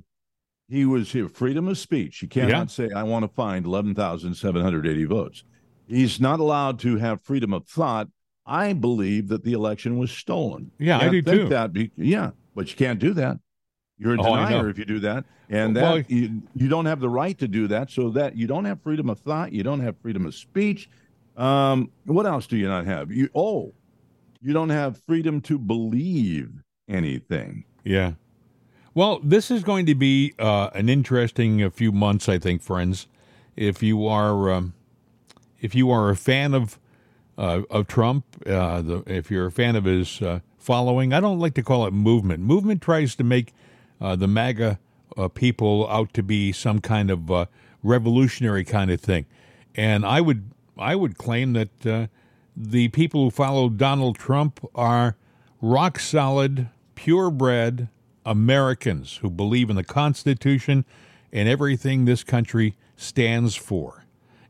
He 0.71 0.87
was 0.87 1.13
here, 1.13 1.29
freedom 1.29 1.69
of 1.69 1.77
speech. 1.77 2.21
He 2.21 2.29
cannot 2.29 2.49
yeah. 2.79 2.89
say, 2.89 2.91
"I 2.97 3.03
want 3.03 3.25
to 3.25 3.29
find 3.29 3.67
eleven 3.67 3.95
thousand 3.95 4.37
seven 4.37 4.63
hundred 4.63 4.87
eighty 4.87 5.05
votes." 5.05 5.45
He's 5.89 6.21
not 6.21 6.41
allowed 6.41 6.79
to 6.81 6.97
have 6.97 7.21
freedom 7.21 7.53
of 7.53 7.67
thought. 7.67 8.09
I 8.45 8.73
believe 8.73 9.29
that 9.29 9.45
the 9.45 9.53
election 9.53 9.99
was 9.99 10.11
stolen. 10.11 10.73
Yeah, 10.79 10.99
I 10.99 11.09
do 11.09 11.23
too. 11.23 11.49
That 11.49 11.73
be, 11.73 11.91
yeah, 11.97 12.31
but 12.55 12.71
you 12.71 12.77
can't 12.77 12.99
do 12.99 13.15
that. 13.15 13.39
You're 13.99 14.15
a 14.15 14.21
oh, 14.21 14.37
denier 14.37 14.69
if 14.69 14.79
you 14.79 14.85
do 14.85 14.99
that, 15.01 15.25
and 15.49 15.77
that 15.77 15.83
well, 15.83 16.01
you, 16.09 16.43
you 16.55 16.69
don't 16.69 16.87
have 16.87 16.99
the 16.99 17.09
right 17.09 17.39
to 17.39 17.47
do 17.47 17.69
that. 17.69 17.91
So 17.91 18.11
that 18.11 18.37
you 18.37 18.47
don't 18.47 18.65
have 18.65 18.83
freedom 18.83 19.09
of 19.11 19.21
thought, 19.21 19.53
you 19.53 19.63
don't 19.63 19.81
have 19.81 19.97
freedom 19.99 20.27
of 20.27 20.35
speech. 20.35 20.91
Um, 21.37 21.91
what 22.05 22.27
else 22.27 22.47
do 22.47 22.57
you 22.57 22.67
not 22.67 22.85
have? 22.87 23.13
You 23.13 23.29
oh, 23.35 23.73
you 24.41 24.53
don't 24.53 24.71
have 24.71 24.99
freedom 24.99 25.41
to 25.43 25.59
believe 25.59 26.51
anything. 26.89 27.65
Yeah. 27.85 28.13
Well, 28.95 29.21
this 29.23 29.51
is 29.51 29.63
going 29.63 29.87
to 29.87 29.95
be 29.95 30.35
uh, 30.39 30.71
an 30.75 30.89
interesting 30.89 31.63
uh, 31.63 31.71
few 31.71 31.93
months, 31.93 32.29
I 32.29 32.39
think, 32.39 32.61
friends. 32.63 33.09
If 33.57 33.83
you 33.83 34.07
are 34.07 34.51
um, 34.51 34.75
if 35.63 35.75
you 35.75 35.91
are 35.91 36.11
a 36.11 36.17
fan 36.17 36.53
of 36.53 36.79
uh, 37.39 37.63
of 37.71 37.87
Trump, 37.87 38.27
uh, 38.47 38.83
the, 38.83 39.03
if 39.07 39.31
you're 39.31 39.47
a 39.47 39.53
fan 39.53 39.75
of 39.75 39.85
his 39.85 40.21
uh, 40.21 40.41
following, 40.59 41.15
I 41.15 41.21
don't 41.21 41.39
like 41.39 41.55
to 41.55 41.63
call 41.63 41.87
it 41.87 41.93
movement. 41.93 42.43
Movement 42.43 42.83
tries 42.83 43.15
to 43.17 43.25
make 43.25 43.55
uh, 43.99 44.17
the 44.17 44.29
MAGA 44.29 44.79
uh, 45.17 45.29
people 45.29 45.89
out 45.89 46.13
to 46.13 46.23
be 46.23 46.53
some 46.53 46.81
kind 46.81 47.11
of 47.11 47.31
uh, 47.31 47.47
revolutionary 47.83 48.65
kind 48.65 48.91
of 48.91 49.01
thing, 49.01 49.25
and 49.75 50.05
I 50.05 50.21
would 50.21 50.51
I 50.77 50.95
would 50.95 51.17
claim 51.17 51.55
that 51.55 52.11
the 52.55 52.89
people 52.89 53.25
who 53.25 53.31
follow 53.31 53.71
Donald 53.71 54.17
Trump 54.17 54.61
are 54.75 55.17
rock 55.63 55.99
solid, 55.99 56.69
purebred 56.95 57.89
Americans 58.27 59.19
who 59.19 59.31
believe 59.31 59.71
in 59.71 59.77
the 59.77 59.85
Constitution 59.85 60.85
and 61.33 61.49
everything 61.49 62.05
this 62.05 62.23
country 62.23 62.77
stands 62.97 63.55
for. 63.57 64.02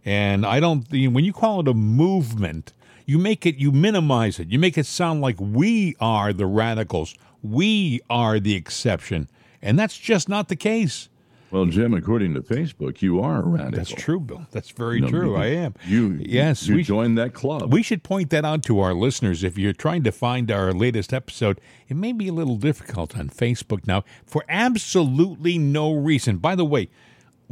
And 0.04 0.44
I 0.44 0.60
don't, 0.60 0.90
when 0.90 1.24
you 1.24 1.32
call 1.32 1.60
it 1.60 1.68
a 1.68 1.74
movement, 1.74 2.72
you 3.06 3.18
make 3.18 3.46
it, 3.46 3.56
you 3.56 3.72
minimize 3.72 4.38
it. 4.38 4.48
You 4.48 4.58
make 4.58 4.76
it 4.76 4.86
sound 4.86 5.20
like 5.20 5.36
we 5.38 5.94
are 6.00 6.32
the 6.32 6.46
radicals, 6.46 7.14
we 7.42 8.00
are 8.10 8.40
the 8.40 8.54
exception. 8.54 9.28
And 9.60 9.78
that's 9.78 9.96
just 9.96 10.28
not 10.28 10.48
the 10.48 10.56
case. 10.56 11.08
Well, 11.52 11.66
Jim, 11.66 11.92
according 11.92 12.32
to 12.32 12.40
Facebook, 12.40 13.02
you 13.02 13.20
are 13.20 13.42
a 13.42 13.46
radical. 13.46 13.76
That's 13.76 13.90
true, 13.90 14.18
Bill. 14.18 14.46
That's 14.52 14.70
very 14.70 15.02
know, 15.02 15.08
true. 15.08 15.32
you- 15.32 15.36
I 15.36 15.46
am. 15.48 15.74
You 15.86 16.18
yes, 16.18 16.66
you 16.66 16.76
we 16.76 16.82
joined 16.82 17.18
that 17.18 17.34
club. 17.34 17.70
We 17.70 17.82
should 17.82 18.02
point 18.02 18.30
that 18.30 18.42
out 18.46 18.62
to 18.64 18.80
our 18.80 18.94
listeners. 18.94 19.44
If 19.44 19.58
you're 19.58 19.74
trying 19.74 20.02
to 20.04 20.12
find 20.12 20.50
our 20.50 20.72
latest 20.72 21.12
episode, 21.12 21.60
it 21.88 21.96
may 21.96 22.12
be 22.12 22.28
a 22.28 22.32
little 22.32 22.56
difficult 22.56 23.18
on 23.18 23.28
Facebook 23.28 23.86
now 23.86 24.02
for 24.24 24.46
absolutely 24.48 25.58
no 25.58 25.92
reason. 25.92 26.38
By 26.38 26.54
the 26.54 26.64
way, 26.64 26.88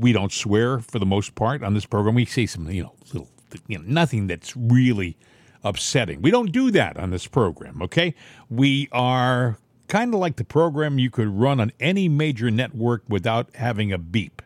we 0.01 0.13
don't 0.13 0.33
swear 0.33 0.81
for 0.81 0.99
the 0.99 1.07
most 1.07 1.35
part 1.35 1.63
on 1.63 1.75
this 1.75 1.87
program. 1.87 2.15
We 2.15 2.25
say 2.25 2.47
some, 2.47 2.69
you 2.71 2.85
know, 2.85 2.95
little, 3.13 3.29
you 3.69 3.79
know, 3.79 3.85
nothing 3.87 4.27
that's 4.27 4.57
really 4.57 5.17
upsetting. 5.63 6.23
We 6.23 6.31
don't 6.31 6.53
do 6.53 6.71
that 6.73 6.97
on 6.97 7.11
this 7.11 7.27
program, 7.27 7.83
okay? 7.83 8.15
We 8.49 8.89
are 8.93 9.59
kind 9.89 10.15
of 10.15 10.21
like 10.21 10.37
the 10.37 10.45
program 10.45 10.99
you 10.99 11.11
could 11.11 11.29
run 11.29 11.61
on 11.61 11.73
any 11.79 12.09
major 12.09 12.51
network 12.51 13.03
without 13.09 13.55
having 13.57 13.93
a 13.93 13.99
beep. 13.99 14.41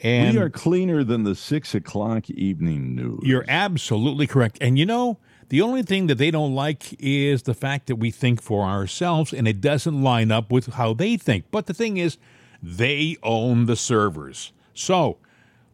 And 0.00 0.36
we 0.36 0.42
are 0.42 0.50
cleaner 0.50 1.02
than 1.02 1.24
the 1.24 1.34
six 1.34 1.74
o'clock 1.74 2.30
evening 2.30 2.94
news. 2.94 3.20
you're 3.22 3.44
absolutely 3.48 4.26
correct. 4.26 4.58
And 4.60 4.78
you 4.78 4.86
know, 4.86 5.18
the 5.48 5.62
only 5.62 5.82
thing 5.82 6.06
that 6.08 6.16
they 6.16 6.30
don't 6.30 6.54
like 6.54 6.94
is 7.00 7.44
the 7.44 7.54
fact 7.54 7.86
that 7.86 7.96
we 7.96 8.10
think 8.10 8.42
for 8.42 8.64
ourselves 8.64 9.32
and 9.32 9.48
it 9.48 9.60
doesn't 9.60 10.02
line 10.02 10.30
up 10.30 10.52
with 10.52 10.74
how 10.74 10.92
they 10.92 11.16
think. 11.16 11.46
But 11.50 11.66
the 11.66 11.74
thing 11.74 11.96
is, 11.96 12.18
they 12.62 13.16
own 13.22 13.66
the 13.66 13.76
servers. 13.76 14.52
So, 14.78 15.18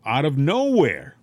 out 0.05 0.25
of 0.25 0.37
nowhere, 0.39 1.17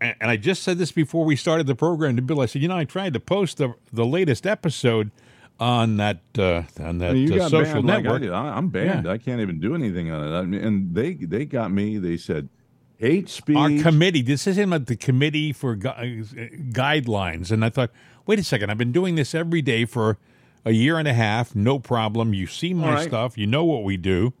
and 0.00 0.14
and 0.20 0.30
I 0.30 0.36
just 0.36 0.62
said 0.62 0.78
this 0.78 0.92
before 0.92 1.24
we 1.24 1.36
started 1.36 1.66
the 1.66 1.74
program 1.74 2.16
to 2.16 2.22
Bill. 2.22 2.40
I 2.40 2.46
said, 2.46 2.62
you 2.62 2.68
know, 2.68 2.76
I 2.76 2.84
tried 2.84 3.12
to 3.14 3.20
post 3.20 3.58
the 3.58 3.74
the 3.92 4.06
latest 4.06 4.46
episode 4.46 5.10
on 5.58 5.98
that 5.98 6.20
uh, 6.38 6.62
on 6.80 6.98
that 6.98 7.14
you 7.16 7.34
uh, 7.34 7.38
got 7.38 7.50
social 7.50 7.82
banned 7.82 7.86
like 7.86 7.98
I 8.06 8.18
network. 8.18 8.32
I, 8.32 8.58
am 8.58 8.68
banned. 8.68 9.04
Yeah. 9.04 9.12
I 9.12 9.18
can't 9.18 9.40
even 9.40 9.60
do 9.60 9.74
anything 9.74 10.10
on 10.10 10.26
it. 10.26 10.36
I 10.36 10.42
mean, 10.42 10.62
and 10.62 10.94
they 10.94 11.14
they 11.14 11.44
got 11.44 11.70
me. 11.70 11.98
They 11.98 12.16
said 12.16 12.48
hate 12.96 13.28
speech. 13.28 13.56
our 13.56 13.68
committee. 13.82 14.22
This 14.22 14.46
is 14.46 14.56
him 14.56 14.72
at 14.72 14.86
the 14.86 14.96
committee 14.96 15.52
for 15.52 15.76
gu- 15.76 15.88
uh, 15.88 16.02
guidelines, 16.02 17.50
and 17.50 17.64
I 17.64 17.68
thought, 17.68 17.90
wait 18.26 18.38
a 18.38 18.44
second, 18.44 18.70
I've 18.70 18.78
been 18.78 18.92
doing 18.92 19.14
this 19.14 19.34
every 19.34 19.62
day 19.62 19.84
for 19.84 20.18
a 20.64 20.72
year 20.72 20.98
and 20.98 21.08
a 21.08 21.14
half, 21.14 21.54
no 21.54 21.78
problem. 21.78 22.34
You 22.34 22.46
see 22.46 22.74
my 22.74 22.94
right. 22.94 23.08
stuff, 23.08 23.38
you 23.38 23.46
know 23.46 23.64
what 23.64 23.82
we 23.82 23.96
do. 23.96 24.32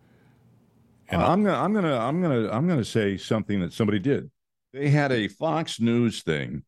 And 1.10 1.22
I'm 1.22 1.42
gonna 1.42 1.56
I'm 1.58 1.72
gonna 1.74 1.98
I'm 1.98 2.22
gonna 2.22 2.48
I'm 2.50 2.68
gonna 2.68 2.84
say 2.84 3.16
something 3.16 3.60
that 3.60 3.72
somebody 3.72 3.98
did. 3.98 4.30
They 4.72 4.88
had 4.88 5.10
a 5.12 5.28
Fox 5.28 5.80
News 5.80 6.22
thing. 6.22 6.62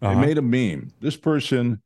They 0.00 0.06
Uh-huh. 0.08 0.20
made 0.20 0.38
a 0.38 0.42
meme. 0.42 0.90
This 1.00 1.16
person 1.16 1.82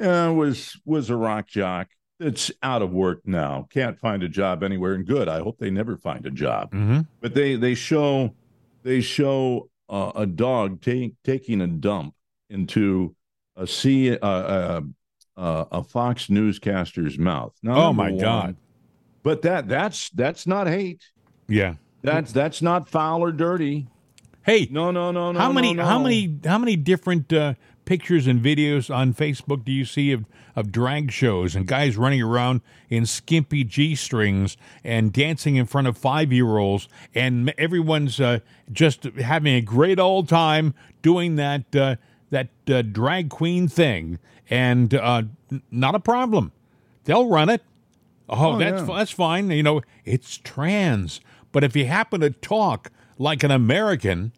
uh, 0.00 0.32
was 0.36 0.78
was 0.84 1.08
a 1.10 1.16
rock 1.16 1.46
jock 1.48 1.88
that's 2.20 2.50
out 2.62 2.82
of 2.82 2.90
work 2.92 3.20
now, 3.24 3.66
can't 3.70 3.98
find 3.98 4.22
a 4.22 4.28
job 4.28 4.62
anywhere, 4.62 4.94
and 4.94 5.06
good. 5.06 5.28
I 5.28 5.38
hope 5.40 5.58
they 5.58 5.70
never 5.70 5.96
find 5.96 6.26
a 6.26 6.30
job. 6.30 6.72
Mhm. 6.72 7.06
But 7.20 7.34
they 7.34 7.56
they 7.56 7.74
show 7.74 8.34
they 8.82 9.00
show 9.00 9.70
uh, 9.88 10.12
a 10.14 10.26
dog 10.26 10.82
take, 10.82 11.14
taking 11.24 11.62
a 11.62 11.66
dump 11.66 12.14
into 12.50 13.14
a 13.56 13.66
C 13.66 14.10
uh, 14.12 14.26
uh, 14.26 14.80
uh, 15.36 15.64
a 15.72 15.82
Fox 15.82 16.28
newscaster's 16.28 17.18
mouth. 17.18 17.54
Now, 17.62 17.86
Oh 17.88 17.92
my 17.94 18.10
one- 18.10 18.20
God! 18.20 18.56
But 19.22 19.42
that 19.42 19.66
that's 19.68 20.10
that's 20.10 20.46
not 20.46 20.66
hate. 20.66 21.02
Yeah. 21.48 21.74
That's 22.02 22.32
that's 22.32 22.62
not 22.62 22.88
foul 22.88 23.22
or 23.22 23.32
dirty. 23.32 23.86
Hey, 24.44 24.68
No, 24.70 24.90
no, 24.90 25.10
no, 25.10 25.32
no. 25.32 25.38
how 25.38 25.52
many 25.52 25.74
no, 25.74 25.84
how 25.84 25.98
many 25.98 26.38
how 26.44 26.58
many 26.58 26.76
different 26.76 27.32
uh, 27.32 27.54
pictures 27.84 28.26
and 28.26 28.40
videos 28.42 28.94
on 28.94 29.12
Facebook 29.12 29.64
do 29.64 29.72
you 29.72 29.84
see 29.84 30.12
of 30.12 30.24
of 30.56 30.72
drag 30.72 31.10
shows 31.12 31.54
and 31.54 31.66
guys 31.66 31.96
running 31.96 32.22
around 32.22 32.60
in 32.88 33.04
skimpy 33.06 33.62
g 33.64 33.94
strings 33.94 34.56
and 34.84 35.12
dancing 35.12 35.56
in 35.56 35.66
front 35.66 35.86
of 35.86 35.96
five 35.98 36.32
year 36.32 36.56
olds 36.58 36.88
and 37.14 37.52
everyone's 37.58 38.20
uh, 38.20 38.38
just 38.72 39.04
having 39.04 39.54
a 39.54 39.60
great 39.60 39.98
old 39.98 40.28
time 40.28 40.74
doing 41.02 41.36
that 41.36 41.74
uh, 41.76 41.96
that 42.30 42.48
uh, 42.70 42.82
drag 42.82 43.28
queen 43.30 43.68
thing 43.68 44.18
and 44.50 44.94
uh, 44.94 45.22
n- 45.52 45.62
not 45.70 45.94
a 45.94 46.00
problem. 46.00 46.52
They'll 47.04 47.28
run 47.28 47.48
it. 47.50 47.62
Oh, 48.30 48.54
Oh, 48.54 48.58
that's 48.58 48.86
yeah. 48.88 48.96
that's 48.96 49.10
fine. 49.10 49.50
You 49.50 49.62
know, 49.62 49.82
it's 50.04 50.38
trans. 50.38 51.20
But 51.52 51.64
if 51.64 51.74
you 51.76 51.86
happen 51.86 52.20
to 52.20 52.30
talk 52.30 52.90
like 53.18 53.42
an 53.42 53.50
American, 53.50 54.32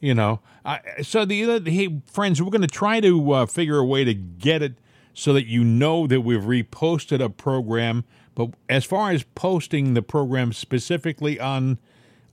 you 0.00 0.14
know, 0.14 0.40
I, 0.64 0.80
so 1.02 1.24
the 1.24 1.44
other, 1.44 1.70
hey 1.70 2.00
friends, 2.06 2.42
we're 2.42 2.50
going 2.50 2.60
to 2.62 2.66
try 2.66 3.00
to 3.00 3.32
uh, 3.32 3.46
figure 3.46 3.78
a 3.78 3.84
way 3.84 4.04
to 4.04 4.14
get 4.14 4.62
it 4.62 4.74
so 5.14 5.32
that 5.32 5.46
you 5.46 5.64
know 5.64 6.06
that 6.06 6.20
we've 6.20 6.42
reposted 6.42 7.22
a 7.22 7.28
program. 7.30 8.04
But 8.34 8.50
as 8.68 8.84
far 8.84 9.10
as 9.10 9.24
posting 9.34 9.94
the 9.94 10.02
program 10.02 10.52
specifically 10.52 11.40
on 11.40 11.78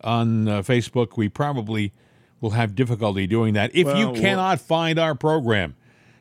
on 0.01 0.47
uh, 0.47 0.61
Facebook, 0.61 1.17
we 1.17 1.29
probably 1.29 1.91
will 2.41 2.51
have 2.51 2.75
difficulty 2.75 3.25
doing 3.25 3.53
that. 3.55 3.71
If 3.73 3.88
you 3.88 3.93
Well, 3.93 4.13
wha- 4.13 4.19
cannot 4.19 4.61
find 4.61 4.99
our 4.99 5.15
program, 5.15 5.75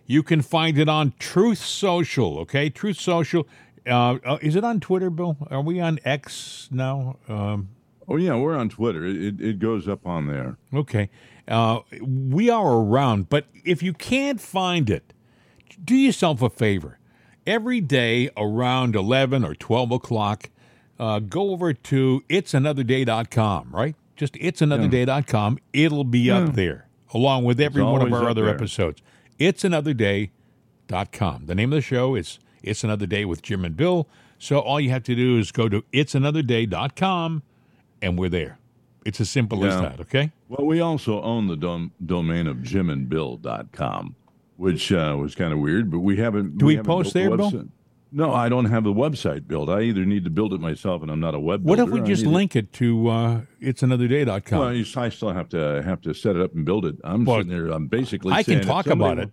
you 0.06 0.22
can 0.22 0.40
find 0.40 0.78
it 0.78 0.88
on 0.88 1.12
Truth 1.18 1.58
Social. 1.58 2.38
Okay, 2.40 2.70
Truth 2.70 2.98
Social. 2.98 3.46
Uh, 3.86 4.18
uh, 4.24 4.38
is 4.40 4.56
it 4.56 4.64
on 4.64 4.80
Twitter, 4.80 5.10
Bill? 5.10 5.36
Are 5.50 5.60
we 5.60 5.80
on 5.80 5.98
X 6.04 6.68
now? 6.70 7.16
Um, 7.28 7.68
Oh 8.08 8.16
yeah, 8.16 8.36
we're 8.36 8.56
on 8.56 8.68
Twitter. 8.68 9.04
It, 9.04 9.40
it, 9.40 9.58
goes 9.58 9.88
up 9.88 10.06
on 10.06 10.26
there. 10.26 10.56
Okay. 10.72 11.10
Uh, 11.48 11.80
we 12.00 12.50
are 12.50 12.74
around, 12.74 13.28
but 13.28 13.46
if 13.64 13.82
you 13.82 13.92
can't 13.92 14.40
find 14.40 14.90
it, 14.90 15.12
do 15.82 15.94
yourself 15.94 16.42
a 16.42 16.50
favor. 16.50 16.98
Every 17.46 17.80
day 17.80 18.30
around 18.36 18.96
11 18.96 19.44
or 19.44 19.54
12 19.54 19.92
o'clock, 19.92 20.50
uh, 20.98 21.18
go 21.18 21.50
over 21.50 21.72
to 21.72 22.24
it'sanotherday.com, 22.28 23.68
right? 23.70 23.94
Just 24.16 24.34
it'sanotherday.com. 24.34 25.58
It'll 25.72 26.04
be 26.04 26.30
up 26.30 26.54
there 26.54 26.88
along 27.12 27.44
with 27.44 27.60
every 27.60 27.82
one 27.82 28.02
of 28.02 28.12
our 28.12 28.28
other 28.28 28.44
there. 28.44 28.54
episodes. 28.54 29.02
It'sanotherday.com. 29.38 31.46
The 31.46 31.54
name 31.54 31.72
of 31.72 31.76
the 31.76 31.82
show 31.82 32.14
is 32.14 32.38
It's 32.62 32.84
Another 32.84 33.06
Day 33.06 33.24
with 33.24 33.42
Jim 33.42 33.64
and 33.64 33.76
Bill. 33.76 34.08
So 34.38 34.58
all 34.58 34.80
you 34.80 34.90
have 34.90 35.04
to 35.04 35.14
do 35.14 35.38
is 35.38 35.52
go 35.52 35.68
to 35.68 35.82
it'sanotherday.com 35.92 37.42
and 38.04 38.18
we're 38.18 38.28
there. 38.28 38.58
It's 39.04 39.20
as 39.20 39.28
simple 39.30 39.64
as 39.64 39.74
that, 39.80 40.00
okay? 40.00 40.32
Well, 40.48 40.66
we 40.66 40.80
also 40.80 41.20
own 41.22 41.46
the 41.48 41.56
dom- 41.56 41.92
domain 42.06 42.46
of 42.46 42.58
jimandbill.com, 42.58 44.14
which 44.56 44.92
uh, 44.92 45.16
was 45.20 45.34
kind 45.34 45.52
of 45.52 45.58
weird, 45.58 45.90
but 45.90 45.98
we 46.00 46.16
haven't. 46.16 46.58
Do 46.58 46.66
we 46.66 46.76
haven't 46.76 46.86
post 46.86 47.12
built 47.14 47.30
the 47.32 47.36
there, 47.36 47.50
Bill? 47.50 47.68
No, 48.12 48.32
I 48.32 48.48
don't 48.48 48.66
have 48.66 48.84
the 48.84 48.92
website 48.92 49.48
built. 49.48 49.68
I 49.68 49.80
either 49.82 50.04
need 50.04 50.22
to 50.24 50.30
build 50.30 50.52
it 50.54 50.60
myself, 50.60 51.02
and 51.02 51.10
I'm 51.10 51.18
not 51.18 51.34
a 51.34 51.40
web. 51.40 51.64
What 51.64 51.80
if 51.80 51.86
we 51.86 51.94
builder. 51.98 52.06
Just 52.06 52.24
link 52.26 52.54
it 52.54 52.72
to 52.74 53.08
uh, 53.08 53.40
it'sanotherday.com? 53.60 54.58
Well, 54.58 54.72
you- 54.72 54.84
I 54.96 55.08
still 55.08 55.32
have 55.32 55.48
to 55.50 55.82
have 55.84 56.00
to 56.02 56.14
set 56.14 56.36
it 56.36 56.42
up 56.42 56.54
and 56.54 56.64
build 56.64 56.86
it. 56.86 56.96
I'm 57.02 57.24
Well, 57.24 57.38
sitting 57.38 57.50
there. 57.52 57.66
I'm 57.72 57.88
basically. 57.88 58.32
I 58.32 58.42
can 58.42 58.62
talk 58.62 58.86
about 58.86 59.18
it. 59.18 59.30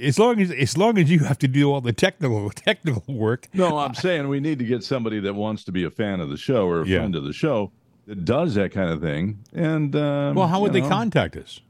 As 0.00 0.18
long 0.18 0.40
as 0.40 0.50
as 0.52 0.78
long 0.78 0.96
as 0.96 1.10
you 1.10 1.18
have 1.24 1.38
to 1.40 1.48
do 1.48 1.70
all 1.70 1.82
the 1.82 1.92
technical 1.92 2.48
technical 2.54 3.02
work. 3.14 3.48
No, 3.52 3.76
I'm 3.76 3.94
saying 3.94 4.26
we 4.28 4.40
need 4.40 4.58
to 4.60 4.64
get 4.64 4.82
somebody 4.84 5.20
that 5.20 5.34
wants 5.34 5.64
to 5.64 5.72
be 5.72 5.84
a 5.84 5.90
fan 5.90 6.20
of 6.20 6.30
the 6.30 6.38
show 6.38 6.66
or 6.66 6.80
a 6.82 6.86
Yeah. 6.86 6.98
friend 6.98 7.14
of 7.14 7.24
the 7.24 7.32
show 7.34 7.72
that 8.06 8.24
does 8.24 8.54
that 8.54 8.72
kind 8.72 8.90
of 8.90 9.00
thing. 9.00 9.38
And 9.52 9.94
um, 9.96 10.34
Well, 10.34 10.48
how 10.48 10.60
would 10.60 10.72
they 10.72 10.80
know, 10.80 10.88
contact 10.88 11.36
us? 11.36 11.60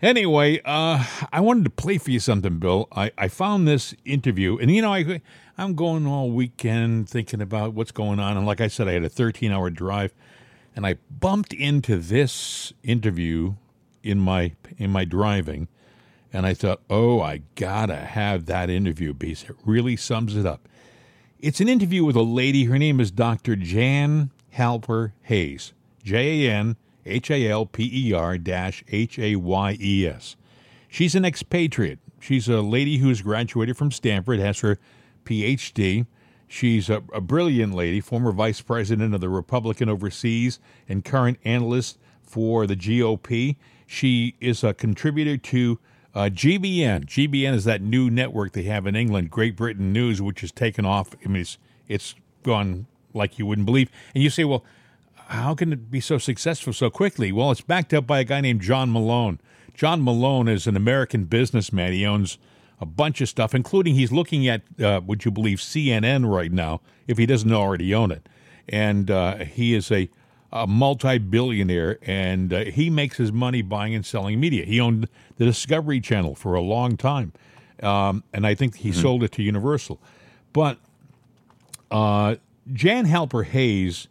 anyway, 0.02 0.60
uh, 0.64 1.04
I 1.32 1.40
wanted 1.40 1.64
to 1.64 1.70
play 1.70 1.98
for 1.98 2.10
you 2.10 2.20
something, 2.20 2.58
Bill. 2.58 2.88
I, 2.92 3.12
I 3.18 3.28
found 3.28 3.68
this 3.68 3.94
interview, 4.04 4.58
and 4.58 4.70
you 4.74 4.82
know, 4.82 4.92
I 4.94 5.22
I'm 5.58 5.74
going 5.74 6.06
all 6.06 6.30
weekend 6.30 7.08
thinking 7.08 7.40
about 7.42 7.74
what's 7.74 7.92
going 7.92 8.20
on, 8.20 8.36
and 8.36 8.46
like 8.46 8.60
I 8.60 8.68
said, 8.68 8.88
I 8.88 8.92
had 8.92 9.04
a 9.04 9.10
13-hour 9.10 9.70
drive, 9.70 10.14
and 10.76 10.86
I 10.86 10.96
bumped 11.10 11.52
into 11.54 11.96
this 11.98 12.72
interview 12.82 13.54
in 14.02 14.20
my 14.20 14.54
in 14.78 14.90
my 14.90 15.04
driving 15.04 15.68
And 16.32 16.46
I 16.46 16.54
thought, 16.54 16.80
oh, 16.90 17.20
I 17.22 17.42
gotta 17.56 17.96
have 17.96 18.46
that 18.46 18.70
interview 18.70 19.14
because 19.14 19.44
it 19.44 19.56
really 19.64 19.96
sums 19.96 20.36
it 20.36 20.46
up. 20.46 20.68
It's 21.40 21.60
an 21.60 21.68
interview 21.68 22.04
with 22.04 22.16
a 22.16 22.22
lady. 22.22 22.64
Her 22.66 22.78
name 22.78 23.00
is 23.00 23.10
Dr. 23.12 23.56
Jan 23.56 24.30
Halper 24.56 25.12
Hayes. 25.24 25.72
J 26.04 26.46
A 26.46 26.52
N 26.52 26.76
H 27.06 27.30
A 27.30 27.48
L 27.48 27.66
P 27.66 27.90
E 28.08 28.12
R 28.12 28.36
H 28.36 29.18
A 29.18 29.36
Y 29.36 29.76
E 29.80 30.06
S. 30.06 30.36
She's 30.88 31.14
an 31.14 31.24
expatriate. 31.24 31.98
She's 32.20 32.48
a 32.48 32.62
lady 32.62 32.98
who's 32.98 33.20
graduated 33.20 33.76
from 33.76 33.90
Stanford, 33.90 34.38
has 34.38 34.60
her 34.60 34.78
PhD. 35.24 36.06
She's 36.46 36.88
a, 36.88 37.02
a 37.12 37.20
brilliant 37.20 37.74
lady, 37.74 38.00
former 38.00 38.32
vice 38.32 38.60
president 38.60 39.14
of 39.14 39.20
the 39.20 39.28
Republican 39.28 39.88
Overseas 39.88 40.60
and 40.88 41.04
current 41.04 41.38
analyst 41.44 41.98
for 42.22 42.66
the 42.66 42.76
GOP. 42.76 43.56
She 43.86 44.36
is 44.40 44.62
a 44.62 44.72
contributor 44.72 45.36
to 45.36 45.78
uh, 46.14 46.30
GBN. 46.32 47.06
GBN 47.06 47.54
is 47.54 47.64
that 47.64 47.82
new 47.82 48.08
network 48.08 48.52
they 48.52 48.62
have 48.62 48.86
in 48.86 48.94
England, 48.94 49.30
Great 49.30 49.56
Britain 49.56 49.92
News, 49.92 50.22
which 50.22 50.42
has 50.42 50.52
taken 50.52 50.84
off. 50.84 51.14
I 51.24 51.28
mean, 51.28 51.42
it's, 51.42 51.58
it's 51.88 52.14
gone 52.42 52.86
like 53.12 53.38
you 53.38 53.46
wouldn't 53.46 53.66
believe. 53.66 53.90
And 54.14 54.22
you 54.22 54.30
say, 54.30 54.44
well, 54.44 54.64
how 55.28 55.54
can 55.54 55.72
it 55.72 55.90
be 55.90 56.00
so 56.00 56.18
successful 56.18 56.72
so 56.72 56.90
quickly? 56.90 57.32
Well, 57.32 57.50
it's 57.50 57.60
backed 57.60 57.94
up 57.94 58.06
by 58.06 58.20
a 58.20 58.24
guy 58.24 58.40
named 58.40 58.60
John 58.60 58.92
Malone. 58.92 59.40
John 59.74 60.02
Malone 60.02 60.48
is 60.48 60.66
an 60.66 60.76
American 60.76 61.24
businessman. 61.24 61.92
He 61.92 62.06
owns 62.06 62.38
a 62.80 62.86
bunch 62.86 63.20
of 63.20 63.28
stuff, 63.28 63.54
including 63.54 63.94
he's 63.94 64.12
looking 64.12 64.46
at, 64.48 64.62
uh, 64.80 65.00
would 65.04 65.24
you 65.24 65.30
believe, 65.30 65.58
CNN 65.58 66.30
right 66.30 66.52
now, 66.52 66.80
if 67.06 67.18
he 67.18 67.26
doesn't 67.26 67.52
already 67.52 67.94
own 67.94 68.10
it. 68.10 68.28
And 68.68 69.10
uh, 69.10 69.38
he 69.38 69.74
is 69.74 69.90
a, 69.90 70.08
a 70.52 70.66
multi 70.66 71.18
billionaire, 71.18 71.98
and 72.02 72.52
uh, 72.52 72.64
he 72.64 72.90
makes 72.90 73.16
his 73.16 73.32
money 73.32 73.62
buying 73.62 73.94
and 73.94 74.06
selling 74.06 74.38
media. 74.40 74.64
He 74.64 74.80
owned 74.80 75.08
the 75.36 75.44
Discovery 75.44 76.00
Channel 76.00 76.34
for 76.34 76.54
a 76.54 76.60
long 76.60 76.96
time, 76.96 77.32
um, 77.82 78.22
and 78.32 78.46
I 78.46 78.54
think 78.54 78.76
he 78.76 78.90
mm-hmm. 78.90 79.00
sold 79.00 79.22
it 79.22 79.32
to 79.32 79.42
Universal. 79.42 80.00
But 80.52 80.78
uh, 81.90 82.36
Jan 82.72 83.06
Halper 83.06 83.44
Hayes 83.44 84.08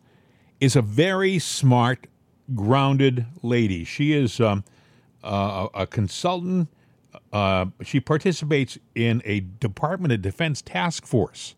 is 0.63 0.77
a 0.77 0.81
very 0.81 1.39
smart, 1.39 2.07
grounded 2.55 3.25
lady. 3.41 3.83
She 3.83 4.13
is 4.13 4.39
um, 4.39 4.63
uh, 5.21 5.67
a 5.73 5.85
consultant. 5.85 6.69
Uh, 7.33 7.65
she 7.81 7.99
participates 7.99 8.77
in 8.95 9.21
a 9.25 9.41
Department 9.41 10.13
of 10.13 10.21
Defense 10.21 10.61
task 10.61 11.05
force. 11.05 11.55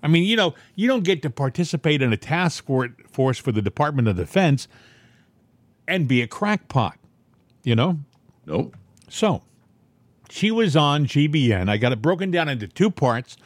I 0.00 0.06
mean, 0.06 0.22
you 0.22 0.36
know, 0.36 0.54
you 0.76 0.86
don't 0.86 1.02
get 1.02 1.22
to 1.22 1.30
participate 1.30 2.02
in 2.02 2.12
a 2.12 2.16
task 2.16 2.66
force 3.10 3.38
for 3.38 3.50
the 3.50 3.60
Department 3.60 4.06
of 4.06 4.16
Defense 4.16 4.68
and 5.88 6.06
be 6.06 6.22
a 6.22 6.28
crackpot, 6.28 6.98
you 7.64 7.74
know? 7.74 7.98
Nope. 8.46 8.76
So, 9.08 9.42
she 10.30 10.52
was 10.52 10.76
on 10.76 11.04
GBN. 11.04 11.68
I 11.68 11.78
got 11.78 11.90
it 11.90 12.00
broken 12.00 12.30
down 12.30 12.48
into 12.48 12.68
two 12.68 12.92
parts 12.92 13.36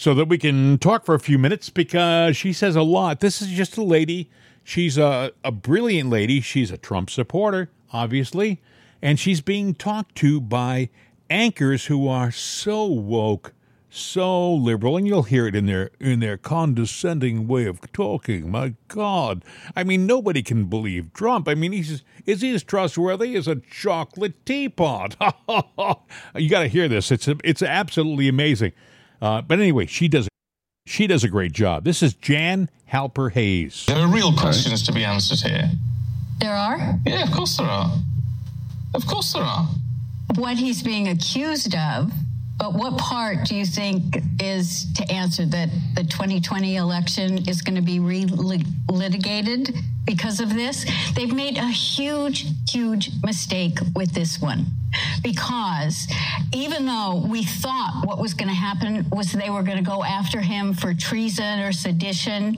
so 0.00 0.14
that 0.14 0.28
we 0.28 0.38
can 0.38 0.78
talk 0.78 1.04
for 1.04 1.14
a 1.14 1.20
few 1.20 1.38
minutes 1.38 1.68
because 1.68 2.34
she 2.34 2.54
says 2.54 2.74
a 2.74 2.80
lot. 2.80 3.20
This 3.20 3.42
is 3.42 3.48
just 3.48 3.76
a 3.76 3.82
lady. 3.82 4.30
She's 4.64 4.96
a, 4.96 5.30
a 5.44 5.52
brilliant 5.52 6.08
lady. 6.08 6.40
She's 6.40 6.70
a 6.70 6.78
Trump 6.78 7.10
supporter, 7.10 7.68
obviously, 7.92 8.62
and 9.02 9.20
she's 9.20 9.42
being 9.42 9.74
talked 9.74 10.14
to 10.14 10.40
by 10.40 10.88
anchors 11.28 11.84
who 11.84 12.08
are 12.08 12.30
so 12.30 12.86
woke, 12.86 13.52
so 13.90 14.50
liberal, 14.50 14.96
and 14.96 15.06
you'll 15.06 15.24
hear 15.24 15.46
it 15.46 15.54
in 15.54 15.66
their 15.66 15.90
in 16.00 16.20
their 16.20 16.38
condescending 16.38 17.46
way 17.46 17.66
of 17.66 17.80
talking. 17.92 18.50
My 18.50 18.76
God, 18.88 19.44
I 19.76 19.84
mean, 19.84 20.06
nobody 20.06 20.42
can 20.42 20.64
believe 20.64 21.12
Trump. 21.12 21.46
I 21.46 21.54
mean, 21.54 21.72
he's 21.72 22.02
is 22.24 22.40
he 22.40 22.54
as 22.54 22.62
trustworthy 22.62 23.36
as 23.36 23.46
a 23.46 23.56
chocolate 23.56 24.46
teapot? 24.46 25.14
you 26.36 26.48
got 26.48 26.60
to 26.60 26.68
hear 26.68 26.88
this. 26.88 27.12
It's 27.12 27.28
it's 27.44 27.60
absolutely 27.60 28.28
amazing. 28.28 28.72
Uh, 29.20 29.42
but 29.42 29.58
anyway, 29.58 29.86
she 29.86 30.08
does 30.08 30.28
she 30.86 31.06
does 31.06 31.24
a 31.24 31.28
great 31.28 31.52
job. 31.52 31.84
This 31.84 32.02
is 32.02 32.14
Jan 32.14 32.68
Halper 32.90 33.30
Hayes. 33.32 33.84
There 33.86 33.98
are 33.98 34.08
real 34.08 34.32
questions 34.32 34.82
to 34.84 34.92
be 34.92 35.04
answered 35.04 35.40
here. 35.40 35.70
There 36.40 36.54
are? 36.54 36.94
Yeah, 37.06 37.22
of 37.22 37.32
course 37.32 37.56
there 37.56 37.66
are. 37.66 37.92
Of 38.94 39.06
course 39.06 39.32
there 39.32 39.42
are. 39.42 39.68
What 40.36 40.56
he's 40.56 40.82
being 40.82 41.08
accused 41.08 41.74
of 41.74 42.10
but 42.60 42.74
what 42.74 42.98
part 42.98 43.46
do 43.46 43.56
you 43.56 43.64
think 43.64 44.20
is 44.38 44.92
to 44.92 45.10
answer 45.10 45.46
that 45.46 45.70
the 45.94 46.04
2020 46.04 46.76
election 46.76 47.48
is 47.48 47.62
going 47.62 47.76
to 47.76 47.80
be 47.80 48.00
re-litigated 48.00 49.74
because 50.04 50.40
of 50.40 50.52
this? 50.52 50.84
They've 51.14 51.32
made 51.32 51.56
a 51.56 51.68
huge, 51.68 52.48
huge 52.68 53.12
mistake 53.22 53.78
with 53.94 54.12
this 54.12 54.42
one 54.42 54.66
because 55.22 56.06
even 56.52 56.86
though 56.86 57.24
we 57.26 57.44
thought 57.44 58.04
what 58.04 58.18
was 58.18 58.34
going 58.34 58.48
to 58.48 58.54
happen 58.54 59.06
was 59.10 59.32
they 59.32 59.50
were 59.50 59.62
going 59.62 59.78
to 59.78 59.88
go 59.88 60.02
after 60.04 60.40
him 60.40 60.74
for 60.74 60.94
treason 60.94 61.60
or 61.60 61.72
sedition, 61.72 62.56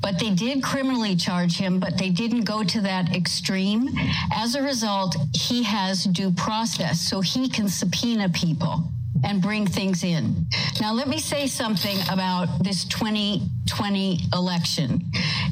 but 0.00 0.18
they 0.18 0.30
did 0.30 0.62
criminally 0.62 1.14
charge 1.14 1.56
him, 1.56 1.78
but 1.78 1.96
they 1.96 2.10
didn't 2.10 2.42
go 2.42 2.64
to 2.64 2.80
that 2.80 3.14
extreme. 3.14 3.88
As 4.34 4.56
a 4.56 4.62
result, 4.62 5.16
he 5.34 5.62
has 5.62 6.04
due 6.04 6.32
process, 6.32 7.00
so 7.00 7.20
he 7.20 7.48
can 7.48 7.68
subpoena 7.68 8.28
people 8.28 8.84
and 9.24 9.40
bring 9.40 9.66
things 9.66 10.02
in. 10.02 10.46
Now, 10.80 10.92
let 10.92 11.06
me 11.06 11.18
say 11.18 11.46
something 11.46 11.96
about 12.10 12.64
this 12.64 12.84
2020 12.86 14.20
election 14.32 15.10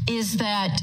is 0.09 0.37
that 0.39 0.83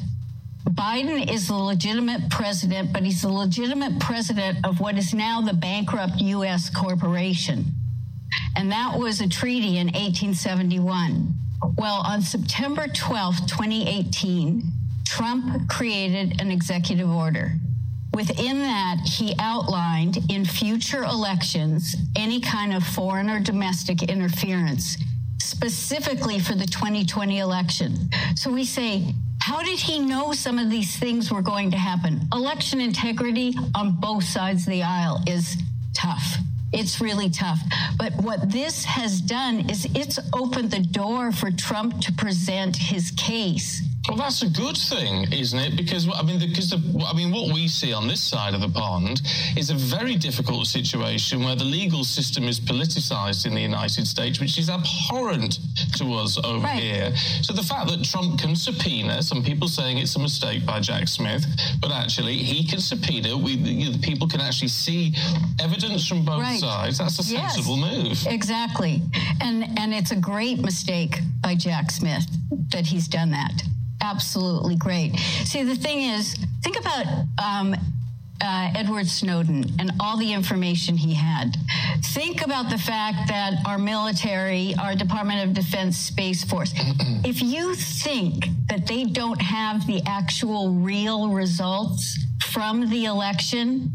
Biden 0.69 1.31
is 1.31 1.47
the 1.47 1.55
legitimate 1.55 2.29
president, 2.29 2.93
but 2.93 3.03
he's 3.03 3.21
the 3.21 3.29
legitimate 3.29 3.99
president 3.99 4.65
of 4.65 4.79
what 4.79 4.97
is 4.97 5.13
now 5.13 5.41
the 5.41 5.53
bankrupt 5.53 6.19
U.S. 6.19 6.69
corporation. 6.69 7.65
And 8.55 8.71
that 8.71 8.97
was 8.97 9.21
a 9.21 9.27
treaty 9.27 9.77
in 9.77 9.87
1871. 9.87 11.33
Well, 11.77 12.03
on 12.05 12.21
September 12.21 12.87
12, 12.87 13.47
2018, 13.47 14.63
Trump 15.05 15.69
created 15.69 16.41
an 16.41 16.51
executive 16.51 17.09
order 17.09 17.53
Within 18.17 18.57
that, 18.61 18.97
he 19.05 19.35
outlined 19.37 20.17
in 20.31 20.43
future 20.43 21.03
elections 21.03 21.95
any 22.15 22.39
kind 22.39 22.73
of 22.73 22.83
foreign 22.83 23.29
or 23.29 23.39
domestic 23.39 24.01
interference, 24.01 24.97
specifically 25.39 26.39
for 26.39 26.55
the 26.55 26.65
2020 26.65 27.37
election. 27.37 28.09
So 28.35 28.51
we 28.51 28.63
say, 28.63 29.13
how 29.47 29.63
did 29.63 29.79
he 29.79 29.97
know 29.97 30.33
some 30.33 30.59
of 30.59 30.69
these 30.69 30.97
things 30.97 31.31
were 31.31 31.41
going 31.41 31.71
to 31.71 31.77
happen? 31.77 32.19
Election 32.33 32.81
integrity 32.81 33.55
on 33.75 33.93
both 33.93 34.25
sides 34.25 34.67
of 34.67 34.71
the 34.71 34.83
aisle 34.83 35.23
is 35.25 35.55
tough. 35.93 36.35
It's 36.73 36.99
really 36.99 37.29
tough. 37.29 37.57
But 37.97 38.13
what 38.17 38.51
this 38.51 38.83
has 38.83 39.21
done 39.21 39.69
is 39.69 39.87
it's 39.95 40.19
opened 40.33 40.71
the 40.71 40.81
door 40.81 41.31
for 41.31 41.49
Trump 41.49 42.01
to 42.01 42.11
present 42.11 42.75
his 42.75 43.11
case 43.11 43.87
well, 44.07 44.17
that's 44.17 44.41
a 44.41 44.49
good 44.49 44.77
thing, 44.77 45.31
isn't 45.33 45.59
it? 45.59 45.75
Because 45.75 46.07
I 46.13 46.23
mean, 46.23 46.39
because 46.39 46.69
the, 46.69 47.05
I 47.05 47.13
mean, 47.13 47.31
what 47.31 47.53
we 47.53 47.67
see 47.67 47.91
on 47.91 48.07
this 48.07 48.23
side 48.23 48.53
of 48.53 48.61
the 48.61 48.69
pond 48.69 49.21
is 49.57 49.69
a 49.69 49.75
very 49.75 50.15
difficult 50.15 50.67
situation 50.67 51.43
where 51.43 51.55
the 51.55 51.65
legal 51.65 52.03
system 52.03 52.45
is 52.45 52.59
politicized 52.59 53.45
in 53.45 53.53
the 53.53 53.61
United 53.61 54.07
States, 54.07 54.39
which 54.39 54.57
is 54.57 54.69
abhorrent 54.69 55.59
to 55.97 56.13
us 56.13 56.37
over 56.43 56.63
right. 56.63 56.81
here. 56.81 57.15
So 57.41 57.53
the 57.53 57.63
fact 57.63 57.89
that 57.89 58.03
Trump 58.05 58.39
can 58.39 58.55
subpoena, 58.55 59.21
some 59.21 59.43
people 59.43 59.67
saying 59.67 59.97
it's 59.97 60.15
a 60.15 60.19
mistake 60.19 60.65
by 60.65 60.79
Jack 60.79 61.09
Smith, 61.09 61.45
but 61.81 61.91
actually 61.91 62.37
he 62.37 62.65
can 62.65 62.79
subpoena. 62.79 63.37
We, 63.37 63.53
you 63.53 63.85
know, 63.87 63.91
the 63.91 63.99
people 63.99 64.27
can 64.27 64.39
actually 64.39 64.69
see 64.69 65.15
evidence 65.59 66.07
from 66.07 66.23
both 66.23 66.41
right. 66.41 66.59
sides. 66.59 66.99
That's 66.99 67.19
a 67.19 67.23
sensible 67.23 67.77
yes, 67.77 68.25
move. 68.25 68.33
Exactly, 68.33 69.01
and 69.41 69.77
and 69.77 69.93
it's 69.93 70.11
a 70.11 70.15
great 70.15 70.59
mistake 70.59 71.19
by 71.41 71.55
Jack 71.55 71.91
Smith 71.91 72.25
that 72.69 72.85
he's 72.85 73.07
done 73.07 73.31
that 73.31 73.63
absolutely 74.11 74.75
great. 74.75 75.17
See, 75.45 75.63
the 75.63 75.75
thing 75.75 76.01
is, 76.01 76.35
think 76.63 76.79
about 76.79 77.05
um, 77.43 77.75
uh, 78.41 78.71
Edward 78.75 79.07
Snowden 79.07 79.65
and 79.79 79.91
all 79.99 80.17
the 80.17 80.31
information 80.31 80.95
he 80.95 81.13
had. 81.13 81.57
Think 82.13 82.45
about 82.45 82.69
the 82.69 82.77
fact 82.77 83.27
that 83.27 83.53
our 83.65 83.77
military, 83.77 84.75
our 84.79 84.95
Department 84.95 85.47
of 85.47 85.53
Defense 85.53 85.97
Space 85.97 86.43
Force, 86.43 86.73
if 87.25 87.41
you 87.41 87.75
think 87.75 88.47
that 88.69 88.87
they 88.87 89.03
don't 89.05 89.41
have 89.41 89.85
the 89.87 90.01
actual 90.05 90.71
real 90.71 91.29
results 91.29 92.17
from 92.45 92.89
the 92.89 93.05
election, 93.05 93.91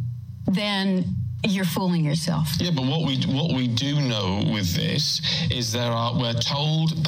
then 0.46 1.04
you're 1.44 1.64
fooling 1.64 2.04
yourself. 2.04 2.48
Yeah, 2.58 2.70
but 2.70 2.84
what 2.84 3.04
we 3.04 3.16
what 3.26 3.52
we 3.52 3.66
do 3.66 4.00
know 4.00 4.42
with 4.52 4.74
this 4.74 5.20
is 5.50 5.72
there 5.72 5.90
are 5.90 6.16
we're 6.18 6.34
told 6.34 6.92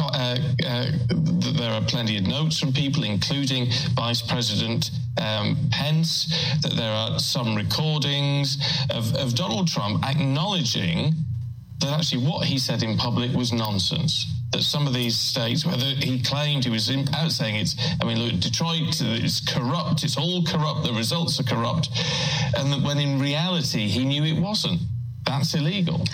uh, 0.00 0.36
uh, 0.66 0.86
there 1.08 1.70
are 1.70 1.82
plenty 1.82 2.18
of 2.18 2.26
notes 2.26 2.58
from 2.58 2.72
people, 2.72 3.04
including 3.04 3.70
Vice 3.94 4.22
President 4.22 4.90
um, 5.20 5.56
Pence, 5.70 6.26
that 6.62 6.72
there 6.72 6.92
are 6.92 7.18
some 7.18 7.54
recordings 7.54 8.58
of, 8.90 9.14
of 9.16 9.34
Donald 9.34 9.68
Trump 9.68 10.04
acknowledging 10.04 11.14
that 11.78 11.98
actually 11.98 12.26
what 12.26 12.46
he 12.46 12.58
said 12.58 12.82
in 12.82 12.96
public 12.96 13.32
was 13.32 13.52
nonsense 13.52 14.26
that 14.52 14.62
some 14.62 14.86
of 14.86 14.94
these 14.94 15.16
states, 15.16 15.64
whether 15.64 15.84
he 15.84 16.20
claimed 16.20 16.64
he 16.64 16.70
was 16.70 16.90
out 17.14 17.30
saying 17.30 17.56
it's, 17.56 17.76
I 18.00 18.04
mean, 18.04 18.18
look, 18.18 18.40
Detroit 18.40 19.00
is 19.00 19.40
corrupt, 19.48 20.02
it's 20.02 20.16
all 20.16 20.42
corrupt, 20.44 20.84
the 20.84 20.92
results 20.92 21.38
are 21.38 21.44
corrupt, 21.44 21.88
and 22.56 22.72
that 22.72 22.82
when 22.82 22.98
in 22.98 23.20
reality 23.20 23.88
he 23.88 24.04
knew 24.04 24.24
it 24.24 24.40
wasn't. 24.40 24.80
That's 25.24 25.54
illegal. 25.54 26.04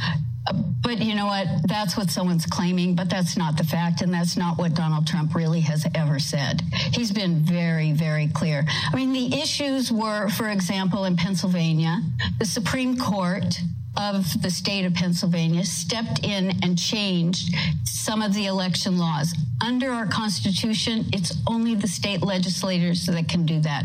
But 0.83 0.99
you 0.99 1.15
know 1.15 1.27
what? 1.27 1.49
That's 1.67 1.97
what 1.97 2.11
someone's 2.11 2.47
claiming, 2.47 2.95
but 2.95 3.11
that's 3.11 3.37
not 3.37 3.57
the 3.57 3.65
fact, 3.65 4.03
and 4.03 4.15
that's 4.15 4.37
not 4.37 4.59
what 4.59 4.75
Donald 4.75 5.07
Trump 5.07 5.35
really 5.35 5.61
has 5.61 5.87
ever 5.95 6.19
said. 6.21 6.63
He's 6.93 7.11
been 7.11 7.41
very, 7.41 7.93
very 7.93 8.29
clear. 8.29 8.65
I 8.93 8.95
mean, 8.95 9.13
the 9.13 9.41
issues 9.41 9.91
were, 9.91 10.29
for 10.29 10.49
example, 10.51 11.05
in 11.05 11.17
Pennsylvania, 11.17 12.01
the 12.39 12.45
Supreme 12.45 12.97
Court 12.97 13.59
of 13.97 14.25
the 14.43 14.51
state 14.51 14.85
of 14.85 14.95
Pennsylvania 14.95 15.65
stepped 15.65 16.25
in 16.25 16.53
and 16.63 16.79
changed 16.79 17.55
some 17.85 18.23
of 18.23 18.35
the 18.35 18.47
election 18.47 18.99
laws. 18.99 19.35
Under 19.61 19.91
our 19.91 20.07
Constitution, 20.07 21.07
it's 21.13 21.37
only 21.47 21.75
the 21.75 21.89
state 21.89 22.23
legislators 22.23 23.07
that 23.07 23.29
can 23.29 23.47
do 23.47 23.61
that. 23.61 23.85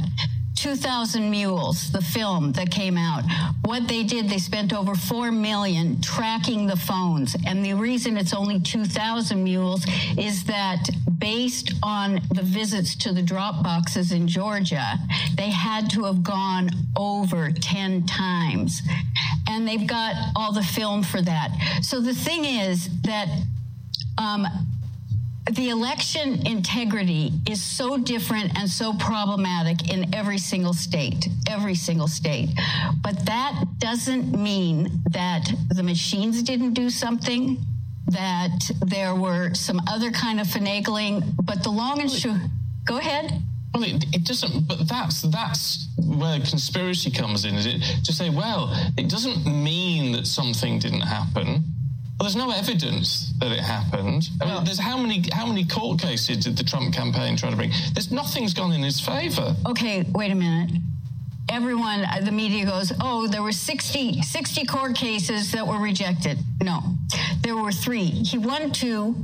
2000 0.56 1.32
Mules, 1.32 1.92
the 1.92 2.02
film 2.02 2.52
that 2.52 2.70
came 2.70 2.96
out. 2.96 3.24
What 3.66 3.88
they 3.88 4.04
did, 4.04 4.30
they 4.30 4.38
spent 4.38 4.74
over 4.74 4.94
4 4.94 5.32
million 5.32 6.00
tracking 6.02 6.68
the 6.68 6.76
phones. 6.76 7.36
And 7.48 7.66
the 7.66 7.74
reason 7.74 8.16
it's 8.16 8.34
only 8.34 8.60
2000 8.60 9.44
Mules 9.44 9.84
is 10.20 10.44
that 10.44 10.88
based 11.22 11.74
on 11.84 12.20
the 12.34 12.42
visits 12.42 12.96
to 12.96 13.14
the 13.14 13.22
drop 13.22 13.64
boxes 13.64 14.12
in 14.12 14.28
Georgia, 14.28 14.98
they 15.38 15.52
had 15.52 15.90
to 15.92 16.04
have 16.04 16.24
gone 16.24 16.70
over 16.98 17.52
10 17.52 18.06
times. 18.08 18.82
And 19.48 19.66
they've 19.66 19.88
got 19.88 20.16
all 20.36 20.52
the 20.52 20.64
film 20.64 21.04
for 21.04 21.22
that. 21.22 21.52
So 21.82 22.02
the 22.02 22.16
thing 22.16 22.44
is 22.44 22.90
that 23.04 23.30
um, 24.18 24.48
the 25.52 25.70
election 25.70 26.46
integrity 26.46 27.32
is 27.50 27.62
so 27.62 27.98
different 27.98 28.58
and 28.58 28.70
so 28.70 28.94
problematic 28.94 29.92
in 29.92 30.14
every 30.14 30.38
single 30.38 30.74
state, 30.74 31.28
every 31.48 31.76
single 31.76 32.08
state. 32.08 32.50
But 33.02 33.26
that 33.26 33.64
doesn't 33.78 34.32
mean 34.32 35.02
that 35.12 35.52
the 35.70 35.84
machines 35.84 36.42
didn't 36.42 36.74
do 36.74 36.90
something, 36.90 37.58
that 38.12 38.72
there 38.82 39.16
were 39.16 39.54
some 39.54 39.82
other 39.88 40.12
kind 40.12 40.40
of 40.40 40.48
finagling. 40.48 41.24
But 41.44 41.64
the 41.64 41.70
long 41.70 42.00
and 42.02 42.10
short, 42.10 42.38
go 42.86 42.98
ahead. 42.98 43.42
Well, 43.74 43.84
it, 43.84 44.06
it, 44.14 44.26
doesn't, 44.26 44.68
but 44.68 44.88
that's 44.88 45.22
that's 45.22 45.88
where 45.98 46.40
conspiracy 46.40 47.10
comes 47.10 47.46
in. 47.46 47.56
Is 47.56 47.66
it 47.66 47.82
to 48.04 48.12
say, 48.12 48.30
well, 48.30 48.70
it 48.98 49.10
doesn't 49.10 49.46
mean 49.46 50.12
that 50.12 50.28
something 50.28 50.78
didn't 50.78 51.02
happen 51.02 51.64
well, 52.22 52.30
there's 52.30 52.36
no 52.36 52.52
evidence 52.52 53.34
that 53.40 53.52
it 53.52 53.62
happened. 53.62 54.30
I 54.40 54.46
mean, 54.46 54.64
there's 54.64 54.78
how 54.78 54.96
many 54.96 55.24
how 55.34 55.48
many 55.48 55.66
court 55.66 56.00
cases 56.00 56.38
did 56.38 56.56
the 56.56 56.64
Trump 56.64 56.94
campaign 56.94 57.36
try 57.36 57.50
to 57.50 57.56
bring? 57.56 57.72
There's 57.94 58.12
nothing's 58.12 58.54
gone 58.54 58.72
in 58.74 58.84
his 58.84 59.00
favor. 59.00 59.56
Okay, 59.66 60.06
wait 60.14 60.32
a 60.32 60.36
minute. 60.36 60.70
Everyone, 61.52 62.06
uh, 62.06 62.22
the 62.24 62.32
media 62.32 62.66
goes, 62.66 62.94
oh, 63.02 63.28
there 63.28 63.44
were 63.44 63.52
60, 63.52 64.22
60 64.22 64.66
court 64.66 64.96
cases 64.96 65.52
that 65.52 65.68
were 65.68 65.80
rejected. 65.80 66.38
No, 66.64 66.82
there 67.42 67.58
were 67.58 67.74
three. 67.74 68.06
He 68.06 68.38
won 68.38 68.72
two, 68.72 69.18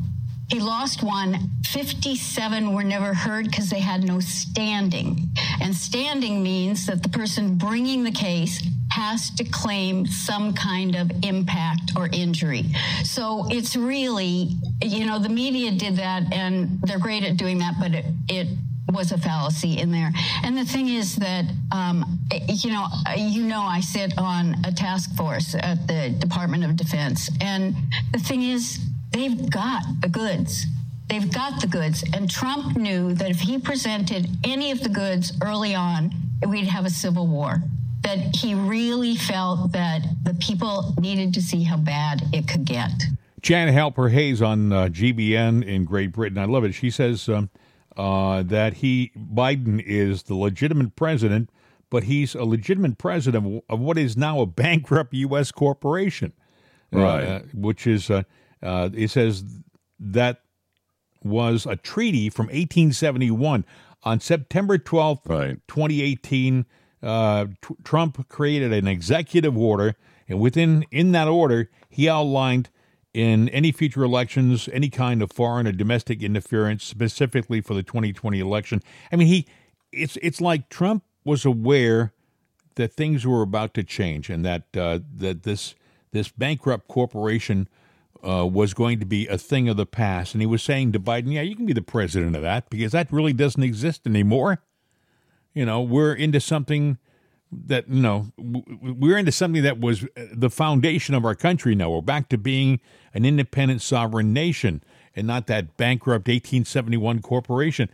he 0.49 0.59
lost 0.59 1.03
one. 1.03 1.37
57 1.65 2.73
were 2.73 2.83
never 2.83 3.13
heard 3.13 3.45
because 3.45 3.69
they 3.69 3.79
had 3.79 4.03
no 4.03 4.19
standing. 4.19 5.29
And 5.61 5.73
standing 5.73 6.43
means 6.43 6.85
that 6.87 7.01
the 7.01 7.09
person 7.09 7.55
bringing 7.55 8.03
the 8.03 8.11
case 8.11 8.61
has 8.91 9.29
to 9.31 9.43
claim 9.45 10.05
some 10.05 10.53
kind 10.53 10.95
of 10.95 11.11
impact 11.23 11.91
or 11.95 12.09
injury. 12.11 12.65
So 13.03 13.47
it's 13.49 13.75
really, 13.75 14.49
you 14.81 15.05
know, 15.05 15.19
the 15.19 15.29
media 15.29 15.71
did 15.71 15.97
that 15.97 16.33
and 16.33 16.81
they're 16.81 16.99
great 16.99 17.23
at 17.23 17.37
doing 17.37 17.59
that, 17.59 17.75
but 17.79 17.93
it, 17.93 18.05
it 18.27 18.47
was 18.91 19.11
a 19.11 19.17
fallacy 19.17 19.77
in 19.77 19.91
there. 19.91 20.11
And 20.43 20.57
the 20.57 20.65
thing 20.65 20.87
is 20.87 21.15
that, 21.17 21.45
um, 21.71 22.19
you 22.47 22.71
know, 22.71 22.87
you 23.17 23.43
know, 23.43 23.61
I 23.61 23.81
sit 23.81 24.17
on 24.17 24.55
a 24.65 24.71
task 24.71 25.15
force 25.15 25.55
at 25.55 25.87
the 25.87 26.15
Department 26.19 26.63
of 26.63 26.75
Defense. 26.75 27.29
And 27.41 27.75
the 28.13 28.19
thing 28.19 28.43
is, 28.43 28.79
they've 29.11 29.49
got 29.49 29.83
the 30.01 30.09
goods. 30.09 30.65
They've 31.09 31.31
got 31.31 31.61
the 31.61 31.67
goods. 31.67 32.03
And 32.13 32.29
Trump 32.29 32.77
knew 32.77 33.13
that 33.13 33.29
if 33.29 33.39
he 33.39 33.57
presented 33.59 34.27
any 34.43 34.71
of 34.71 34.81
the 34.81 34.89
goods 34.89 35.33
early 35.41 35.75
on, 35.75 36.11
we'd 36.47 36.67
have 36.67 36.85
a 36.85 36.89
civil 36.89 37.27
war. 37.27 37.61
That 38.01 38.35
he 38.35 38.53
really 38.53 39.15
felt 39.15 39.71
that 39.73 40.01
the 40.23 40.33
people 40.35 40.93
needed 40.99 41.33
to 41.33 41.41
see 41.41 41.63
how 41.63 41.77
bad 41.77 42.21
it 42.31 42.47
could 42.47 42.63
get. 42.63 42.91
Janet 43.41 43.75
Halper 43.75 44.11
Hayes 44.11 44.41
on 44.41 44.71
uh, 44.71 44.87
GBN 44.87 45.65
in 45.65 45.85
Great 45.85 46.11
Britain. 46.11 46.37
I 46.37 46.45
love 46.45 46.63
it. 46.63 46.73
She 46.73 46.89
says 46.89 47.27
um, 47.29 47.49
uh, 47.97 48.43
that 48.43 48.75
he, 48.75 49.11
Biden, 49.17 49.83
is 49.85 50.23
the 50.23 50.35
legitimate 50.35 50.95
president, 50.95 51.49
but 51.89 52.03
he's 52.03 52.35
a 52.35 52.43
legitimate 52.43 52.97
president 52.97 53.45
of, 53.45 53.61
of 53.69 53.79
what 53.79 53.97
is 53.97 54.15
now 54.15 54.39
a 54.39 54.45
bankrupt 54.45 55.13
U.S. 55.13 55.51
corporation. 55.51 56.33
Right. 56.91 57.23
Uh, 57.23 57.39
which 57.53 57.85
is 57.85 58.09
uh, 58.09 58.23
uh, 58.63 58.89
it 58.93 59.09
says 59.09 59.43
that 59.99 60.41
was 61.23 61.65
a 61.65 61.75
treaty 61.75 62.29
from 62.29 62.45
1871. 62.45 63.65
On 64.03 64.19
September 64.21 64.77
12th, 64.77 65.27
right. 65.27 65.59
2018, 65.67 66.65
uh, 67.03 67.47
t- 67.61 67.75
Trump 67.83 68.29
created 68.29 68.71
an 68.71 68.87
executive 68.87 69.57
order, 69.57 69.95
and 70.29 70.39
within 70.39 70.85
in 70.91 71.11
that 71.11 71.27
order, 71.27 71.69
he 71.89 72.07
outlined 72.07 72.69
in 73.17 73.49
any 73.49 73.71
future 73.71 74.03
elections 74.03 74.69
any 74.71 74.91
kind 74.91 75.23
of 75.23 75.31
foreign 75.31 75.65
or 75.65 75.71
domestic 75.71 76.21
interference, 76.21 76.83
specifically 76.83 77.61
for 77.61 77.73
the 77.73 77.81
2020 77.81 78.39
election. 78.39 78.79
I 79.11 79.15
mean, 79.15 79.27
he 79.27 79.47
it's 79.91 80.19
it's 80.21 80.39
like 80.39 80.69
Trump 80.69 81.03
was 81.25 81.43
aware 81.43 82.13
that 82.75 82.93
things 82.93 83.25
were 83.25 83.41
about 83.41 83.73
to 83.73 83.83
change, 83.83 84.29
and 84.29 84.45
that 84.45 84.65
uh, 84.77 84.99
that 85.15 85.41
this 85.41 85.73
this 86.11 86.29
bankrupt 86.29 86.87
corporation 86.87 87.67
uh, 88.23 88.45
was 88.45 88.75
going 88.75 88.99
to 88.99 89.05
be 89.05 89.25
a 89.25 89.37
thing 89.39 89.67
of 89.67 89.77
the 89.77 89.87
past. 89.87 90.35
And 90.35 90.41
he 90.41 90.45
was 90.45 90.61
saying 90.61 90.91
to 90.91 90.99
Biden, 90.99 91.33
yeah, 91.33 91.41
you 91.41 91.55
can 91.55 91.65
be 91.65 91.73
the 91.73 91.81
president 91.81 92.35
of 92.35 92.43
that 92.43 92.69
because 92.69 92.91
that 92.91 93.11
really 93.11 93.33
doesn't 93.33 93.63
exist 93.63 94.05
anymore. 94.05 94.61
You 95.55 95.65
know, 95.65 95.81
we're 95.81 96.13
into 96.13 96.39
something 96.39 96.99
that, 97.51 97.87
you 97.87 98.01
know, 98.01 98.27
we're 98.37 99.17
into 99.17 99.31
something 99.31 99.63
that 99.63 99.79
was 99.79 100.03
uh, 100.03 100.25
the 100.33 100.49
foundation 100.49 101.15
of 101.15 101.25
our 101.25 101.35
country 101.35 101.75
now. 101.75 101.89
We're 101.89 102.01
back 102.01 102.29
to 102.29 102.37
being 102.37 102.79
an 103.13 103.25
independent 103.25 103.81
sovereign 103.81 104.33
nation 104.33 104.83
and 105.15 105.27
not 105.27 105.47
that 105.47 105.77
bankrupt 105.77 106.27
1871 106.27 107.21
corporation. 107.21 107.89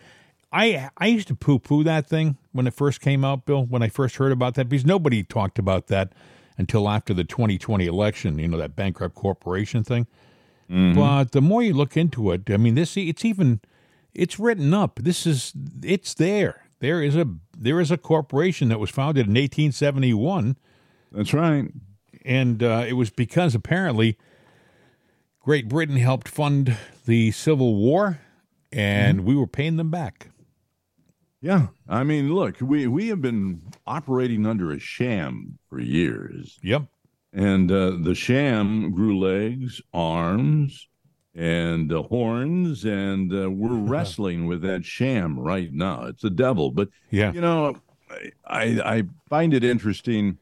I 0.52 0.90
I 0.98 1.08
used 1.08 1.28
to 1.30 1.36
poo 1.36 1.60
poo 1.60 1.84
that 1.84 2.08
thing 2.08 2.38
when 2.52 2.68
it 2.68 2.74
first 2.74 3.02
came 3.02 3.26
out, 3.26 3.46
Bill, 3.46 3.66
when 3.66 3.82
I 3.82 3.90
first 3.90 4.18
heard 4.18 4.32
about 4.32 4.54
that, 4.56 4.70
because 4.70 4.86
nobody 4.86 5.24
talked 5.24 5.58
about 5.58 5.88
that 5.88 6.14
until 6.58 6.88
after 6.88 7.14
the 7.14 7.24
2020 7.24 7.88
election, 7.88 8.38
you 8.38 8.48
know, 8.48 8.58
that 8.58 8.76
bankrupt 8.76 9.16
corporation 9.16 9.84
thing. 9.84 10.06
Mm-hmm. 10.70 11.00
But 11.00 11.32
the 11.32 11.42
more 11.42 11.64
you 11.64 11.74
look 11.74 11.98
into 11.98 12.32
it, 12.32 12.50
I 12.50 12.58
mean, 12.58 12.76
this 12.76 12.96
it's 12.96 13.26
even 13.26 13.62
it's 14.14 14.40
written 14.40 14.74
up. 14.74 15.00
This 15.02 15.26
is 15.26 15.54
it's 15.82 16.14
there. 16.14 16.68
There 16.84 17.02
is 17.02 17.16
a 17.16 17.26
there 17.58 17.80
is 17.80 17.92
a 17.92 17.98
corporation 17.98 18.68
that 18.68 18.78
was 18.78 18.90
founded 18.90 19.28
in 19.28 19.36
1871. 19.36 20.58
That's 21.14 21.34
right. 21.34 21.72
And 22.26 22.62
uh, 22.62 22.84
it 22.86 22.94
was 22.94 23.10
because 23.10 23.56
apparently 23.56 24.18
Great 25.40 25.70
Britain 25.70 25.96
helped 25.96 26.28
fund 26.28 26.76
the 27.06 27.32
Civil 27.32 27.76
War, 27.76 28.20
and 28.70 29.20
mm-hmm. 29.20 29.28
we 29.28 29.34
were 29.34 29.48
paying 29.48 29.78
them 29.78 29.92
back. 29.92 30.28
Yeah, 31.40 31.68
I 31.88 32.04
mean, 32.04 32.36
look, 32.36 32.58
we 32.60 32.86
we 32.88 33.08
have 33.08 33.22
been 33.22 33.62
operating 33.88 34.46
under 34.46 34.70
a 34.70 34.80
sham 34.80 35.60
for 35.70 35.80
years. 35.80 36.60
Yep. 36.64 36.88
And 37.32 37.72
uh, 37.72 37.92
the 37.92 38.14
sham 38.14 38.92
grew 38.92 39.18
legs, 39.18 39.82
arms, 39.94 40.90
and 41.36 41.92
uh, 41.92 42.04
horns, 42.04 42.86
and 42.86 43.34
uh, 43.34 43.50
we're 43.50 43.74
wrestling 43.90 44.46
with 44.46 44.62
that 44.62 44.86
sham 44.86 45.40
right 45.40 45.74
now. 45.74 46.06
It's 46.06 46.24
a 46.24 46.30
devil, 46.30 46.72
but 46.72 46.90
yeah, 47.10 47.32
you 47.34 47.42
know, 47.42 47.76
I 48.46 48.64
I 48.84 49.04
find 49.30 49.54
it 49.54 49.64
interesting 49.64 50.38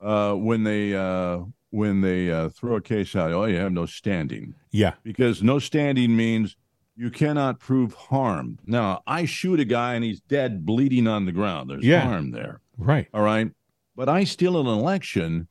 uh, 0.00 0.34
when 0.34 0.64
they 0.64 0.94
uh, 0.94 1.40
when 1.70 2.00
they 2.00 2.30
uh, 2.30 2.48
throw 2.48 2.76
a 2.76 2.80
case 2.80 3.14
out. 3.14 3.32
Oh, 3.32 3.44
you 3.44 3.56
have 3.56 3.72
no 3.72 3.86
standing. 3.86 4.54
Yeah, 4.70 4.94
because 5.02 5.42
no 5.42 5.58
standing 5.58 6.16
means 6.16 6.56
you 6.96 7.10
cannot 7.10 7.58
prove 7.58 7.94
harm. 7.94 8.58
Now, 8.66 9.02
I 9.06 9.24
shoot 9.24 9.60
a 9.60 9.64
guy 9.64 9.94
and 9.94 10.04
he's 10.04 10.20
dead, 10.20 10.66
bleeding 10.66 11.06
on 11.06 11.24
the 11.24 11.32
ground. 11.32 11.70
There's 11.70 11.84
yeah. 11.84 12.00
harm 12.00 12.30
there. 12.32 12.60
Right. 12.76 13.08
All 13.14 13.22
right. 13.22 13.50
But 13.96 14.08
I 14.08 14.24
steal 14.24 14.60
an 14.60 14.66
election. 14.66 15.48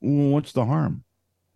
What's 0.00 0.52
the 0.52 0.66
harm? 0.66 1.04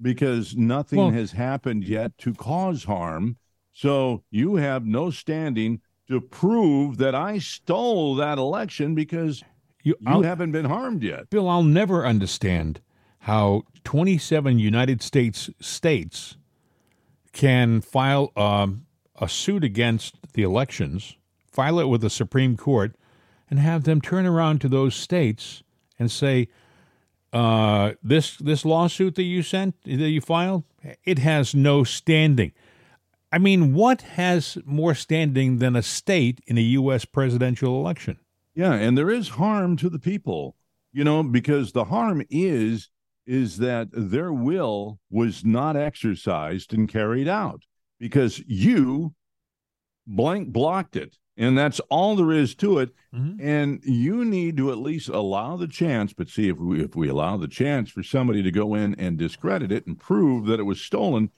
Because 0.00 0.56
nothing 0.56 0.98
well, 0.98 1.10
has 1.10 1.32
happened 1.32 1.84
yet 1.84 2.16
to 2.18 2.32
cause 2.32 2.84
harm. 2.84 3.36
So 3.72 4.24
you 4.30 4.56
have 4.56 4.86
no 4.86 5.10
standing 5.10 5.80
to 6.08 6.20
prove 6.20 6.96
that 6.98 7.14
I 7.14 7.38
stole 7.38 8.14
that 8.16 8.38
election 8.38 8.94
because 8.94 9.44
you, 9.82 9.94
you 10.00 10.22
haven't 10.22 10.52
been 10.52 10.64
harmed 10.64 11.02
yet. 11.02 11.30
Bill, 11.30 11.48
I'll 11.48 11.62
never 11.62 12.06
understand 12.06 12.80
how 13.20 13.62
27 13.84 14.58
United 14.58 15.02
States 15.02 15.50
states 15.60 16.36
can 17.32 17.80
file 17.80 18.32
um, 18.36 18.86
a 19.20 19.28
suit 19.28 19.62
against 19.62 20.16
the 20.32 20.42
elections, 20.42 21.16
file 21.46 21.78
it 21.78 21.88
with 21.88 22.00
the 22.00 22.10
Supreme 22.10 22.56
Court, 22.56 22.94
and 23.48 23.58
have 23.58 23.84
them 23.84 24.00
turn 24.00 24.26
around 24.26 24.60
to 24.60 24.68
those 24.68 24.94
states 24.94 25.62
and 25.98 26.10
say, 26.10 26.48
uh, 27.32 27.92
"This 28.02 28.36
this 28.36 28.64
lawsuit 28.64 29.14
that 29.16 29.22
you 29.24 29.42
sent, 29.42 29.82
that 29.84 30.10
you 30.10 30.20
filed, 30.20 30.64
it 31.04 31.18
has 31.18 31.54
no 31.54 31.84
standing." 31.84 32.52
I 33.32 33.38
mean, 33.38 33.74
what 33.74 34.02
has 34.02 34.58
more 34.64 34.94
standing 34.94 35.58
than 35.58 35.76
a 35.76 35.82
state 35.82 36.40
in 36.46 36.58
a 36.58 36.62
U.S. 36.62 37.04
presidential 37.04 37.78
election? 37.78 38.18
Yeah, 38.54 38.72
and 38.74 38.98
there 38.98 39.10
is 39.10 39.30
harm 39.30 39.76
to 39.76 39.88
the 39.88 40.00
people, 40.00 40.56
you 40.92 41.04
know, 41.04 41.22
because 41.22 41.72
the 41.72 41.84
harm 41.84 42.22
is 42.28 42.90
is 43.26 43.58
that 43.58 43.88
their 43.92 44.32
will 44.32 44.98
was 45.08 45.44
not 45.44 45.76
exercised 45.76 46.74
and 46.74 46.88
carried 46.88 47.28
out 47.28 47.62
because 48.00 48.40
you 48.46 49.14
blank 50.06 50.48
blocked 50.48 50.96
it. 50.96 51.16
And 51.40 51.56
that's 51.56 51.80
all 51.88 52.16
there 52.16 52.32
is 52.32 52.54
to 52.56 52.78
it. 52.80 52.90
Mm-hmm. 53.14 53.44
And 53.44 53.80
you 53.82 54.26
need 54.26 54.58
to 54.58 54.70
at 54.70 54.78
least 54.78 55.08
allow 55.08 55.56
the 55.56 55.66
chance, 55.66 56.12
but 56.12 56.28
see 56.28 56.48
if 56.50 56.58
we 56.58 56.84
if 56.84 56.94
we 56.94 57.08
allow 57.08 57.38
the 57.38 57.48
chance 57.48 57.90
for 57.90 58.02
somebody 58.02 58.42
to 58.42 58.50
go 58.50 58.74
in 58.74 58.94
and 58.96 59.16
discredit 59.16 59.72
it 59.72 59.86
and 59.86 59.98
prove 59.98 60.46
that 60.46 60.60
it 60.60 60.64
was 60.64 60.82
stolen, 60.82 61.30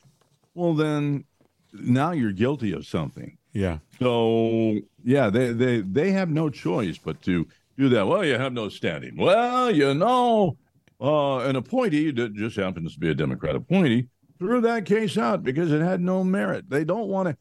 well 0.54 0.74
then 0.74 1.24
now 1.72 2.10
you're 2.10 2.32
guilty 2.32 2.72
of 2.72 2.84
something. 2.84 3.38
Yeah. 3.52 3.78
So 4.00 4.80
yeah, 5.04 5.30
they 5.30 5.52
they 5.52 5.80
they 5.82 6.10
have 6.10 6.28
no 6.28 6.50
choice 6.50 6.98
but 6.98 7.22
to 7.22 7.46
do 7.78 7.88
that. 7.90 8.06
Well, 8.06 8.24
you 8.24 8.36
have 8.36 8.52
no 8.52 8.68
standing. 8.68 9.16
Well, 9.16 9.70
you 9.70 9.94
know, 9.94 10.56
uh, 11.00 11.38
an 11.38 11.54
appointee 11.54 12.10
that 12.10 12.34
just 12.34 12.56
happens 12.56 12.94
to 12.94 13.00
be 13.00 13.10
a 13.10 13.14
Democrat 13.14 13.54
appointee 13.54 14.08
threw 14.42 14.60
that 14.62 14.84
case 14.84 15.16
out 15.16 15.44
because 15.44 15.70
it 15.70 15.80
had 15.80 16.00
no 16.00 16.24
merit. 16.24 16.68
They 16.68 16.82
don't 16.82 17.08
want 17.08 17.28
to. 17.28 17.36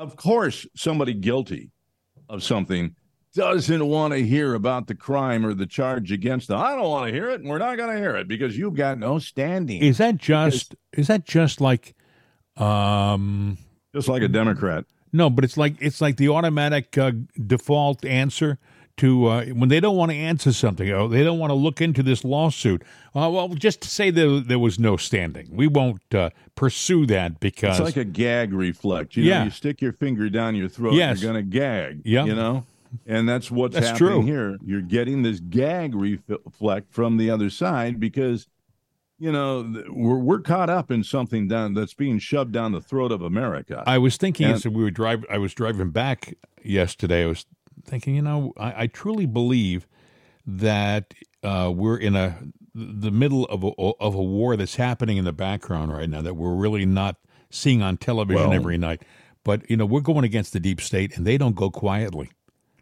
Of 0.00 0.16
course, 0.16 0.66
somebody 0.74 1.12
guilty 1.12 1.72
of 2.30 2.42
something 2.42 2.96
doesn't 3.34 3.86
want 3.86 4.14
to 4.14 4.26
hear 4.26 4.54
about 4.54 4.86
the 4.86 4.94
crime 4.94 5.44
or 5.44 5.52
the 5.52 5.66
charge 5.66 6.10
against 6.10 6.48
them. 6.48 6.58
I 6.58 6.74
don't 6.74 6.88
want 6.88 7.08
to 7.08 7.12
hear 7.12 7.28
it, 7.28 7.42
and 7.42 7.50
we're 7.50 7.58
not 7.58 7.76
going 7.76 7.94
to 7.94 8.00
hear 8.00 8.16
it 8.16 8.26
because 8.26 8.56
you've 8.56 8.76
got 8.76 8.98
no 8.98 9.18
standing. 9.18 9.82
Is 9.82 9.98
that 9.98 10.16
just? 10.16 10.70
Because, 10.70 11.00
is 11.02 11.06
that 11.08 11.26
just 11.26 11.60
like? 11.60 11.94
Um, 12.56 13.58
just 13.94 14.08
like 14.08 14.22
a 14.22 14.28
Democrat. 14.28 14.86
No, 15.12 15.28
but 15.28 15.44
it's 15.44 15.58
like 15.58 15.74
it's 15.80 16.00
like 16.00 16.16
the 16.16 16.30
automatic 16.30 16.96
uh, 16.96 17.12
default 17.46 18.02
answer 18.02 18.58
to 19.00 19.26
uh, 19.26 19.44
when 19.46 19.70
they 19.70 19.80
don't 19.80 19.96
want 19.96 20.10
to 20.10 20.16
answer 20.16 20.52
something, 20.52 20.90
oh, 20.90 21.08
they 21.08 21.24
don't 21.24 21.38
want 21.38 21.50
to 21.50 21.54
look 21.54 21.80
into 21.80 22.02
this 22.02 22.22
lawsuit. 22.22 22.82
Uh, 23.14 23.28
well, 23.32 23.48
just 23.48 23.80
to 23.80 23.88
say 23.88 24.10
that 24.10 24.44
there 24.46 24.58
was 24.58 24.78
no 24.78 24.96
standing, 24.96 25.48
we 25.50 25.66
won't 25.66 26.02
uh, 26.14 26.30
pursue 26.54 27.06
that 27.06 27.40
because 27.40 27.78
it's 27.78 27.84
like 27.84 27.96
a 27.96 28.04
gag 28.04 28.52
reflex. 28.52 29.16
You 29.16 29.24
yeah, 29.24 29.38
know, 29.38 29.44
you 29.46 29.50
stick 29.50 29.80
your 29.80 29.94
finger 29.94 30.28
down 30.28 30.54
your 30.54 30.68
throat, 30.68 30.94
yes. 30.94 31.20
you're 31.20 31.32
going 31.32 31.42
to 31.42 31.50
gag. 31.50 32.02
Yeah, 32.04 32.24
you 32.24 32.34
know, 32.34 32.66
and 33.06 33.26
that's 33.26 33.50
what's 33.50 33.74
that's 33.74 33.88
happening 33.88 34.10
true. 34.10 34.22
here. 34.22 34.58
You're 34.62 34.82
getting 34.82 35.22
this 35.22 35.40
gag 35.40 35.94
reflex 35.94 36.86
from 36.90 37.16
the 37.16 37.30
other 37.30 37.48
side 37.48 38.00
because 38.00 38.48
you 39.18 39.32
know 39.32 39.82
we're 39.88 40.18
we're 40.18 40.40
caught 40.40 40.68
up 40.68 40.90
in 40.90 41.04
something 41.04 41.48
down 41.48 41.72
that's 41.72 41.94
being 41.94 42.18
shoved 42.18 42.52
down 42.52 42.72
the 42.72 42.82
throat 42.82 43.12
of 43.12 43.22
America. 43.22 43.82
I 43.86 43.96
was 43.96 44.18
thinking 44.18 44.46
and, 44.46 44.56
as 44.56 44.66
we 44.66 44.82
were 44.82 44.90
driving. 44.90 45.24
I 45.30 45.38
was 45.38 45.54
driving 45.54 45.90
back 45.90 46.34
yesterday. 46.62 47.24
I 47.24 47.26
was 47.26 47.46
thinking, 47.84 48.14
you 48.14 48.22
know, 48.22 48.52
I, 48.56 48.82
I 48.82 48.86
truly 48.86 49.26
believe 49.26 49.86
that 50.46 51.14
uh, 51.42 51.72
we're 51.74 51.96
in 51.96 52.16
a 52.16 52.38
the 52.74 53.10
middle 53.10 53.46
of 53.46 53.64
a, 53.64 53.68
of 54.00 54.14
a 54.14 54.22
war 54.22 54.56
that's 54.56 54.76
happening 54.76 55.16
in 55.16 55.24
the 55.24 55.32
background 55.32 55.92
right 55.92 56.08
now 56.08 56.22
that 56.22 56.34
we're 56.34 56.54
really 56.54 56.86
not 56.86 57.16
seeing 57.50 57.82
on 57.82 57.96
television 57.96 58.50
well, 58.50 58.52
every 58.52 58.78
night. 58.78 59.02
But 59.44 59.68
you 59.68 59.76
know, 59.76 59.86
we're 59.86 60.00
going 60.00 60.24
against 60.24 60.52
the 60.52 60.60
deep 60.60 60.80
state, 60.80 61.16
and 61.16 61.26
they 61.26 61.38
don't 61.38 61.56
go 61.56 61.70
quietly. 61.70 62.30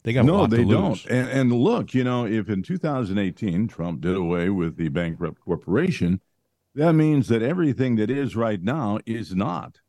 They 0.02 0.12
got 0.12 0.24
no, 0.24 0.46
they 0.46 0.64
don't. 0.64 1.04
And, 1.06 1.28
and 1.28 1.52
look, 1.52 1.94
you 1.94 2.04
know, 2.04 2.26
if 2.26 2.48
in 2.48 2.62
2018 2.62 3.68
Trump 3.68 4.00
did 4.00 4.16
away 4.16 4.48
with 4.48 4.76
the 4.76 4.88
bankrupt 4.88 5.40
corporation, 5.40 6.20
that 6.74 6.92
means 6.94 7.28
that 7.28 7.42
everything 7.42 7.96
that 7.96 8.10
is 8.10 8.36
right 8.36 8.62
now 8.62 8.98
is 9.06 9.34
not. 9.34 9.80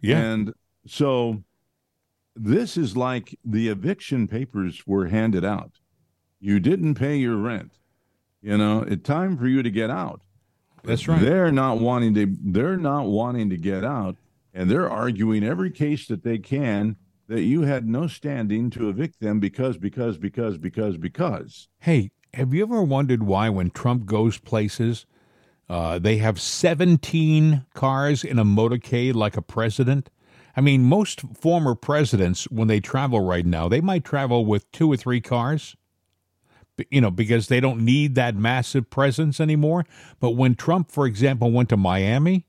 Yeah. 0.00 0.18
And 0.18 0.54
so 0.86 1.42
this 2.36 2.76
is 2.76 2.96
like 2.96 3.38
the 3.44 3.68
eviction 3.68 4.26
papers 4.26 4.86
were 4.86 5.06
handed 5.06 5.44
out. 5.44 5.72
You 6.40 6.60
didn't 6.60 6.94
pay 6.94 7.16
your 7.16 7.36
rent. 7.36 7.78
You 8.42 8.58
know, 8.58 8.82
it's 8.82 9.02
time 9.02 9.38
for 9.38 9.46
you 9.46 9.62
to 9.62 9.70
get 9.70 9.90
out. 9.90 10.20
That's 10.82 11.08
right. 11.08 11.20
They're 11.20 11.52
not 11.52 11.80
wanting 11.80 12.14
to 12.14 12.36
they're 12.42 12.76
not 12.76 13.06
wanting 13.06 13.48
to 13.50 13.56
get 13.56 13.84
out 13.84 14.16
and 14.52 14.70
they're 14.70 14.90
arguing 14.90 15.42
every 15.42 15.70
case 15.70 16.06
that 16.08 16.22
they 16.22 16.38
can 16.38 16.96
that 17.26 17.42
you 17.42 17.62
had 17.62 17.88
no 17.88 18.06
standing 18.06 18.68
to 18.70 18.88
evict 18.88 19.20
them 19.20 19.40
because 19.40 19.78
because 19.78 20.18
because 20.18 20.58
because 20.58 20.96
because. 20.98 21.68
Hey, 21.80 22.10
have 22.34 22.52
you 22.52 22.62
ever 22.62 22.82
wondered 22.82 23.22
why 23.22 23.48
when 23.48 23.70
Trump 23.70 24.04
goes 24.04 24.38
places 24.38 25.06
uh, 25.68 25.98
they 25.98 26.18
have 26.18 26.40
17 26.40 27.64
cars 27.74 28.22
in 28.22 28.38
a 28.38 28.44
motorcade 28.44 29.14
like 29.14 29.36
a 29.36 29.42
president? 29.42 30.10
I 30.56 30.60
mean, 30.60 30.84
most 30.84 31.22
former 31.36 31.74
presidents, 31.74 32.44
when 32.50 32.68
they 32.68 32.80
travel 32.80 33.20
right 33.20 33.44
now, 33.44 33.68
they 33.68 33.80
might 33.80 34.04
travel 34.04 34.44
with 34.44 34.70
two 34.70 34.92
or 34.92 34.96
three 34.96 35.20
cars, 35.20 35.76
you 36.90 37.00
know, 37.00 37.10
because 37.10 37.48
they 37.48 37.60
don't 37.60 37.84
need 37.84 38.14
that 38.14 38.36
massive 38.36 38.88
presence 38.90 39.40
anymore. 39.40 39.84
But 40.20 40.30
when 40.30 40.54
Trump, 40.54 40.90
for 40.90 41.06
example, 41.06 41.50
went 41.50 41.68
to 41.70 41.76
Miami, 41.76 42.46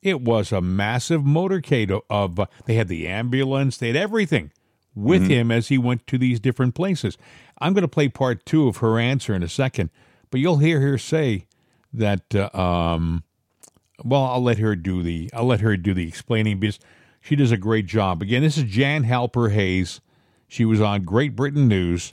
it 0.00 0.22
was 0.22 0.50
a 0.50 0.60
massive 0.60 1.22
motorcade 1.22 1.90
of, 1.90 2.02
of 2.10 2.40
uh, 2.40 2.46
they 2.66 2.74
had 2.74 2.88
the 2.88 3.06
ambulance, 3.06 3.76
they 3.76 3.88
had 3.88 3.96
everything 3.96 4.50
with 4.94 5.22
mm-hmm. 5.22 5.30
him 5.30 5.50
as 5.50 5.68
he 5.68 5.78
went 5.78 6.06
to 6.06 6.18
these 6.18 6.40
different 6.40 6.74
places. 6.74 7.16
I'm 7.58 7.72
going 7.72 7.82
to 7.82 7.88
play 7.88 8.08
part 8.08 8.44
two 8.44 8.66
of 8.68 8.78
her 8.78 8.98
answer 8.98 9.34
in 9.34 9.42
a 9.42 9.48
second, 9.48 9.90
but 10.30 10.40
you'll 10.40 10.58
hear 10.58 10.80
her 10.80 10.98
say 10.98 11.46
that. 11.92 12.34
Uh, 12.34 12.50
um, 12.58 13.24
well, 14.04 14.24
I'll 14.24 14.42
let 14.42 14.58
her 14.58 14.74
do 14.74 15.02
the 15.02 15.30
I'll 15.32 15.44
let 15.44 15.60
her 15.60 15.76
do 15.76 15.94
the 15.94 16.08
explaining 16.08 16.58
because 16.58 16.80
she 17.22 17.36
does 17.36 17.52
a 17.52 17.56
great 17.56 17.86
job. 17.86 18.20
Again, 18.20 18.42
this 18.42 18.58
is 18.58 18.64
Jan 18.64 19.04
Halper 19.04 19.52
Hayes. 19.52 20.00
She 20.48 20.66
was 20.66 20.80
on 20.80 21.04
Great 21.04 21.34
Britain 21.34 21.66
News, 21.66 22.12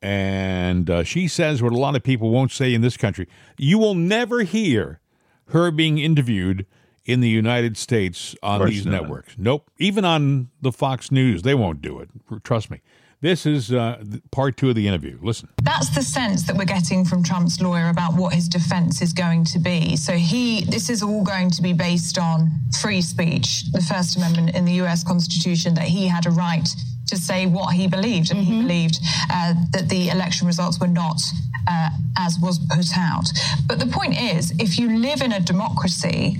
and 0.00 0.88
uh, 0.88 1.02
she 1.02 1.26
says 1.26 1.60
what 1.60 1.72
a 1.72 1.78
lot 1.78 1.96
of 1.96 2.04
people 2.04 2.30
won't 2.30 2.52
say 2.52 2.72
in 2.72 2.82
this 2.82 2.96
country. 2.96 3.26
You 3.58 3.78
will 3.78 3.94
never 3.94 4.42
hear 4.42 5.00
her 5.46 5.72
being 5.72 5.98
interviewed 5.98 6.66
in 7.04 7.20
the 7.20 7.28
United 7.28 7.76
States 7.76 8.36
on 8.42 8.64
these 8.66 8.86
not. 8.86 9.02
networks. 9.02 9.34
Nope. 9.36 9.68
Even 9.78 10.04
on 10.04 10.50
the 10.60 10.70
Fox 10.70 11.10
News, 11.10 11.42
they 11.42 11.54
won't 11.54 11.80
do 11.82 11.98
it. 11.98 12.10
Trust 12.44 12.70
me. 12.70 12.80
This 13.22 13.44
is 13.44 13.70
uh, 13.70 14.02
part 14.30 14.56
two 14.56 14.70
of 14.70 14.76
the 14.76 14.88
interview. 14.88 15.18
Listen. 15.20 15.50
That's 15.62 15.94
the 15.94 16.02
sense 16.02 16.44
that 16.44 16.56
we're 16.56 16.64
getting 16.64 17.04
from 17.04 17.22
Trump's 17.22 17.60
lawyer 17.60 17.90
about 17.90 18.14
what 18.14 18.32
his 18.32 18.48
defense 18.48 19.02
is 19.02 19.12
going 19.12 19.44
to 19.46 19.58
be. 19.58 19.94
So 19.96 20.14
he, 20.14 20.64
this 20.64 20.88
is 20.88 21.02
all 21.02 21.22
going 21.22 21.50
to 21.50 21.60
be 21.60 21.74
based 21.74 22.16
on 22.16 22.50
free 22.80 23.02
speech, 23.02 23.70
the 23.72 23.82
First 23.82 24.16
Amendment 24.16 24.56
in 24.56 24.64
the 24.64 24.72
U.S. 24.84 25.04
Constitution, 25.04 25.74
that 25.74 25.84
he 25.84 26.08
had 26.08 26.24
a 26.24 26.30
right 26.30 26.66
to 27.08 27.16
say 27.18 27.44
what 27.44 27.74
he 27.74 27.86
believed, 27.86 28.30
and 28.30 28.40
mm-hmm. 28.40 28.52
he 28.52 28.62
believed 28.62 28.98
uh, 29.30 29.52
that 29.72 29.90
the 29.90 30.08
election 30.08 30.46
results 30.46 30.80
were 30.80 30.88
not 30.88 31.20
uh, 31.68 31.90
as 32.16 32.38
was 32.40 32.58
put 32.70 32.96
out. 32.96 33.28
But 33.66 33.80
the 33.80 33.86
point 33.86 34.18
is, 34.18 34.54
if 34.58 34.78
you 34.78 34.96
live 34.98 35.20
in 35.20 35.32
a 35.32 35.40
democracy 35.40 36.38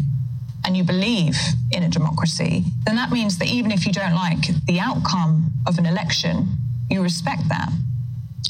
and 0.65 0.77
you 0.79 0.85
believe 0.85 1.37
in 1.73 1.83
a 1.83 1.89
democracy, 1.91 2.65
then 2.87 2.97
that 2.97 3.11
means 3.11 3.37
that 3.37 3.49
even 3.49 3.71
if 3.71 3.85
you 3.87 3.93
don't 3.93 4.15
like 4.15 4.47
the 4.65 4.81
outcome 4.81 5.53
of 5.67 5.77
an 5.77 5.85
election, 5.85 6.49
you 6.91 7.03
respect 7.03 7.49
that 7.49 7.71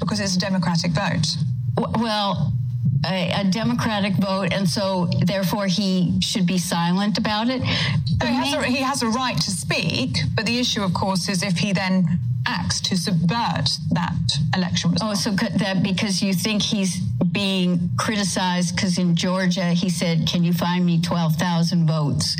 because 0.00 0.20
it's 0.20 0.36
a 0.36 0.38
democratic 0.38 0.92
vote. 0.92 1.26
Well, 1.76 2.52
a, 3.06 3.32
a, 3.40 3.44
democratic 3.44 4.14
vote, 4.14 4.52
and 4.52 4.68
so 4.68 5.08
therefore 5.24 5.66
he 5.66 6.20
should 6.20 6.46
be 6.46 6.58
silent 6.58 7.18
about 7.18 7.48
it. 7.48 7.62
he, 7.62 8.26
has 8.26 8.52
a, 8.52 8.62
he 8.64 8.76
has 8.76 9.02
a 9.02 9.08
right 9.08 9.36
to 9.36 9.50
speak, 9.50 10.18
but 10.34 10.46
the 10.46 10.58
issue, 10.58 10.82
of 10.82 10.92
course, 10.92 11.28
is 11.28 11.42
if 11.42 11.58
he 11.58 11.72
then 11.72 12.18
acts 12.46 12.80
to 12.80 12.96
subvert 12.96 13.68
that 13.90 14.16
election 14.56 14.90
oh, 14.90 15.10
result. 15.10 15.10
Oh, 15.10 15.14
so 15.14 15.30
that 15.58 15.82
because 15.82 16.22
you 16.22 16.32
think 16.34 16.62
he's 16.62 17.00
being 17.32 17.90
criticized 17.98 18.74
because 18.74 18.98
in 18.98 19.14
Georgia 19.14 19.66
he 19.66 19.88
said, 19.88 20.26
"Can 20.26 20.44
you 20.44 20.52
find 20.52 20.84
me 20.84 21.00
twelve 21.00 21.36
thousand 21.36 21.86
votes?" 21.86 22.36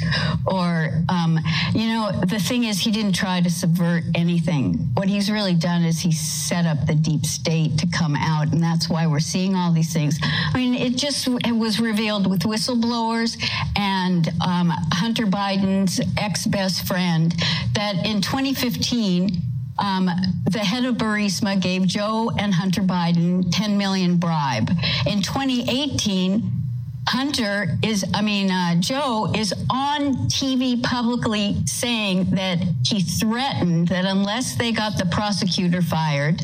Or, 0.46 1.04
um, 1.08 1.38
you 1.74 1.88
know, 1.88 2.12
the 2.26 2.38
thing 2.38 2.64
is, 2.64 2.80
he 2.80 2.90
didn't 2.90 3.12
try 3.12 3.40
to 3.40 3.50
subvert 3.50 4.04
anything. 4.14 4.74
What 4.94 5.08
he's 5.08 5.30
really 5.30 5.54
done 5.54 5.82
is 5.84 6.00
he 6.00 6.12
set 6.12 6.66
up 6.66 6.86
the 6.86 6.94
deep 6.94 7.24
state 7.26 7.78
to 7.78 7.86
come 7.86 8.16
out, 8.16 8.52
and 8.52 8.62
that's 8.62 8.88
why 8.88 9.06
we're 9.06 9.20
seeing 9.20 9.54
all 9.54 9.72
these 9.72 9.92
things. 9.92 10.18
I 10.22 10.56
mean, 10.56 10.74
it 10.74 10.96
just 10.96 11.28
it 11.28 11.56
was 11.56 11.80
revealed 11.80 12.28
with 12.28 12.40
whistleblowers 12.40 13.36
and 13.76 14.28
um, 14.44 14.72
Hunter 14.92 15.26
Biden's 15.26 16.00
ex 16.16 16.46
best 16.46 16.86
friend 16.86 17.34
that 17.74 18.06
in 18.06 18.20
2015 18.20 19.49
um, 19.80 20.10
the 20.50 20.58
head 20.60 20.84
of 20.84 20.96
Burisma 20.96 21.60
gave 21.60 21.86
Joe 21.86 22.30
and 22.38 22.54
Hunter 22.54 22.82
Biden 22.82 23.44
10 23.50 23.76
million 23.76 24.16
bribe. 24.16 24.70
In 25.06 25.22
2018, 25.22 26.60
Hunter 27.08 27.78
is, 27.82 28.04
I 28.14 28.22
mean, 28.22 28.50
uh, 28.50 28.76
Joe 28.78 29.32
is 29.34 29.52
on 29.70 30.28
TV 30.28 30.80
publicly 30.82 31.56
saying 31.66 32.26
that 32.32 32.58
he 32.86 33.00
threatened 33.00 33.88
that 33.88 34.04
unless 34.04 34.54
they 34.54 34.70
got 34.70 34.96
the 34.98 35.06
prosecutor 35.06 35.82
fired, 35.82 36.40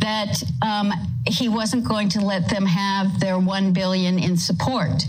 that 0.00 0.42
um, 0.62 0.92
he 1.28 1.48
wasn't 1.48 1.86
going 1.86 2.08
to 2.08 2.20
let 2.20 2.48
them 2.48 2.66
have 2.66 3.20
their 3.20 3.38
one 3.38 3.72
billion 3.72 4.18
in 4.18 4.36
support. 4.36 5.04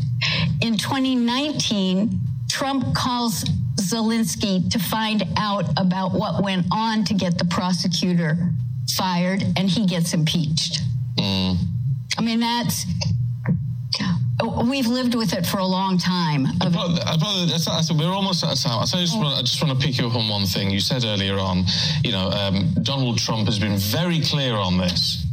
In 0.61 0.77
2019, 0.77 2.19
Trump 2.49 2.93
calls 2.93 3.45
Zelensky 3.81 4.69
to 4.71 4.79
find 4.79 5.23
out 5.37 5.65
about 5.77 6.13
what 6.13 6.43
went 6.43 6.65
on 6.71 7.03
to 7.05 7.13
get 7.13 7.37
the 7.37 7.45
prosecutor 7.45 8.51
fired, 8.95 9.43
and 9.57 9.69
he 9.69 9.85
gets 9.85 10.13
impeached. 10.13 10.81
Mm. 11.17 11.57
I 12.17 12.21
mean, 12.21 12.39
that's 12.39 12.85
we've 14.63 14.87
lived 14.87 15.15
with 15.15 15.33
it 15.33 15.45
for 15.45 15.57
a 15.57 15.65
long 15.65 15.97
time. 15.97 16.47
we're 17.93 18.13
almost 18.13 18.43
at 18.43 18.57
a 18.57 18.61
time. 18.61 18.79
I 18.79 18.85
just, 18.85 19.17
want, 19.17 19.37
I 19.37 19.41
just 19.41 19.61
want 19.63 19.79
to 19.79 19.85
pick 19.85 19.97
you 19.97 20.07
up 20.07 20.15
on 20.15 20.27
one 20.29 20.45
thing 20.45 20.71
you 20.71 20.79
said 20.79 21.03
earlier 21.03 21.37
on. 21.37 21.65
You 22.03 22.11
know, 22.11 22.29
um, 22.29 22.73
Donald 22.81 23.19
Trump 23.19 23.45
has 23.47 23.59
been 23.59 23.77
very 23.77 24.21
clear 24.21 24.55
on 24.55 24.77
this. 24.77 25.25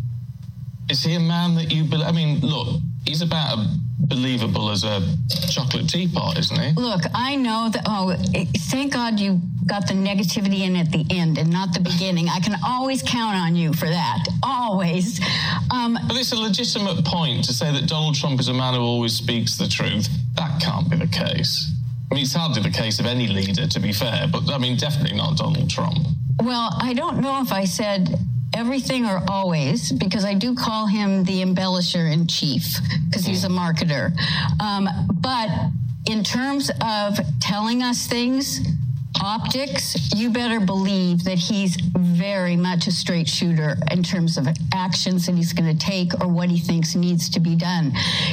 Is 0.90 1.02
he 1.02 1.14
a 1.14 1.20
man 1.20 1.54
that 1.56 1.72
you 1.72 1.84
believe? 1.84 2.06
I 2.06 2.12
mean, 2.12 2.40
look, 2.40 2.80
he's 3.06 3.22
about 3.22 3.58
a 3.58 3.66
believable 4.08 4.70
as 4.70 4.84
a 4.84 5.02
chocolate 5.50 5.88
teapot, 5.88 6.38
isn't 6.38 6.58
he? 6.58 6.72
Look, 6.72 7.02
I 7.14 7.36
know 7.36 7.68
that. 7.70 7.82
Oh, 7.86 8.16
thank 8.70 8.94
God 8.94 9.20
you 9.20 9.40
got 9.66 9.86
the 9.86 9.94
negativity 9.94 10.60
in 10.60 10.76
at 10.76 10.90
the 10.90 11.04
end 11.10 11.38
and 11.38 11.50
not 11.50 11.74
the 11.74 11.80
beginning. 11.80 12.28
I 12.28 12.40
can 12.40 12.56
always 12.64 13.02
count 13.02 13.36
on 13.36 13.54
you 13.54 13.72
for 13.72 13.86
that. 13.86 14.24
Always. 14.42 15.20
Um, 15.70 15.98
but 16.08 16.16
it's 16.16 16.32
a 16.32 16.36
legitimate 16.36 17.04
point 17.04 17.44
to 17.44 17.52
say 17.52 17.70
that 17.72 17.86
Donald 17.86 18.14
Trump 18.14 18.40
is 18.40 18.48
a 18.48 18.54
man 18.54 18.74
who 18.74 18.80
always 18.80 19.12
speaks 19.12 19.56
the 19.56 19.68
truth. 19.68 20.08
That 20.36 20.60
can't 20.60 20.90
be 20.90 20.96
the 20.96 21.06
case. 21.06 21.70
I 22.10 22.14
mean, 22.14 22.22
it's 22.24 22.32
hardly 22.32 22.62
the 22.62 22.70
case 22.70 22.98
of 23.00 23.06
any 23.06 23.26
leader, 23.26 23.66
to 23.66 23.80
be 23.80 23.92
fair, 23.92 24.26
but 24.32 24.50
I 24.50 24.56
mean, 24.56 24.78
definitely 24.78 25.16
not 25.16 25.36
Donald 25.36 25.68
Trump. 25.68 25.98
Well, 26.42 26.70
I 26.80 26.94
don't 26.94 27.18
know 27.20 27.42
if 27.42 27.52
I 27.52 27.64
said 27.64 28.18
everything 28.54 29.04
or 29.06 29.22
always 29.28 29.92
because 29.92 30.24
I 30.24 30.34
do 30.34 30.54
call 30.54 30.86
him 30.86 31.24
the 31.24 31.42
embellisher 31.42 32.10
in 32.12 32.26
chief 32.26 32.76
because 33.06 33.24
he's 33.24 33.44
a 33.44 33.48
marketer. 33.48 34.16
Um, 34.60 34.88
but 35.14 35.48
in 36.06 36.24
terms 36.24 36.70
of 36.82 37.18
telling 37.40 37.82
us 37.82 38.06
things, 38.06 38.60
optics, 39.22 40.12
you 40.14 40.30
better 40.30 40.60
believe 40.60 41.24
that 41.24 41.38
he's 41.38 41.76
very 41.76 42.56
much 42.56 42.86
a 42.86 42.92
straight 42.92 43.28
shooter 43.28 43.76
in 43.90 44.02
terms 44.02 44.36
of 44.36 44.48
actions 44.74 45.26
that 45.26 45.34
he's 45.34 45.52
going 45.52 45.76
to 45.76 45.86
take 45.86 46.12
or 46.22 46.28
what 46.28 46.48
he 46.48 46.58
thinks 46.58 46.94
needs 46.94 47.28
to 47.30 47.40
be 47.40 47.54
done. 47.54 47.92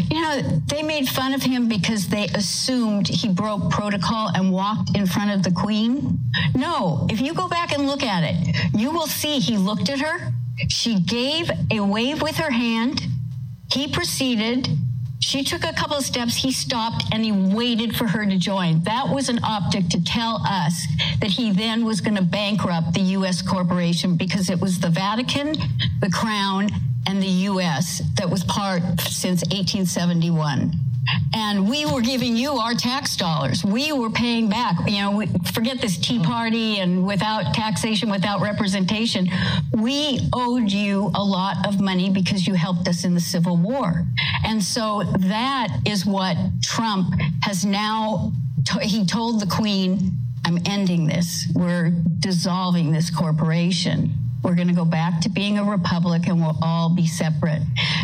You 0.09 0.21
know, 0.21 0.61
they 0.67 0.83
made 0.83 1.07
fun 1.07 1.33
of 1.33 1.41
him 1.41 1.67
because 1.67 2.07
they 2.07 2.25
assumed 2.35 3.07
he 3.07 3.29
broke 3.29 3.69
protocol 3.71 4.29
and 4.35 4.51
walked 4.51 4.95
in 4.95 5.05
front 5.05 5.31
of 5.31 5.43
the 5.43 5.51
queen. 5.51 6.19
No, 6.55 7.07
if 7.09 7.21
you 7.21 7.33
go 7.33 7.47
back 7.47 7.71
and 7.71 7.87
look 7.87 8.03
at 8.03 8.23
it, 8.23 8.55
you 8.73 8.91
will 8.91 9.07
see 9.07 9.39
he 9.39 9.57
looked 9.57 9.89
at 9.89 9.99
her. 9.99 10.31
She 10.69 10.99
gave 10.99 11.49
a 11.71 11.81
wave 11.81 12.21
with 12.21 12.37
her 12.37 12.51
hand. 12.51 13.01
He 13.71 13.87
proceeded 13.87 14.69
she 15.25 15.43
took 15.43 15.65
a 15.65 15.73
couple 15.73 15.97
of 15.97 16.05
steps, 16.05 16.35
he 16.35 16.51
stopped, 16.51 17.03
and 17.11 17.25
he 17.25 17.31
waited 17.31 17.95
for 17.95 18.05
her 18.05 18.27
to 18.27 18.37
join. 18.37 18.79
That 18.81 19.09
was 19.09 19.27
an 19.27 19.43
optic 19.43 19.89
to 19.89 20.03
tell 20.03 20.39
us 20.45 20.85
that 21.19 21.31
he 21.31 21.51
then 21.51 21.83
was 21.83 21.99
going 21.99 22.15
to 22.15 22.21
bankrupt 22.21 22.93
the 22.93 23.01
U.S. 23.17 23.41
corporation 23.41 24.17
because 24.17 24.51
it 24.51 24.61
was 24.61 24.79
the 24.79 24.89
Vatican, 24.89 25.55
the 25.99 26.11
Crown, 26.11 26.69
and 27.07 27.23
the 27.23 27.35
U.S. 27.49 28.03
that 28.17 28.29
was 28.29 28.43
part 28.43 28.83
since 29.01 29.41
1871 29.45 30.79
and 31.33 31.69
we 31.69 31.85
were 31.85 32.01
giving 32.01 32.35
you 32.35 32.53
our 32.53 32.73
tax 32.73 33.15
dollars. 33.15 33.63
We 33.63 33.91
were 33.91 34.09
paying 34.09 34.49
back. 34.49 34.77
You 34.89 35.01
know, 35.01 35.11
we, 35.11 35.27
forget 35.53 35.79
this 35.81 35.97
Tea 35.97 36.21
Party 36.21 36.79
and 36.79 37.05
without 37.05 37.53
taxation, 37.53 38.09
without 38.09 38.41
representation. 38.41 39.27
We 39.73 40.29
owed 40.33 40.71
you 40.71 41.11
a 41.13 41.23
lot 41.23 41.67
of 41.67 41.79
money 41.79 42.09
because 42.09 42.47
you 42.47 42.53
helped 42.53 42.87
us 42.87 43.03
in 43.03 43.13
the 43.13 43.19
Civil 43.19 43.57
War. 43.57 44.05
And 44.43 44.63
so 44.63 45.03
that 45.19 45.79
is 45.85 46.05
what 46.05 46.37
Trump 46.61 47.13
has 47.43 47.65
now, 47.65 48.31
he 48.81 49.05
told 49.05 49.41
the 49.41 49.47
Queen, 49.47 50.11
I'm 50.45 50.59
ending 50.65 51.07
this. 51.07 51.47
We're 51.53 51.91
dissolving 52.19 52.91
this 52.91 53.09
corporation. 53.09 54.13
We're 54.45 54.53
going 54.53 54.67
to 54.67 54.75
go 54.75 54.85
back 54.85 55.21
to 55.21 55.29
being 55.29 55.57
a 55.57 55.63
republic 55.63 56.27
and 56.27 56.39
we'll 56.39 56.57
all 56.61 56.93
be 56.93 57.07
separate. 57.07 57.63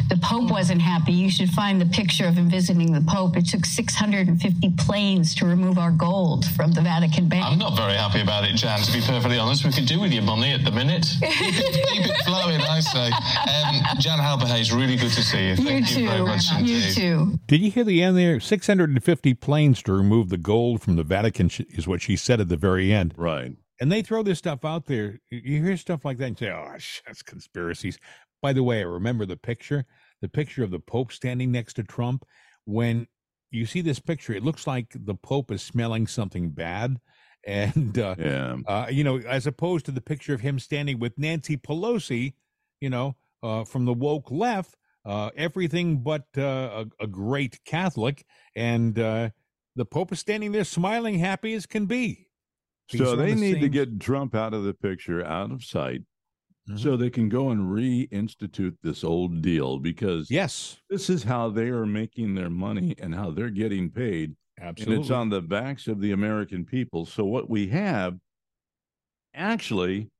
The 0.10 0.18
Pope 0.18 0.50
wasn't 0.50 0.82
happy. 0.82 1.14
You 1.14 1.30
should 1.30 1.52
find 1.52 1.80
the 1.80 1.86
picture 1.86 2.26
of 2.26 2.34
him 2.34 2.50
visiting 2.50 2.94
the 2.94 3.02
Pope. 3.02 3.38
It 3.38 3.46
took 3.46 3.64
650 3.64 4.72
planes 4.72 5.36
to 5.36 5.46
remove 5.46 5.78
our 5.78 5.92
gold 5.92 6.48
from 6.48 6.72
the 6.72 6.82
Vatican 6.82 7.30
Bank. 7.30 7.46
I'm 7.46 7.60
not 7.60 7.78
very 7.78 7.94
happy 7.94 8.22
about 8.22 8.44
it, 8.44 8.56
Jan, 8.56 8.80
to 8.80 8.92
be 8.92 9.02
perfectly 9.02 9.38
honest. 9.38 9.64
We 9.64 9.72
could 9.72 9.86
do 9.86 10.00
with 10.00 10.12
your 10.12 10.24
money 10.24 10.52
at 10.52 10.66
the 10.66 10.72
minute. 10.72 11.06
keep, 11.20 11.32
it, 11.32 11.88
keep 11.88 12.06
it 12.08 12.26
flowing, 12.26 12.60
I 12.60 12.80
say. 12.80 13.12
Um, 13.12 14.00
Jan 14.00 14.18
Halper-Hayes, 14.18 14.74
really 14.74 14.96
good 14.96 15.12
to 15.12 15.22
see 15.22 15.50
you. 15.50 15.56
Thank 15.58 15.92
you, 15.92 16.06
you 16.06 16.10
very 16.10 16.24
much 16.24 16.52
You 16.60 16.92
too. 16.92 17.40
Did 17.46 17.62
you 17.62 17.70
hear 17.70 17.84
the 17.84 18.02
end 18.02 18.18
there? 18.18 18.40
650 18.40 19.36
planes 19.36 19.84
to 19.84 19.94
remove 19.94 20.30
the 20.30 20.38
gold 20.38 20.82
from 20.82 20.96
the 20.96 21.04
Vatican 21.04 21.52
is 21.70 21.88
what 21.88 22.02
she 22.02 22.16
said 22.16 22.42
at 22.42 22.50
the 22.50 22.58
very 22.58 22.92
end. 22.92 23.14
Right. 23.16 23.54
And 23.82 23.92
they 23.92 24.04
throw 24.04 24.22
this 24.22 24.38
stuff 24.38 24.64
out 24.64 24.86
there. 24.86 25.20
You 25.32 25.64
hear 25.64 25.76
stuff 25.76 26.06
like 26.06 26.20
that 26.20 26.26
and 26.26 26.38
say, 26.38 26.52
oh, 26.52 26.76
that's 27.06 27.24
conspiracies. 27.24 27.98
By 28.42 28.54
the 28.54 28.64
way, 28.64 28.80
I 28.80 28.84
remember 28.84 29.26
the 29.26 29.38
picture, 29.38 29.86
the 30.22 30.30
picture 30.30 30.64
of 30.64 30.70
the 30.72 30.80
Pope 30.80 31.12
standing 31.12 31.52
next 31.52 31.74
to 31.74 31.84
Trump. 31.84 32.24
When 32.66 33.08
you 33.50 33.66
see 33.66 33.82
this 33.82 34.00
picture, 34.00 34.34
it 34.34 34.44
looks 34.44 34.68
like 34.68 34.94
the 34.94 35.16
Pope 35.16 35.52
is 35.52 35.64
smelling 35.64 36.08
something 36.08 36.52
bad. 36.52 36.98
And, 37.44 37.98
uh, 37.98 38.14
yeah. 38.20 38.58
uh, 38.68 38.86
you 38.92 39.04
know, 39.04 39.18
as 39.18 39.48
opposed 39.48 39.88
to 39.88 39.92
the 39.92 40.00
picture 40.00 40.36
of 40.36 40.42
him 40.42 40.60
standing 40.60 41.00
with 41.00 41.18
Nancy 41.18 41.58
Pelosi, 41.58 42.36
you 42.80 42.92
know, 42.92 43.16
uh, 43.42 43.64
from 43.64 43.86
the 43.86 43.96
woke 43.96 44.30
left, 44.30 44.78
uh, 45.08 45.32
everything 45.36 46.04
but 46.04 46.26
uh, 46.38 46.86
a, 47.00 47.04
a, 47.04 47.08
great 47.08 47.60
Catholic. 47.66 48.28
And 48.56 49.00
uh, 49.00 49.32
the 49.76 49.86
Pope 49.86 50.12
is 50.12 50.20
standing 50.20 50.52
there 50.52 50.64
smiling, 50.64 51.18
happy 51.18 51.56
as 51.56 51.66
can 51.66 51.88
be. 51.88 52.28
So 52.98 53.16
they 53.16 53.34
the 53.34 53.42
need 53.42 53.62
to 53.62 53.70
get 53.70 54.00
Trump 54.00 54.36
out 54.36 54.54
of 54.54 54.64
the 54.64 54.74
picture, 54.74 55.26
out 55.26 55.52
of 55.52 55.64
sight, 55.64 56.02
mm-hmm. 56.70 56.78
so 56.78 56.98
they 56.98 57.10
can 57.10 57.30
go 57.30 57.50
and 57.50 57.72
reinstitute 57.72 58.78
this 58.84 59.04
old 59.04 59.42
deal 59.42 59.80
because 59.80 60.30
yes, 60.30 60.78
this 60.90 61.10
is 61.10 61.24
how 61.24 61.50
they 61.50 61.70
are 61.70 61.86
making 61.86 62.36
their 62.36 62.50
money 62.50 62.96
and 63.00 63.16
how 63.16 63.32
they're 63.32 63.50
getting 63.50 63.90
paid. 63.90 64.36
Absolutely. 64.60 64.96
And 64.96 65.04
it's 65.04 65.12
on 65.12 65.30
the 65.30 65.42
backs 65.42 65.88
of 65.88 66.02
the 66.02 66.12
American 66.12 66.66
people. 66.66 67.06
So 67.06 67.26
what 67.26 67.50
we 67.50 67.68
have 67.68 68.20
actually 69.34 70.12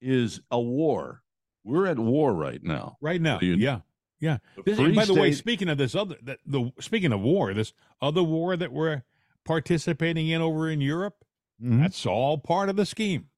is 0.00 0.40
a 0.50 0.60
war. 0.60 1.22
We're 1.64 1.86
at 1.86 1.98
war 1.98 2.34
right 2.34 2.62
now. 2.62 2.96
Right 3.00 3.20
now. 3.20 3.38
You, 3.40 3.54
yeah. 3.54 3.80
Yeah. 4.20 4.38
This, 4.64 4.78
by 4.78 5.04
the 5.04 5.14
way, 5.14 5.32
speaking 5.32 5.68
of 5.68 5.78
this 5.78 5.94
other 5.94 6.16
the, 6.22 6.38
the 6.46 6.72
speaking 6.80 7.12
of 7.12 7.20
war, 7.20 7.52
this 7.52 7.72
other 8.00 8.22
war 8.22 8.56
that 8.56 8.72
we're 8.72 9.02
participating 9.44 10.28
in 10.28 10.40
over 10.40 10.70
in 10.70 10.80
Europe, 10.80 11.23
Mm-hmm. 11.62 11.80
That's 11.80 12.06
all 12.06 12.38
part 12.38 12.68
of 12.68 12.76
the 12.76 12.86
scheme, 12.86 13.28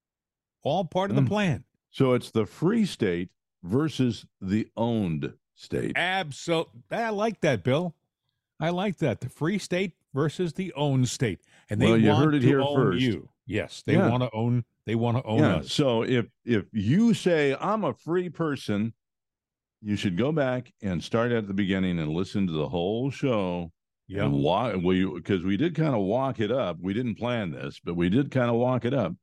all 0.63 0.85
part 0.85 1.09
of 1.09 1.15
the 1.15 1.21
mm. 1.21 1.27
plan. 1.27 1.63
So 1.89 2.13
it's 2.13 2.31
the 2.31 2.45
free 2.45 2.85
state 2.85 3.29
versus 3.63 4.25
the 4.41 4.67
owned 4.75 5.33
state. 5.55 5.93
Absolutely. 5.95 6.81
I 6.91 7.09
like 7.09 7.41
that, 7.41 7.63
Bill. 7.63 7.95
I 8.59 8.69
like 8.69 8.97
that. 8.97 9.21
The 9.21 9.29
free 9.29 9.59
state 9.59 9.93
versus 10.13 10.53
the 10.53 10.73
owned 10.73 11.09
state. 11.09 11.41
And 11.69 11.81
they 11.81 11.87
well, 11.87 11.97
you 11.97 12.09
want 12.09 12.25
heard 12.25 12.35
it 12.35 12.39
to 12.39 12.47
here 12.47 12.61
own 12.61 12.75
first. 12.75 13.01
you. 13.01 13.29
Yes, 13.45 13.83
they 13.85 13.93
yeah. 13.93 14.09
want 14.09 14.23
to 14.23 14.29
own 14.33 14.65
they 14.85 14.95
want 14.95 15.17
to 15.17 15.23
own 15.23 15.39
yeah. 15.39 15.55
us. 15.57 15.71
So 15.71 16.03
if 16.03 16.25
if 16.43 16.65
you 16.73 17.13
say 17.13 17.55
I'm 17.59 17.83
a 17.83 17.93
free 17.93 18.29
person, 18.29 18.93
you 19.81 19.95
should 19.95 20.17
go 20.17 20.31
back 20.31 20.73
and 20.81 21.03
start 21.03 21.31
at 21.31 21.47
the 21.47 21.53
beginning 21.53 21.99
and 21.99 22.11
listen 22.11 22.47
to 22.47 22.53
the 22.53 22.69
whole 22.69 23.09
show 23.09 23.71
yeah. 24.07 24.23
And 24.23 24.33
why 24.33 24.75
we 24.75 25.05
because 25.05 25.43
we 25.43 25.57
did 25.57 25.75
kind 25.75 25.93
of 25.93 26.01
walk 26.01 26.39
it 26.39 26.51
up. 26.51 26.77
We 26.81 26.93
didn't 26.93 27.15
plan 27.15 27.51
this, 27.51 27.79
but 27.83 27.95
we 27.95 28.09
did 28.09 28.31
kind 28.31 28.49
of 28.49 28.55
walk 28.55 28.85
it 28.85 28.93
up. 28.93 29.13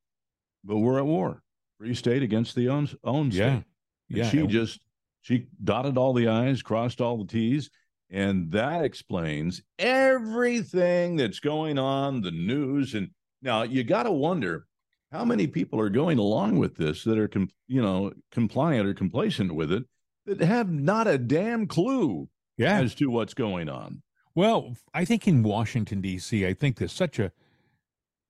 But 0.63 0.79
we're 0.79 0.99
at 0.99 1.07
war. 1.07 1.43
Free 1.79 1.95
state 1.95 2.23
against 2.23 2.55
the 2.55 2.69
own 2.69 2.89
own 3.03 3.33
state. 3.33 3.41
Yeah. 3.41 3.63
And 4.11 4.19
yeah. 4.19 4.31
She 4.31 4.47
just 4.47 4.81
she 5.23 5.47
dotted 5.63 5.97
all 5.97 6.13
the 6.13 6.29
I's, 6.29 6.63
crossed 6.63 7.01
all 7.01 7.17
the 7.19 7.27
T's. 7.27 7.71
And 8.11 8.53
that 8.53 8.85
explains 8.85 9.63
everything 9.79 11.17
that's 11.17 11.41
going 11.41 11.79
on, 11.79 12.21
the 12.21 12.31
news. 12.31 12.95
And 12.95 13.11
now 13.43 13.63
you 13.63 13.83
got 13.83 14.05
to 14.05 14.13
wonder 14.13 14.67
how 15.11 15.25
many 15.25 15.47
people 15.47 15.81
are 15.81 15.89
going 15.89 16.19
along 16.19 16.59
with 16.59 16.77
this 16.77 17.05
that 17.05 17.19
are, 17.19 17.29
com- 17.29 17.49
you 17.67 17.81
know, 17.81 18.13
compliant 18.31 18.87
or 18.87 18.95
complacent 18.95 19.55
with 19.55 19.73
it 19.73 19.85
that 20.27 20.41
have 20.41 20.71
not 20.71 21.07
a 21.07 21.19
damn 21.19 21.67
clue 21.67 22.29
yeah. 22.57 22.81
as 22.81 22.95
to 22.97 23.11
what's 23.11 23.35
going 23.35 23.69
on. 23.69 24.03
Well, 24.35 24.77
I 24.93 25.05
think 25.05 25.29
in 25.29 25.43
Washington 25.43 26.01
D.C., 26.01 26.47
I 26.47 26.55
think 26.55 26.77
there's 26.77 26.93
such 26.93 27.19
a 27.19 27.33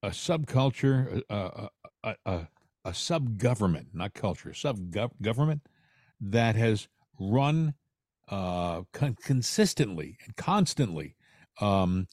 a 0.03 0.11
subculture, 0.11 1.23
a 1.31 1.35
a, 1.35 1.71
a, 2.05 2.17
a, 2.27 2.49
a 2.85 2.95
sub 2.95 3.39
government, 3.39 3.89
not 3.95 4.15
culture, 4.15 4.53
sub 4.53 4.79
government 5.23 5.63
that 6.21 6.57
has 6.57 6.89
run 7.19 7.75
uh, 8.29 8.83
con- 8.93 9.17
consistently 9.23 10.19
and 10.25 10.37
constantly 10.37 11.17
um, 11.61 12.07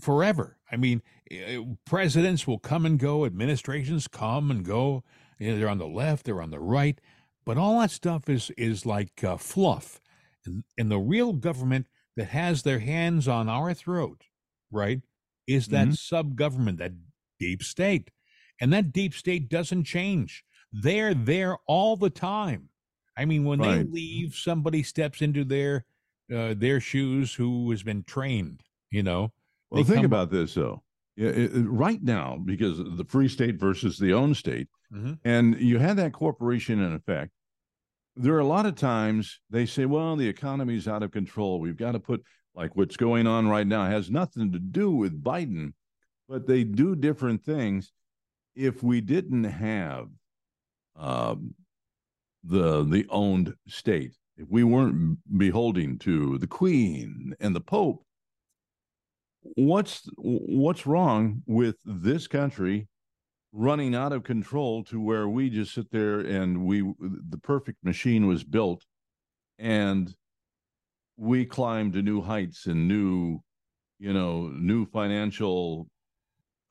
forever. 0.00 0.58
I 0.70 0.76
mean, 0.76 1.02
eh, 1.30 1.60
presidents 1.86 2.46
will 2.46 2.58
come 2.58 2.86
and 2.86 2.98
go, 2.98 3.24
administrations 3.24 4.08
come 4.08 4.50
and 4.50 4.64
go. 4.64 5.04
You 5.38 5.52
know, 5.52 5.58
they're 5.58 5.68
on 5.68 5.78
the 5.78 5.86
left, 5.88 6.24
they're 6.24 6.42
on 6.42 6.50
the 6.50 6.60
right, 6.60 7.00
but 7.44 7.58
all 7.58 7.80
that 7.80 7.90
stuff 7.90 8.28
is 8.28 8.50
is 8.56 8.86
like 8.86 9.22
uh, 9.24 9.36
fluff. 9.36 10.00
And, 10.46 10.64
and 10.78 10.90
the 10.90 10.98
real 10.98 11.32
government 11.32 11.86
that 12.18 12.26
has 12.30 12.64
their 12.64 12.80
hands 12.80 13.28
on 13.28 13.48
our 13.48 13.72
throat, 13.72 14.24
right, 14.72 15.00
is 15.46 15.68
that 15.68 15.88
Mhm. 15.88 15.96
sub 15.96 16.34
government, 16.36 16.78
that 16.78 16.92
deep 17.38 17.62
state. 17.62 18.10
And 18.60 18.72
that 18.72 18.92
deep 18.92 19.14
state 19.14 19.48
doesn't 19.48 19.84
change. 19.84 20.44
They're 20.72 21.14
there 21.14 21.56
all 21.68 21.96
the 21.96 22.10
time. 22.10 22.70
I 23.16 23.24
mean, 23.24 23.44
when 23.44 23.60
they 23.60 23.84
leave, 23.84 24.34
somebody 24.34 24.82
steps 24.82 25.22
into 25.22 25.44
their 25.44 25.86
uh, 26.30 26.52
their 26.52 26.78
shoes 26.78 27.32
who 27.32 27.70
has 27.70 27.82
been 27.82 28.02
trained. 28.02 28.62
You 28.90 29.02
know, 29.02 29.32
Well, 29.70 29.82
think 29.82 29.96
come- 29.96 30.04
about 30.04 30.30
this 30.30 30.52
though. 30.54 30.82
Yeah, 31.16 31.30
it- 31.30 31.56
it- 31.56 31.62
right 31.66 32.02
now, 32.02 32.36
because 32.36 32.78
of 32.78 32.98
the 32.98 33.04
free 33.04 33.28
state 33.28 33.54
versus 33.58 33.96
the 33.98 34.12
own 34.12 34.34
state, 34.34 34.68
Mhm. 34.92 35.18
and 35.24 35.58
you 35.58 35.78
had 35.78 35.96
that 35.96 36.12
corporation 36.12 36.80
in 36.80 36.92
effect. 36.92 37.32
There 38.20 38.34
are 38.34 38.40
a 38.40 38.46
lot 38.46 38.66
of 38.66 38.74
times 38.74 39.40
they 39.48 39.64
say, 39.64 39.86
"Well, 39.86 40.16
the 40.16 40.28
economy's 40.28 40.88
out 40.88 41.04
of 41.04 41.12
control. 41.12 41.60
We've 41.60 41.76
got 41.76 41.92
to 41.92 42.00
put 42.00 42.24
like 42.52 42.74
what's 42.74 42.96
going 42.96 43.28
on 43.28 43.46
right 43.46 43.66
now 43.66 43.86
has 43.86 44.10
nothing 44.10 44.50
to 44.52 44.58
do 44.58 44.90
with 44.90 45.22
Biden, 45.22 45.72
but 46.28 46.46
they 46.46 46.64
do 46.64 46.96
different 46.96 47.44
things." 47.44 47.92
If 48.56 48.82
we 48.82 49.00
didn't 49.00 49.44
have 49.44 50.08
um, 50.96 51.54
the 52.42 52.82
the 52.82 53.06
owned 53.08 53.54
state, 53.68 54.16
if 54.36 54.48
we 54.48 54.64
weren't 54.64 55.18
beholding 55.38 55.96
to 56.00 56.38
the 56.38 56.48
Queen 56.48 57.36
and 57.38 57.54
the 57.54 57.60
Pope, 57.60 58.04
what's 59.54 60.08
what's 60.16 60.86
wrong 60.86 61.42
with 61.46 61.76
this 61.84 62.26
country 62.26 62.88
running 63.52 63.94
out 63.94 64.12
of 64.12 64.24
control 64.24 64.84
to 64.84 65.00
where 65.00 65.28
we 65.28 65.48
just 65.48 65.74
sit 65.74 65.90
there 65.90 66.20
and 66.20 66.66
we 66.66 66.82
the 67.00 67.38
perfect 67.42 67.78
machine 67.82 68.26
was 68.26 68.44
built 68.44 68.84
and 69.58 70.14
we 71.16 71.44
climbed 71.44 71.94
to 71.94 72.02
new 72.02 72.20
heights 72.20 72.66
and 72.66 72.86
new 72.86 73.40
you 73.98 74.12
know 74.12 74.48
new 74.48 74.84
financial 74.84 75.88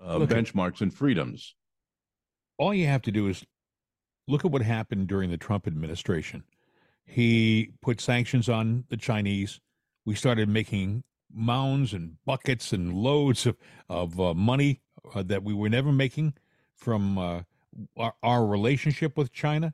uh, 0.06 0.18
Look 0.18 0.30
benchmarks 0.30 0.82
and 0.82 0.94
freedoms 0.94 1.56
all 2.58 2.74
you 2.74 2.88
have 2.88 3.02
to 3.04 3.12
do 3.12 3.28
is 3.28 3.46
look 4.28 4.46
at 4.46 4.52
what 4.52 4.62
happened 4.62 5.08
during 5.08 5.30
the 5.30 5.38
Trump 5.38 5.68
administration. 5.68 6.44
He 7.06 7.72
put 7.82 8.02
sanctions 8.02 8.50
on 8.50 8.86
the 8.90 8.98
Chinese. 8.98 9.60
We 10.06 10.16
started 10.16 10.50
making 10.50 11.04
mounds 11.34 11.94
and 11.94 12.18
buckets 12.26 12.74
and 12.74 12.94
loads 12.94 13.46
of 13.46 13.58
of 13.90 14.20
uh, 14.20 14.34
money 14.34 14.82
uh, 15.14 15.24
that 15.24 15.44
we 15.44 15.54
were 15.54 15.70
never 15.70 15.92
making 15.92 16.34
from 16.78 17.18
uh, 17.18 17.42
our, 17.98 18.14
our 18.24 18.46
relationship 18.46 19.18
with 19.18 19.32
China. 19.34 19.74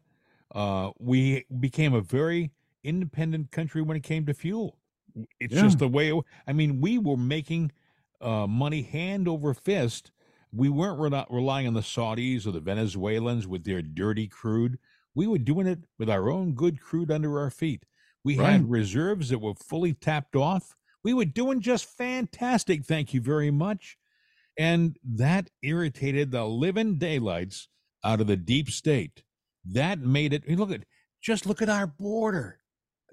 Uh, 0.55 0.91
we 0.99 1.45
became 1.59 1.93
a 1.93 2.01
very 2.01 2.51
independent 2.83 3.51
country 3.51 3.81
when 3.81 3.97
it 3.97 4.03
came 4.03 4.25
to 4.25 4.33
fuel. 4.33 4.77
It's 5.39 5.53
Yeah. 5.53 5.61
just 5.61 5.79
the 5.79 5.87
way. 5.87 6.11
It, 6.11 6.23
I 6.47 6.53
mean, 6.53 6.81
we 6.81 6.97
were 6.97 7.17
making 7.17 7.71
uh, 8.21 8.47
money 8.47 8.81
hand 8.81 9.27
over 9.27 9.53
fist. 9.53 10.11
We 10.51 10.69
weren't 10.69 10.99
rel- 10.99 11.27
relying 11.29 11.67
on 11.67 11.73
the 11.73 11.81
Saudis 11.81 12.47
or 12.47 12.51
the 12.51 12.59
Venezuelans 12.59 13.47
with 13.47 13.63
their 13.63 13.81
dirty 13.81 14.27
crude. 14.27 14.79
We 15.15 15.27
were 15.27 15.37
doing 15.37 15.67
it 15.67 15.79
with 15.99 16.09
our 16.09 16.29
own 16.29 16.53
good 16.53 16.79
crude 16.79 17.11
under 17.11 17.39
our 17.39 17.49
feet. 17.49 17.85
We 18.23 18.37
Right. 18.39 18.53
had 18.53 18.69
reserves 18.69 19.29
that 19.29 19.39
were 19.39 19.55
fully 19.55 19.93
tapped 19.93 20.35
off. 20.35 20.75
We 21.03 21.13
were 21.13 21.25
doing 21.25 21.59
just 21.59 21.85
fantastic. 21.85 22.85
Thank 22.85 23.13
you 23.13 23.19
very 23.21 23.51
much. 23.51 23.97
And 24.57 24.97
that 25.03 25.49
irritated 25.61 26.31
the 26.31 26.45
living 26.45 26.97
daylights 26.97 27.69
out 28.03 28.21
of 28.21 28.27
the 28.27 28.37
deep 28.37 28.69
state. 28.69 29.23
That 29.65 29.99
made 29.99 30.33
it. 30.33 30.47
Look 30.49 30.71
at 30.71 30.83
just 31.21 31.45
look 31.45 31.61
at 31.61 31.69
our 31.69 31.87
border. 31.87 32.59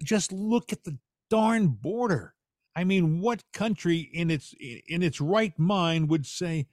Just 0.03 0.31
look 0.31 0.73
at 0.73 0.83
the 0.83 0.97
darn 1.29 1.67
border. 1.67 2.35
I 2.75 2.83
mean, 2.83 3.21
what 3.21 3.43
country 3.53 4.09
in 4.13 4.29
its 4.29 4.53
in 4.59 5.01
its 5.01 5.19
right 5.21 5.57
mind 5.57 6.09
would 6.09 6.25
say, 6.25 6.67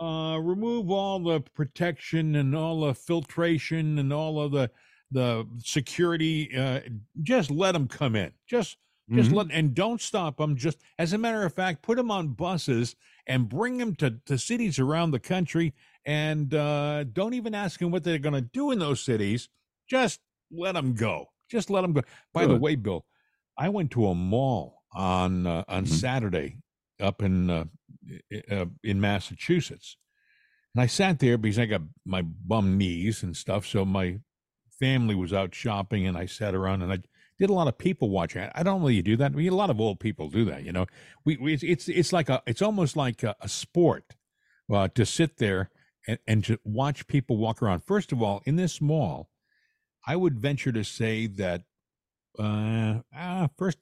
uh, 0.00 0.38
remove 0.40 0.90
all 0.90 1.18
the 1.20 1.40
protection 1.40 2.34
and 2.36 2.54
all 2.56 2.80
the 2.80 2.94
filtration 2.94 3.98
and 3.98 4.12
all 4.12 4.40
of 4.40 4.52
the 4.52 4.70
the 5.10 5.46
security. 5.58 6.56
Uh, 6.56 6.80
just 7.22 7.50
let 7.50 7.72
them 7.72 7.88
come 7.88 8.16
in. 8.16 8.32
Just 8.46 8.76
just 9.12 9.30
Mhm. 9.30 9.34
let 9.34 9.50
and 9.50 9.74
don't 9.74 10.00
stop 10.00 10.36
them. 10.36 10.56
Just 10.56 10.78
as 10.98 11.12
a 11.12 11.18
matter 11.18 11.44
of 11.44 11.52
fact, 11.54 11.82
put 11.82 11.96
them 11.96 12.10
on 12.10 12.28
buses 12.28 12.94
and 13.26 13.48
bring 13.48 13.78
them 13.78 13.94
to, 13.96 14.20
to 14.26 14.38
cities 14.38 14.78
around 14.78 15.10
the 15.10 15.20
country. 15.20 15.74
And 16.06 16.54
uh, 16.54 17.04
don't 17.04 17.34
even 17.34 17.54
ask 17.54 17.80
them 17.80 17.90
what 17.90 18.04
they're 18.04 18.18
going 18.18 18.34
to 18.34 18.40
do 18.40 18.70
in 18.70 18.78
those 18.78 19.00
cities. 19.00 19.48
Just 19.88 20.20
let 20.50 20.72
them 20.72 20.94
go. 20.94 21.26
Just 21.50 21.70
let 21.70 21.82
them 21.82 21.92
go. 21.92 22.02
By 22.32 22.46
the 22.46 22.56
way, 22.56 22.76
Bill, 22.76 23.04
I 23.58 23.68
went 23.68 23.90
to 23.92 24.06
a 24.06 24.14
mall 24.14 24.82
on 24.92 25.46
uh, 25.46 25.64
on 25.68 25.84
Mhm. 25.84 25.88
Saturday 25.88 26.56
up 27.00 27.22
in 27.22 27.50
uh, 27.50 27.64
uh, 28.50 28.66
in 28.82 29.00
Massachusetts, 29.00 29.96
and 30.74 30.82
I 30.82 30.86
sat 30.86 31.18
there 31.18 31.36
because 31.38 31.58
I 31.58 31.66
got 31.66 31.82
my 32.04 32.22
bum 32.22 32.78
knees 32.78 33.22
and 33.22 33.36
stuff. 33.36 33.66
So 33.66 33.84
my 33.84 34.20
family 34.78 35.14
was 35.14 35.32
out 35.32 35.54
shopping, 35.54 36.06
and 36.06 36.16
I 36.16 36.26
sat 36.26 36.54
around 36.54 36.82
and 36.82 36.92
I 36.92 36.98
did 37.40 37.50
a 37.50 37.54
lot 37.54 37.66
of 37.66 37.76
people 37.78 38.10
watching. 38.10 38.42
I 38.42 38.52
I 38.54 38.62
don't 38.62 38.80
really 38.80 39.02
do 39.02 39.16
that. 39.16 39.34
Mean, 39.34 39.52
a 39.52 39.56
lot 39.56 39.70
of 39.70 39.80
old 39.80 39.98
people 39.98 40.28
do 40.28 40.44
that. 40.44 40.62
You 40.64 40.72
know, 40.72 40.86
we, 41.24 41.36
we 41.38 41.54
it's, 41.54 41.88
it's 41.88 42.12
like 42.12 42.28
a 42.28 42.42
it's 42.46 42.62
almost 42.62 42.96
like 42.96 43.22
a, 43.24 43.34
a 43.40 43.48
sport 43.48 44.14
uh, 44.72 44.88
to 44.94 45.04
sit 45.04 45.38
there 45.38 45.70
and, 46.06 46.18
and 46.28 46.44
to 46.44 46.58
watch 46.64 47.06
people 47.08 47.36
walk 47.36 47.62
around. 47.62 47.80
First 47.84 48.12
of 48.12 48.22
all, 48.22 48.42
in 48.44 48.56
this 48.56 48.80
mall, 48.80 49.30
I 50.06 50.14
would 50.16 50.38
venture 50.38 50.72
to 50.72 50.84
say 50.84 51.26
that 51.26 51.62
uh, 52.38 53.00
uh 53.16 53.48
first 53.58 53.78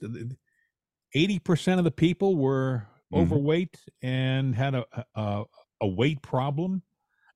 eighty 1.14 1.38
percent 1.38 1.78
of 1.78 1.84
the 1.84 1.90
people 1.90 2.36
were 2.36 2.86
Mhm. 3.12 3.20
overweight 3.22 3.78
and 4.02 4.54
had 4.54 4.74
a, 4.74 4.84
a 5.14 5.44
a 5.80 5.86
weight 5.88 6.22
problem. 6.22 6.82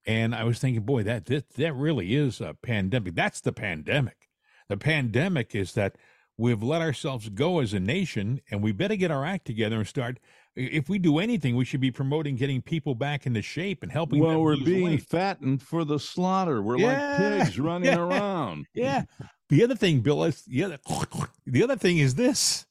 And 0.04 0.34
I 0.34 0.44
was 0.44 0.58
thinking, 0.58 0.82
boy, 0.82 1.04
that 1.04 1.26
that 1.26 1.54
that 1.54 1.74
really 1.74 2.14
is 2.14 2.40
a 2.40 2.54
pandemic. 2.54 3.14
That's 3.14 3.40
the 3.40 3.52
pandemic. 3.52 4.28
The 4.68 4.76
pandemic 4.76 5.54
is 5.54 5.74
that 5.74 5.96
we've 6.36 6.62
let 6.62 6.82
ourselves 6.82 7.28
go 7.28 7.60
as 7.60 7.72
a 7.74 7.80
nation, 7.80 8.40
and 8.50 8.62
we 8.62 8.72
better 8.72 8.96
get 8.96 9.10
our 9.10 9.24
act 9.24 9.44
together 9.46 9.76
and 9.76 9.86
start. 9.86 10.18
If 10.54 10.88
we 10.88 10.98
do 10.98 11.18
anything, 11.18 11.56
we 11.56 11.64
should 11.64 11.80
be 11.80 11.90
promoting 11.90 12.36
getting 12.36 12.60
people 12.60 12.94
back 12.94 13.26
into 13.26 13.40
shape 13.42 13.82
and 13.82 13.90
helping. 13.90 14.20
well 14.20 14.42
we're 14.42 14.56
being 14.56 14.84
weight. 14.84 15.02
fattened 15.02 15.62
for 15.62 15.84
the 15.84 15.98
slaughter 15.98 16.60
we're 16.62 16.76
Yeah. 16.78 17.16
like 17.38 17.42
pigs 17.46 17.58
running 17.68 17.86
Yeah. 17.92 17.98
around 18.00 18.66
Yeah. 18.74 19.04
The 19.48 19.64
other 19.64 19.74
thing, 19.74 20.00
Bill, 20.00 20.24
is 20.24 20.42
the 20.44 20.64
other 20.64 20.78
the 21.46 21.62
other 21.62 21.76
thing 21.76 21.98
is 21.98 22.14
this. 22.16 22.66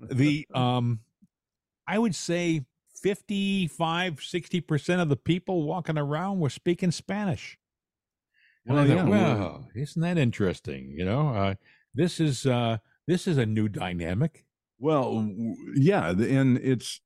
The 0.00 0.46
um 0.54 1.00
I 1.86 1.98
would 1.98 2.14
say 2.14 2.64
55, 3.02 4.16
60% 4.20 5.00
of 5.02 5.08
the 5.08 5.16
people 5.16 5.62
walking 5.64 5.98
around 5.98 6.38
were 6.40 6.50
speaking 6.50 6.90
Spanish. 6.90 7.58
Well, 8.66 8.86
thought, 8.86 8.88
yeah, 8.94 9.04
well, 9.04 9.68
isn't 9.74 10.00
that 10.02 10.18
interesting? 10.18 10.92
You 10.96 11.04
know, 11.06 11.28
uh, 11.30 11.54
this 11.94 12.20
is 12.20 12.44
uh, 12.46 12.76
this 13.10 13.26
is 13.26 13.36
a 13.38 13.46
new 13.46 13.68
dynamic. 13.68 14.44
Well, 14.78 15.28
yeah, 15.74 16.10
and 16.10 16.56
it's 16.58 17.00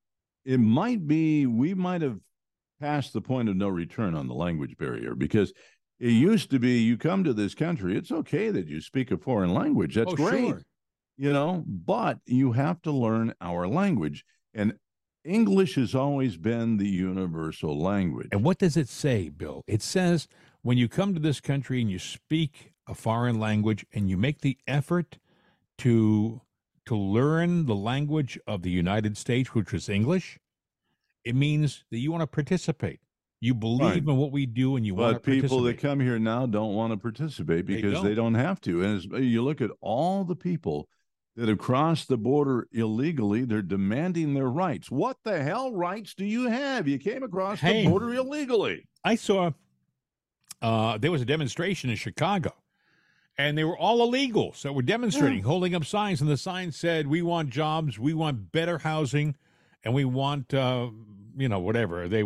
it 0.44 0.58
might 0.60 1.06
be 1.06 1.46
we 1.46 1.74
might 1.74 2.02
have 2.02 2.18
passed 2.80 3.12
the 3.12 3.20
point 3.20 3.48
of 3.48 3.56
no 3.56 3.68
return 3.68 4.14
on 4.14 4.28
the 4.28 4.34
language 4.34 4.76
barrier 4.76 5.14
because 5.14 5.52
it 5.98 6.10
used 6.10 6.50
to 6.50 6.58
be 6.58 6.78
you 6.82 6.96
come 6.98 7.24
to 7.24 7.32
this 7.32 7.54
country, 7.54 7.96
it's 7.96 8.12
okay 8.12 8.50
that 8.50 8.68
you 8.68 8.80
speak 8.80 9.10
a 9.10 9.16
foreign 9.16 9.54
language. 9.54 9.94
That's 9.94 10.12
Oh, 10.12 10.16
great. 10.16 10.48
sure. 10.48 10.62
You 11.16 11.32
know, 11.32 11.64
but 11.66 12.18
you 12.26 12.52
have 12.52 12.82
to 12.82 12.90
learn 12.90 13.32
our 13.40 13.66
language. 13.68 14.24
And 14.52 14.74
English 15.24 15.76
has 15.76 15.94
always 15.94 16.36
been 16.36 16.76
the 16.76 16.88
universal 16.88 17.80
language. 17.80 18.28
And 18.32 18.44
what 18.44 18.58
does 18.58 18.76
it 18.76 18.88
say, 18.88 19.30
Bill? 19.30 19.62
It 19.66 19.80
says 19.80 20.28
when 20.62 20.76
you 20.76 20.88
come 20.88 21.14
to 21.14 21.20
this 21.20 21.40
country 21.40 21.80
and 21.80 21.90
you 21.90 21.98
speak 22.00 22.72
a 22.86 22.94
foreign 22.94 23.38
language 23.38 23.86
and 23.92 24.10
you 24.10 24.16
make 24.18 24.40
the 24.42 24.58
effort 24.66 25.18
to 25.78 26.40
to 26.86 26.96
learn 26.96 27.64
the 27.66 27.74
language 27.74 28.38
of 28.46 28.62
the 28.62 28.70
United 28.70 29.16
States, 29.16 29.54
which 29.54 29.72
is 29.72 29.88
English, 29.88 30.38
it 31.24 31.34
means 31.34 31.84
that 31.90 31.96
you 31.98 32.12
want 32.12 32.20
to 32.20 32.26
participate. 32.26 33.00
You 33.40 33.54
believe 33.54 33.80
Right. 33.80 33.96
in 34.12 34.16
what 34.18 34.32
we 34.32 34.44
do 34.44 34.76
and 34.76 34.84
you 34.84 34.94
want 34.94 35.14
But 35.16 35.22
people 35.22 35.62
that 35.62 35.78
come 35.78 35.98
here 36.00 36.18
now 36.18 36.44
don't 36.44 36.74
want 36.74 36.92
to 36.92 36.98
participate 36.98 37.66
They 37.66 37.76
because 37.76 38.02
they 38.02 38.14
don't. 38.14 38.34
have 38.34 38.60
to. 38.62 38.82
And 38.84 38.96
as 38.96 39.04
you 39.24 39.42
look 39.42 39.60
at 39.62 39.70
all 39.80 40.24
the 40.24 40.36
people 40.36 40.88
that 41.36 41.48
have 41.48 41.58
crossed 41.58 42.08
the 42.08 42.18
border 42.18 42.68
illegally, 42.72 43.44
they're 43.46 43.62
demanding 43.62 44.34
their 44.34 44.48
rights. 44.50 44.90
What 44.90 45.16
the 45.24 45.42
hell 45.42 45.72
rights 45.72 46.14
do 46.14 46.24
you 46.26 46.48
have? 46.48 46.86
You 46.86 46.98
came 46.98 47.22
across 47.22 47.60
Hey. 47.60 47.82
the 47.84 47.88
border 47.88 48.12
illegally. 48.14 48.86
I 49.02 49.14
saw 49.16 49.52
uh, 50.62 50.98
there 50.98 51.10
was 51.10 51.22
a 51.22 51.26
demonstration 51.26 51.88
in 51.90 51.96
Chicago, 51.96 52.54
and 53.36 53.58
they 53.58 53.64
were 53.64 53.76
all 53.76 54.10
illegals 54.10 54.62
that 54.62 54.72
were 54.72 54.82
demonstrating, 54.82 55.42
holding 55.42 55.74
up 55.74 55.84
signs, 55.84 56.20
and 56.20 56.30
the 56.30 56.36
sign 56.36 56.72
said, 56.72 57.06
"We 57.06 57.22
want 57.22 57.50
jobs, 57.50 57.98
we 57.98 58.14
want 58.14 58.52
better 58.52 58.78
housing, 58.78 59.34
and 59.82 59.92
we 59.94 60.04
want 60.04 60.54
uh, 60.54 60.90
you 61.36 61.48
know 61.48 61.58
whatever 61.58 62.08
they 62.08 62.24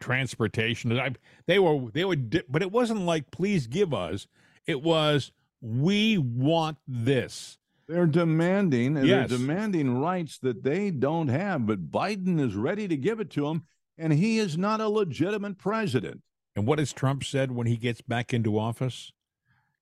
transportation. 0.00 0.98
I, 0.98 1.12
they 1.46 1.58
were 1.58 1.90
they 1.92 2.04
were, 2.04 2.16
but 2.48 2.62
it 2.62 2.72
wasn't 2.72 3.00
like 3.02 3.30
please 3.30 3.66
give 3.66 3.94
us. 3.94 4.26
It 4.66 4.82
was 4.82 5.32
we 5.60 6.18
want 6.18 6.78
this. 6.86 7.58
They're 7.88 8.06
demanding, 8.06 8.96
Yes. 8.96 9.28
they're 9.28 9.38
demanding 9.38 9.98
rights 10.00 10.38
that 10.38 10.62
they 10.62 10.90
don't 10.90 11.28
have, 11.28 11.66
but 11.66 11.90
Biden 11.90 12.40
is 12.40 12.54
ready 12.54 12.88
to 12.88 12.96
give 12.96 13.20
it 13.20 13.28
to 13.30 13.42
them, 13.48 13.64
and 13.98 14.12
he 14.12 14.38
is 14.38 14.56
not 14.56 14.80
a 14.80 14.88
legitimate 14.88 15.58
president. 15.58 16.22
And 16.56 16.66
what 16.66 16.78
has 16.78 16.92
Trump 16.92 17.24
said 17.24 17.52
when 17.52 17.66
he 17.66 17.76
gets 17.76 18.00
back 18.00 18.32
into 18.32 18.58
office? 18.58 19.12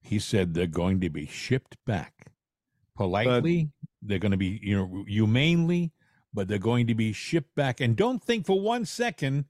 He 0.01 0.19
said 0.19 0.53
they're 0.53 0.67
going 0.67 0.99
to 1.01 1.09
be 1.09 1.25
shipped 1.27 1.77
back 1.85 2.31
politely. 2.95 3.69
they're 4.01 4.19
going 4.19 4.31
to 4.31 4.37
be, 4.37 4.59
you 4.61 4.75
know, 4.75 5.05
humanely, 5.07 5.91
but 6.33 6.47
they're 6.47 6.57
going 6.57 6.87
to 6.87 6.95
be 6.95 7.13
shipped 7.13 7.55
back. 7.55 7.79
And 7.79 7.95
don't 7.95 8.23
think 8.23 8.45
for 8.45 8.59
one 8.59 8.85
second 8.85 9.45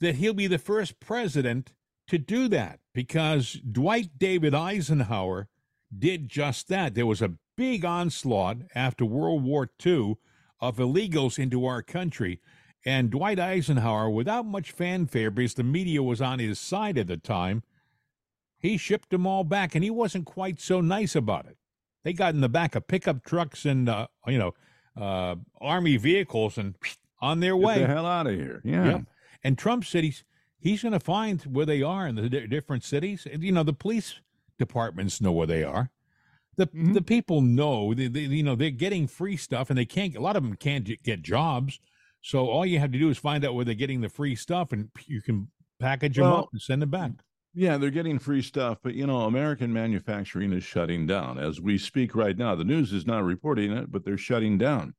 that 0.00 0.16
he'll 0.16 0.34
be 0.34 0.46
the 0.46 0.58
first 0.58 1.00
president 1.00 1.72
to 2.08 2.18
do 2.18 2.48
that 2.48 2.80
because 2.94 3.54
Dwight 3.70 4.10
David 4.18 4.54
Eisenhower 4.54 5.48
did 5.96 6.28
just 6.28 6.68
that. 6.68 6.94
There 6.94 7.06
was 7.06 7.22
a 7.22 7.34
big 7.56 7.84
onslaught 7.84 8.58
after 8.74 9.04
World 9.04 9.44
War 9.44 9.68
II 9.84 10.16
of 10.60 10.76
illegals 10.76 11.38
into 11.38 11.66
our 11.66 11.82
country. 11.82 12.40
And 12.84 13.10
Dwight 13.10 13.38
Eisenhower, 13.38 14.08
without 14.08 14.46
much 14.46 14.70
fanfare, 14.70 15.30
because 15.30 15.54
the 15.54 15.64
media 15.64 16.02
was 16.02 16.20
on 16.20 16.38
his 16.38 16.58
side 16.58 16.96
at 16.96 17.08
the 17.08 17.16
time, 17.16 17.62
he 18.58 18.76
shipped 18.76 19.10
them 19.10 19.26
all 19.26 19.44
back, 19.44 19.74
and 19.74 19.84
he 19.84 19.90
wasn't 19.90 20.26
quite 20.26 20.60
so 20.60 20.80
nice 20.80 21.14
about 21.16 21.46
it. 21.46 21.56
They 22.04 22.12
got 22.12 22.34
in 22.34 22.40
the 22.40 22.48
back 22.48 22.74
of 22.74 22.86
pickup 22.88 23.24
trucks 23.24 23.64
and 23.64 23.88
uh, 23.88 24.06
you 24.26 24.38
know 24.38 24.54
uh, 24.96 25.36
army 25.60 25.96
vehicles 25.96 26.58
and 26.58 26.74
on 27.20 27.40
their 27.40 27.56
Get 27.56 27.66
way. 27.66 27.78
the 27.80 27.86
hell 27.86 28.06
out 28.06 28.26
of 28.26 28.34
here. 28.34 28.60
Yeah. 28.64 29.00
And 29.44 29.56
Trump 29.58 29.84
said 29.84 30.04
he's 30.04 30.24
he's 30.58 30.82
going 30.82 30.92
to 30.92 31.00
find 31.00 31.42
where 31.42 31.66
they 31.66 31.82
are 31.82 32.06
in 32.08 32.16
the 32.16 32.28
di- 32.28 32.46
different 32.46 32.82
cities. 32.84 33.26
And, 33.30 33.42
You 33.42 33.52
know, 33.52 33.62
the 33.62 33.72
police 33.72 34.20
departments 34.58 35.20
know 35.20 35.32
where 35.32 35.46
they 35.46 35.62
are. 35.64 35.90
The 36.56 36.66
Mm-hmm. 36.66 36.92
the 36.94 37.02
people 37.02 37.40
know. 37.40 37.94
They, 37.94 38.08
they, 38.08 38.20
you 38.20 38.42
know, 38.42 38.56
they're 38.56 38.70
getting 38.70 39.06
free 39.06 39.36
stuff, 39.36 39.70
and 39.70 39.78
they 39.78 39.84
can't. 39.84 40.16
A 40.16 40.20
lot 40.20 40.34
of 40.36 40.42
them 40.42 40.56
can't 40.56 40.84
j- 40.84 40.98
get 41.04 41.22
jobs. 41.22 41.78
So 42.20 42.48
all 42.48 42.66
you 42.66 42.80
have 42.80 42.90
to 42.90 42.98
do 42.98 43.10
is 43.10 43.18
find 43.18 43.44
out 43.44 43.54
where 43.54 43.64
they're 43.64 43.74
getting 43.76 44.00
the 44.00 44.08
free 44.08 44.34
stuff, 44.34 44.72
and 44.72 44.90
you 45.06 45.22
can 45.22 45.48
package 45.78 46.16
them 46.16 46.24
Well, 46.24 46.36
up 46.40 46.48
and 46.52 46.60
send 46.60 46.82
them 46.82 46.90
back. 46.90 47.12
Yeah, 47.54 47.76
they're 47.76 47.90
getting 47.90 48.18
free 48.18 48.42
stuff, 48.42 48.78
but 48.82 48.94
you 48.94 49.06
know, 49.06 49.22
American 49.22 49.72
manufacturing 49.72 50.52
is 50.52 50.62
shutting 50.64 51.06
down 51.06 51.38
as 51.38 51.60
we 51.60 51.78
speak 51.78 52.14
right 52.14 52.36
now. 52.36 52.54
The 52.54 52.64
news 52.64 52.92
is 52.92 53.06
not 53.06 53.24
reporting 53.24 53.72
it, 53.72 53.90
but 53.90 54.04
they're 54.04 54.18
shutting 54.18 54.58
down. 54.58 54.94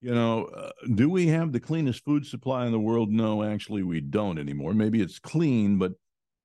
You 0.00 0.14
know, 0.14 0.46
uh, 0.46 0.70
do 0.94 1.08
we 1.08 1.28
have 1.28 1.52
the 1.52 1.60
cleanest 1.60 2.04
food 2.04 2.26
supply 2.26 2.66
in 2.66 2.72
the 2.72 2.80
world? 2.80 3.12
No, 3.12 3.44
actually, 3.44 3.84
we 3.84 4.00
don't 4.00 4.38
anymore. 4.38 4.74
Maybe 4.74 5.00
it's 5.00 5.20
clean, 5.20 5.78
but 5.78 5.92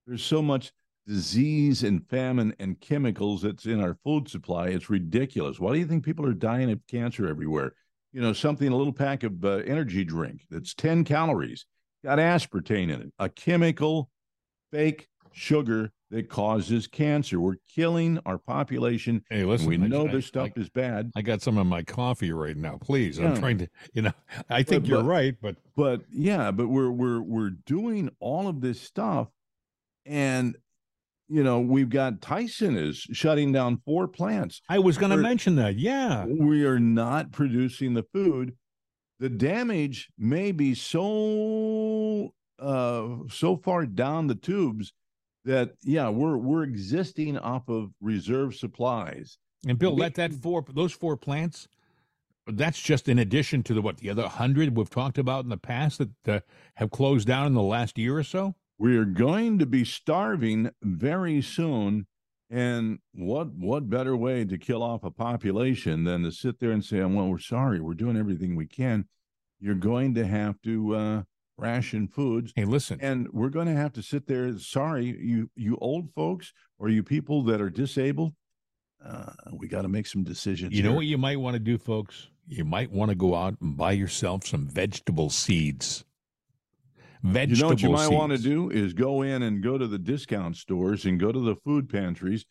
there's 0.06 0.24
so 0.24 0.44
much 0.44 0.72
disease 1.08 1.84
and 1.84 2.08
famine 2.08 2.54
and 2.60 2.80
chemicals 2.80 3.42
that's 3.42 3.66
in 3.66 3.82
our 3.82 3.98
food 4.04 4.30
supply. 4.30 4.68
It's 4.68 4.90
ridiculous. 4.92 5.60
Why 5.60 5.74
do 5.74 5.80
you 5.80 5.88
think 5.88 6.06
people 6.06 6.26
are 6.28 6.34
dying 6.34 6.70
of 6.70 6.86
cancer 6.88 7.28
everywhere? 7.28 7.74
You 8.14 8.22
know, 8.22 8.34
something, 8.34 8.68
a 8.68 8.76
little 8.76 8.94
pack 8.94 9.24
of 9.24 9.44
uh, 9.44 9.62
energy 9.66 10.04
drink 10.04 10.46
that's 10.52 10.76
10 10.76 11.04
calories, 11.04 11.66
got 12.04 12.20
aspartame 12.20 12.92
in 12.92 13.02
it, 13.02 13.14
a 13.18 13.30
chemical 13.30 14.10
fake 14.72 15.08
sugar 15.38 15.92
that 16.10 16.30
causes 16.30 16.88
cancer. 16.88 17.40
We're 17.40 17.58
killing 17.74 18.18
our 18.26 18.38
population. 18.38 19.24
Hey, 19.30 19.44
listen, 19.44 19.68
we 19.68 19.78
know 19.78 20.08
I- 20.08 20.12
this 20.12 20.26
stuff 20.26 20.50
I- 20.58 20.60
is 20.60 20.70
bad. 20.70 21.12
I 21.16 21.22
got 21.22 21.42
some 21.42 21.58
of 21.58 21.68
my 21.68 21.84
coffee 21.84 22.32
right 22.32 22.58
now. 22.58 22.78
Please, 22.82 23.20
I'm 23.20 23.38
trying 23.38 23.58
to. 23.60 23.68
You 23.94 24.04
know, 24.04 24.14
I 24.50 24.64
think 24.64 24.84
But- 24.84 24.90
you're 24.90 25.02
but- 25.04 25.08
right, 25.10 25.36
but 25.42 25.56
But 25.76 26.02
yeah, 26.12 26.52
but 26.52 26.68
we're 26.68 26.90
we're 26.92 27.22
we're 27.22 27.52
doing 27.52 28.10
all 28.20 28.48
of 28.48 28.62
this 28.62 28.82
stuff, 28.82 29.28
and 30.06 30.56
you 31.28 31.44
know 31.44 31.60
we've 31.60 31.90
got 31.90 32.22
Tyson 32.22 32.76
is 32.78 32.98
shutting 32.98 33.52
down 33.52 33.82
four 33.86 34.08
plants. 34.08 34.62
I 34.70 34.80
was 34.80 34.98
going 34.98 35.12
to 35.12 35.18
mention 35.18 35.56
that. 35.58 35.76
Yeah, 35.78 36.26
We 36.26 36.66
are 36.66 36.80
not 36.80 37.32
producing 37.32 37.94
the 37.94 38.04
food. 38.14 38.56
The 39.20 39.30
damage 39.30 40.10
may 40.18 40.52
be 40.52 40.74
so 40.74 42.34
uh 42.60 43.18
so 43.30 43.58
far 43.58 43.86
down 43.86 44.28
the 44.28 44.36
tubes 44.36 44.94
that 45.48 45.72
yeah 45.84 46.10
we're 46.10 46.38
we're 46.38 46.64
existing 46.64 47.38
off 47.38 47.68
of 47.70 47.92
reserve 48.02 48.54
supplies. 48.56 49.38
and 49.68 49.80
Bill, 49.80 49.96
we- 49.96 50.02
let 50.02 50.16
that 50.16 50.34
four 50.34 50.64
those 50.74 50.94
four 50.94 51.18
plants. 51.18 51.68
That's 52.50 52.80
just 52.82 53.10
in 53.10 53.20
addition 53.20 53.64
to 53.64 53.74
the 53.74 53.82
what 53.82 53.98
the 53.98 54.10
other 54.10 54.28
hundred 54.28 54.78
we've 54.78 54.90
talked 54.90 55.18
about 55.18 55.44
in 55.44 55.50
the 55.50 55.58
past 55.58 55.98
that 56.00 56.12
uh, 56.30 56.40
have 56.76 56.92
closed 56.92 57.28
down 57.28 57.48
in 57.48 57.54
the 57.54 57.62
last 57.62 57.98
year 57.98 58.18
or 58.18 58.24
so. 58.24 58.56
we 58.78 58.96
are 58.96 59.06
going 59.06 59.58
to 59.60 59.66
be 59.66 59.84
starving 59.84 60.70
very 60.84 61.42
soon 61.42 62.06
and 62.50 63.00
what 63.14 63.48
what 63.54 63.90
better 63.90 64.16
way 64.16 64.46
to 64.46 64.58
kill 64.58 64.82
off 64.82 65.04
a 65.04 65.12
population 65.12 66.06
than 66.06 66.24
to 66.24 66.32
sit 66.32 66.60
there 66.60 66.72
and 66.72 66.86
say 66.86 67.04
well 67.04 67.28
we're 67.28 67.38
sorry 67.40 67.82
we're 67.82 67.94
doing 67.94 68.16
everything 68.16 68.56
we 68.56 68.66
can 68.68 69.06
you're 69.60 69.76
going 69.76 70.14
to 70.14 70.26
have 70.26 70.56
to 70.62 70.96
uh, 70.96 71.24
ration 71.58 72.08
foods 72.08 72.54
Hey, 72.56 72.66
listen, 72.66 73.00
and 73.02 73.28
we're 73.32 73.50
going 73.50 73.68
to 73.68 73.76
have 73.76 73.94
to 73.94 74.04
sit 74.04 74.28
there 74.28 74.58
sorry 74.60 75.06
you 75.06 75.50
you 75.56 75.78
old 75.82 76.14
folks 76.14 76.54
or 76.80 76.90
you 76.90 77.04
people 77.04 77.44
that 77.44 77.62
are 77.62 77.70
disabled 77.70 78.34
uh, 79.04 79.32
we 79.54 79.68
got 79.68 79.84
to 79.84 79.88
make 79.88 80.08
some 80.08 80.24
decisions 80.24 80.74
you 80.74 80.84
know 80.84 80.90
here. 80.90 80.96
what 80.98 81.06
you 81.06 81.18
might 81.18 81.40
want 81.40 81.54
to 81.54 81.60
do, 81.60 81.78
folks. 81.78 82.30
You 82.48 82.66
might 82.66 82.92
want 82.92 83.10
to 83.10 83.16
go 83.16 83.36
out 83.36 83.56
and 83.62 83.78
buy 83.78 83.92
yourself 83.92 84.46
some 84.46 84.68
vegetable 84.68 85.30
seeds. 85.30 86.04
You 87.24 87.32
Vegetable 87.32 87.62
know 87.62 87.74
what 87.74 87.82
you 87.82 87.90
might 87.90 88.16
want 88.16 88.32
to 88.32 88.38
do 88.38 88.70
is 88.70 88.94
go 88.94 89.24
in 89.24 89.44
and 89.44 89.62
go 89.62 89.78
to 89.78 89.88
the 89.88 89.98
discount 89.98 90.56
stores 90.56 91.06
and 91.06 91.20
go 91.20 91.32
to 91.32 91.40
the 91.40 91.56
food 91.56 91.90
pantries. 91.90 92.46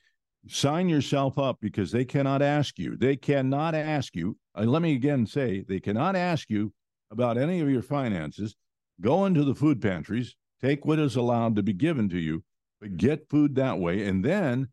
Sign 0.48 0.88
yourself 0.88 1.38
up 1.38 1.58
because 1.60 1.90
they 1.90 2.04
cannot 2.04 2.42
ask 2.42 2.78
you. 2.78 2.96
They 2.96 3.16
cannot 3.16 3.74
ask 3.74 4.14
you. 4.14 4.36
uh, 4.56 4.62
let 4.62 4.82
me 4.82 4.94
again 4.94 5.26
say 5.26 5.64
they 5.66 5.80
cannot 5.80 6.14
ask 6.14 6.50
you 6.50 6.72
about 7.10 7.38
any 7.38 7.60
of 7.60 7.70
your 7.70 7.82
finances. 7.82 8.54
Go 9.00 9.26
into 9.26 9.44
the 9.44 9.54
food 9.54 9.80
pantries, 9.80 10.36
take 10.60 10.84
what 10.84 10.98
is 10.98 11.16
allowed 11.16 11.56
to 11.56 11.62
be 11.62 11.72
given 11.72 12.08
to 12.08 12.18
you, 12.18 12.44
but 12.80 12.96
get 12.96 13.28
food 13.28 13.54
that 13.56 13.78
way, 13.78 14.06
and 14.06 14.24
then 14.24 14.68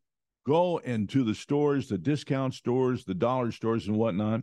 go 0.45 0.77
into 0.79 1.23
the 1.23 1.35
stores, 1.35 1.87
the 1.87 1.97
discount 1.97 2.53
stores, 2.53 3.05
the 3.05 3.13
dollar 3.13 3.51
stores, 3.51 3.87
and 3.87 3.97
whatnot, 3.97 4.41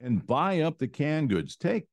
and 0.00 0.26
buy 0.26 0.60
up 0.60 0.78
the 0.78 0.88
canned 0.88 1.30
goods. 1.30 1.56
Take 1.56 1.86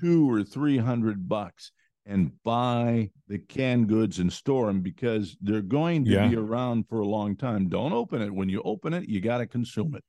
two 0.00 0.30
or 0.30 0.42
three 0.42 0.78
hundred 0.78 1.28
bucks 1.28 1.72
and 2.04 2.32
buy 2.42 3.10
the 3.28 3.38
canned 3.38 3.88
goods 3.88 4.18
and 4.18 4.32
store 4.32 4.66
them 4.66 4.80
because 4.80 5.36
they're 5.40 5.62
going 5.62 6.04
to 6.04 6.10
Yeah. 6.10 6.28
be 6.28 6.36
around 6.36 6.88
for 6.88 7.00
a 7.00 7.06
long 7.06 7.36
time. 7.36 7.68
Don't 7.68 7.92
open 7.92 8.20
it. 8.20 8.34
When 8.34 8.48
you 8.48 8.60
open 8.62 8.92
it, 8.92 9.08
you 9.08 9.20
got 9.20 9.38
to 9.38 9.46
consume 9.46 9.94
it. 9.94 10.04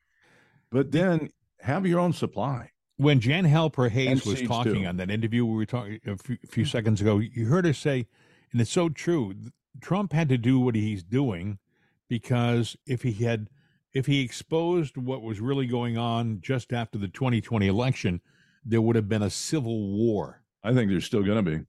But 0.72 0.92
then 0.92 1.30
have 1.60 1.86
your 1.86 2.00
own 2.00 2.14
supply. 2.14 2.72
When 2.98 3.20
Jan 3.20 3.46
Halper 3.46 3.90
Hayes 3.90 4.26
was 4.26 4.42
talking 4.42 4.84
too. 4.84 4.86
on 4.86 4.98
that 4.98 5.10
interview 5.10 5.46
we 5.46 5.56
were 5.56 5.66
talking 5.66 6.00
a 6.06 6.18
few, 6.18 6.38
a 6.44 6.48
few 6.48 6.66
seconds 6.66 7.02
ago, 7.02 7.18
you 7.18 7.48
heard 7.48 7.66
her 7.66 7.74
say, 7.74 8.08
and 8.52 8.62
it's 8.62 8.72
so 8.72 8.90
true. 8.90 9.34
Trump 9.82 10.14
had 10.14 10.30
to 10.30 10.38
do 10.38 10.60
what 10.60 10.76
he's 10.76 11.04
doing 11.04 11.58
because 12.08 12.78
if 12.86 13.02
he 13.02 13.14
had, 13.14 13.50
if 13.94 14.06
he 14.06 14.22
exposed 14.22 14.98
what 14.98 15.22
was 15.22 15.40
really 15.40 15.66
going 15.66 15.98
on 15.98 16.40
just 16.42 16.72
after 16.72 16.98
the 16.98 17.08
2020 17.08 17.68
election, 17.68 18.22
there 18.66 18.82
would 18.82 18.96
have 18.96 19.10
been 19.10 19.24
a 19.24 19.30
civil 19.30 19.90
war. 19.90 20.42
I 20.64 20.74
think 20.74 20.90
there's 20.90 21.06
still 21.06 21.24
going 21.24 21.44
to 21.44 21.52
be. 21.52 21.66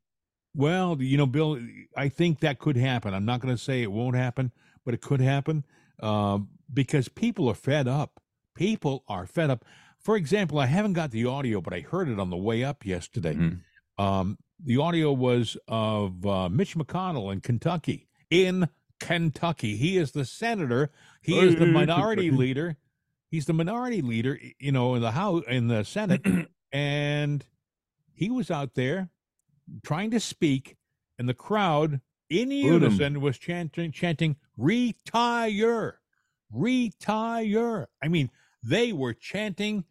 Well, 0.54 0.96
you 1.00 1.16
know, 1.16 1.26
Bill, 1.26 1.58
I 1.96 2.08
think 2.08 2.40
that 2.40 2.58
could 2.58 2.76
happen. 2.76 3.12
I'm 3.12 3.24
not 3.24 3.40
going 3.40 3.54
to 3.54 3.60
say 3.60 3.82
it 3.82 3.90
won't 3.90 4.14
happen, 4.14 4.52
but 4.84 4.94
it 4.94 5.00
could 5.00 5.20
happen 5.20 5.64
um, 6.00 6.48
because 6.72 7.08
people 7.08 7.48
are 7.48 7.54
fed 7.54 7.88
up. 7.88 8.20
People 8.54 9.02
are 9.08 9.26
fed 9.26 9.50
up. 9.50 9.64
For 10.04 10.16
example, 10.16 10.58
I 10.58 10.66
haven't 10.66 10.92
got 10.92 11.10
the 11.10 11.24
audio, 11.24 11.60
but 11.62 11.72
I 11.72 11.80
heard 11.80 12.08
it 12.08 12.20
on 12.20 12.28
the 12.30 12.36
way 12.36 12.62
up 12.62 12.84
yesterday. 12.84 13.34
Mhm. 13.34 13.60
Um, 13.98 14.38
the 14.62 14.76
audio 14.76 15.12
was 15.12 15.56
of 15.66 16.24
uh, 16.26 16.48
Mitch 16.50 16.76
McConnell 16.76 17.32
in 17.32 17.40
Kentucky. 17.40 18.08
In 18.30 18.68
Kentucky, 19.00 19.76
he 19.76 19.96
is 19.96 20.12
the 20.12 20.24
senator. 20.24 20.90
He 21.22 21.38
is 21.38 21.56
the 21.56 21.66
minority 21.66 22.30
leader. 22.30 22.76
He's 23.30 23.46
the 23.46 23.52
minority 23.54 24.02
leader, 24.02 24.38
you 24.58 24.72
know, 24.72 24.94
in 24.94 25.02
the 25.02 25.12
house 25.12 25.42
in 25.48 25.68
the 25.68 25.84
Senate, 25.84 26.24
and 26.72 27.44
he 28.12 28.30
was 28.30 28.50
out 28.50 28.74
there 28.74 29.08
trying 29.82 30.10
to 30.12 30.20
speak, 30.20 30.76
and 31.18 31.28
the 31.28 31.34
crowd 31.34 32.00
in 32.30 32.50
unison 32.50 33.20
was 33.20 33.38
chanting, 33.38 33.90
chanting, 33.90 34.36
"Retire, 34.56 36.00
retire." 36.50 37.88
I 38.02 38.08
mean, 38.08 38.30
they 38.62 38.92
were 38.92 39.14
chanting 39.14 39.84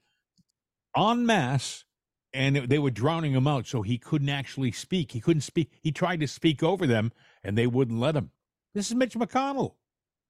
en 0.97 1.25
masse, 1.25 1.85
and 2.33 2.55
they 2.55 2.79
were 2.79 2.91
drowning 2.91 3.33
him 3.33 3.47
out, 3.47 3.67
so 3.67 3.81
he 3.81 3.97
couldn't 3.97 4.29
actually 4.29 4.71
speak. 4.71 5.11
He 5.11 5.19
couldn't 5.19 5.41
speak. 5.41 5.69
He 5.81 5.91
tried 5.91 6.19
to 6.21 6.27
speak 6.27 6.63
over 6.63 6.87
them, 6.87 7.11
and 7.43 7.57
they 7.57 7.67
wouldn't 7.67 7.99
let 7.99 8.15
him. 8.15 8.31
This 8.73 8.89
is 8.89 8.95
Mitch 8.95 9.13
McConnell. 9.13 9.75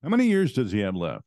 How 0.01 0.09
many 0.09 0.25
years 0.27 0.53
does 0.53 0.71
he 0.71 0.79
have 0.79 0.95
left? 0.95 1.23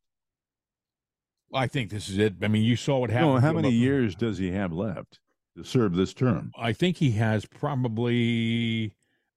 I 1.54 1.66
think 1.66 1.90
this 1.90 2.08
is 2.08 2.18
it. 2.18 2.34
I 2.42 2.48
mean, 2.48 2.64
you 2.64 2.76
saw 2.76 2.98
what 2.98 3.10
happened. 3.10 3.34
No, 3.34 3.40
how 3.40 3.52
many 3.52 3.70
years 3.70 4.14
does 4.14 4.38
he 4.38 4.50
have 4.52 4.72
left? 4.72 5.20
to 5.56 5.64
serve 5.64 5.94
this 5.94 6.12
term? 6.12 6.52
I 6.58 6.72
think 6.74 6.98
he 6.98 7.12
has 7.12 7.46
probably 7.46 8.94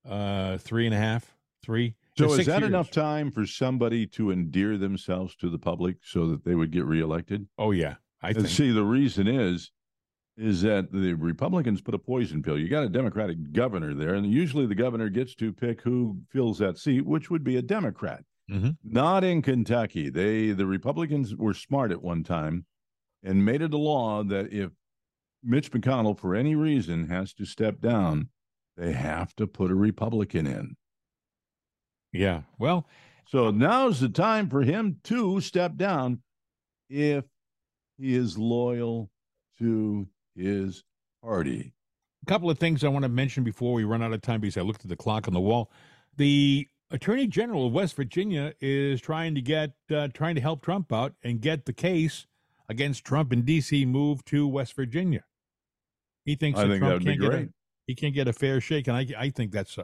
uh, 0.07 0.57
three 0.57 0.85
and 0.85 0.93
a 0.93 0.97
half, 0.97 1.33
three. 1.63 1.95
So 2.17 2.33
is 2.33 2.45
that 2.47 2.59
years. 2.59 2.67
enough 2.69 2.91
time 2.91 3.31
for 3.31 3.45
somebody 3.45 4.05
to 4.07 4.31
endear 4.31 4.77
themselves 4.77 5.35
to 5.37 5.49
the 5.49 5.57
public 5.57 5.97
so 6.03 6.27
that 6.27 6.43
they 6.43 6.55
would 6.55 6.71
get 6.71 6.83
reelected? 6.83 7.47
Oh 7.57 7.71
yeah, 7.71 7.95
I 8.21 8.29
And 8.29 8.37
think. 8.39 8.49
see, 8.49 8.71
the 8.71 8.83
reason 8.83 9.27
is 9.29 9.71
is 10.39 10.61
that 10.61 10.91
the 10.91 11.13
Republicans 11.13 11.81
put 11.81 11.93
a 11.93 11.99
poison 11.99 12.41
pill. 12.41 12.57
You 12.57 12.69
got 12.69 12.85
a 12.85 12.89
Democratic 12.89 13.51
governor 13.51 13.93
there, 13.93 14.15
and 14.15 14.25
usually 14.25 14.65
the 14.65 14.75
governor 14.75 15.09
gets 15.09 15.35
to 15.35 15.51
pick 15.51 15.81
who 15.81 16.21
fills 16.31 16.59
that 16.59 16.77
seat, 16.77 17.05
which 17.05 17.29
would 17.29 17.43
be 17.43 17.57
a 17.57 17.61
Democrat. 17.61 18.23
Mhm. 18.49 18.77
Not 18.83 19.23
in 19.23 19.41
Kentucky. 19.41 20.09
They 20.09 20.51
the 20.51 20.65
Republicans 20.65 21.35
were 21.35 21.53
smart 21.53 21.91
at 21.91 22.01
one 22.01 22.23
time 22.23 22.65
and 23.21 23.43
made 23.45 23.61
it 23.61 23.73
a 23.73 23.77
law 23.77 24.23
that 24.23 24.51
if 24.53 24.71
Mitch 25.43 25.71
McConnell, 25.71 26.17
for 26.17 26.33
any 26.35 26.55
reason, 26.55 27.07
has 27.07 27.33
to 27.33 27.45
step 27.45 27.79
down, 27.81 28.29
they 28.77 28.93
have 28.93 29.35
to 29.35 29.45
put 29.45 29.71
a 29.71 29.75
Republican 29.75 30.47
in. 30.47 30.75
Yeah. 32.11 32.43
Well, 32.57 32.87
So 33.25 33.51
now's 33.51 33.99
the 33.99 34.09
time 34.09 34.49
for 34.49 34.63
him 34.63 35.01
to 35.03 35.39
step 35.41 35.75
down 35.75 36.23
if 36.89 37.25
he 37.99 38.15
is 38.15 38.39
loyal 38.39 39.11
to 39.59 40.07
his 40.39 40.83
party. 41.23 41.73
a 42.23 42.25
couple 42.25 42.49
of 42.49 42.57
things 42.59 42.83
I 42.83 42.87
want 42.87 43.03
to 43.03 43.09
mention 43.09 43.43
before 43.43 43.73
we 43.73 43.83
run 43.83 44.01
out 44.01 44.13
of 44.13 44.21
time 44.21 44.41
because 44.41 44.57
I 44.57 44.61
looked 44.61 44.83
at 44.83 44.89
the 44.89 44.95
clock 44.95 45.27
on 45.27 45.33
the 45.33 45.39
wall. 45.39 45.71
The 46.17 46.67
Attorney 46.91 47.27
General 47.27 47.67
of 47.67 47.73
West 47.73 47.95
Virginia 47.95 48.53
is 48.61 48.99
trying 49.01 49.35
to 49.35 49.41
get 49.41 49.71
uh, 49.91 50.07
trying 50.13 50.35
to 50.35 50.41
help 50.41 50.61
Trump 50.63 50.91
out 50.91 51.13
and 51.23 51.39
get 51.41 51.65
the 51.65 51.73
case 51.73 52.25
against 52.67 53.03
Trump 53.05 53.31
in 53.33 53.43
D.C. 53.43 53.85
moved 53.85 54.25
to 54.27 54.47
West 54.47 54.75
Virginia. 54.75 55.23
He 56.25 56.35
thinks 56.35 56.59
I 56.59 56.63
that 56.63 56.69
think 56.69 56.83
Trump 56.83 57.03
can't 57.05 57.19
get 57.21 57.29
great. 57.29 57.47
a, 57.47 57.53
he 57.87 57.95
can't 57.95 58.13
get 58.13 58.27
a 58.27 58.33
fair 58.33 58.59
shake, 58.61 58.87
and 58.87 58.97
I 58.97 59.05
I 59.17 59.29
think 59.29 59.51
that's 59.51 59.77
uh, 59.77 59.83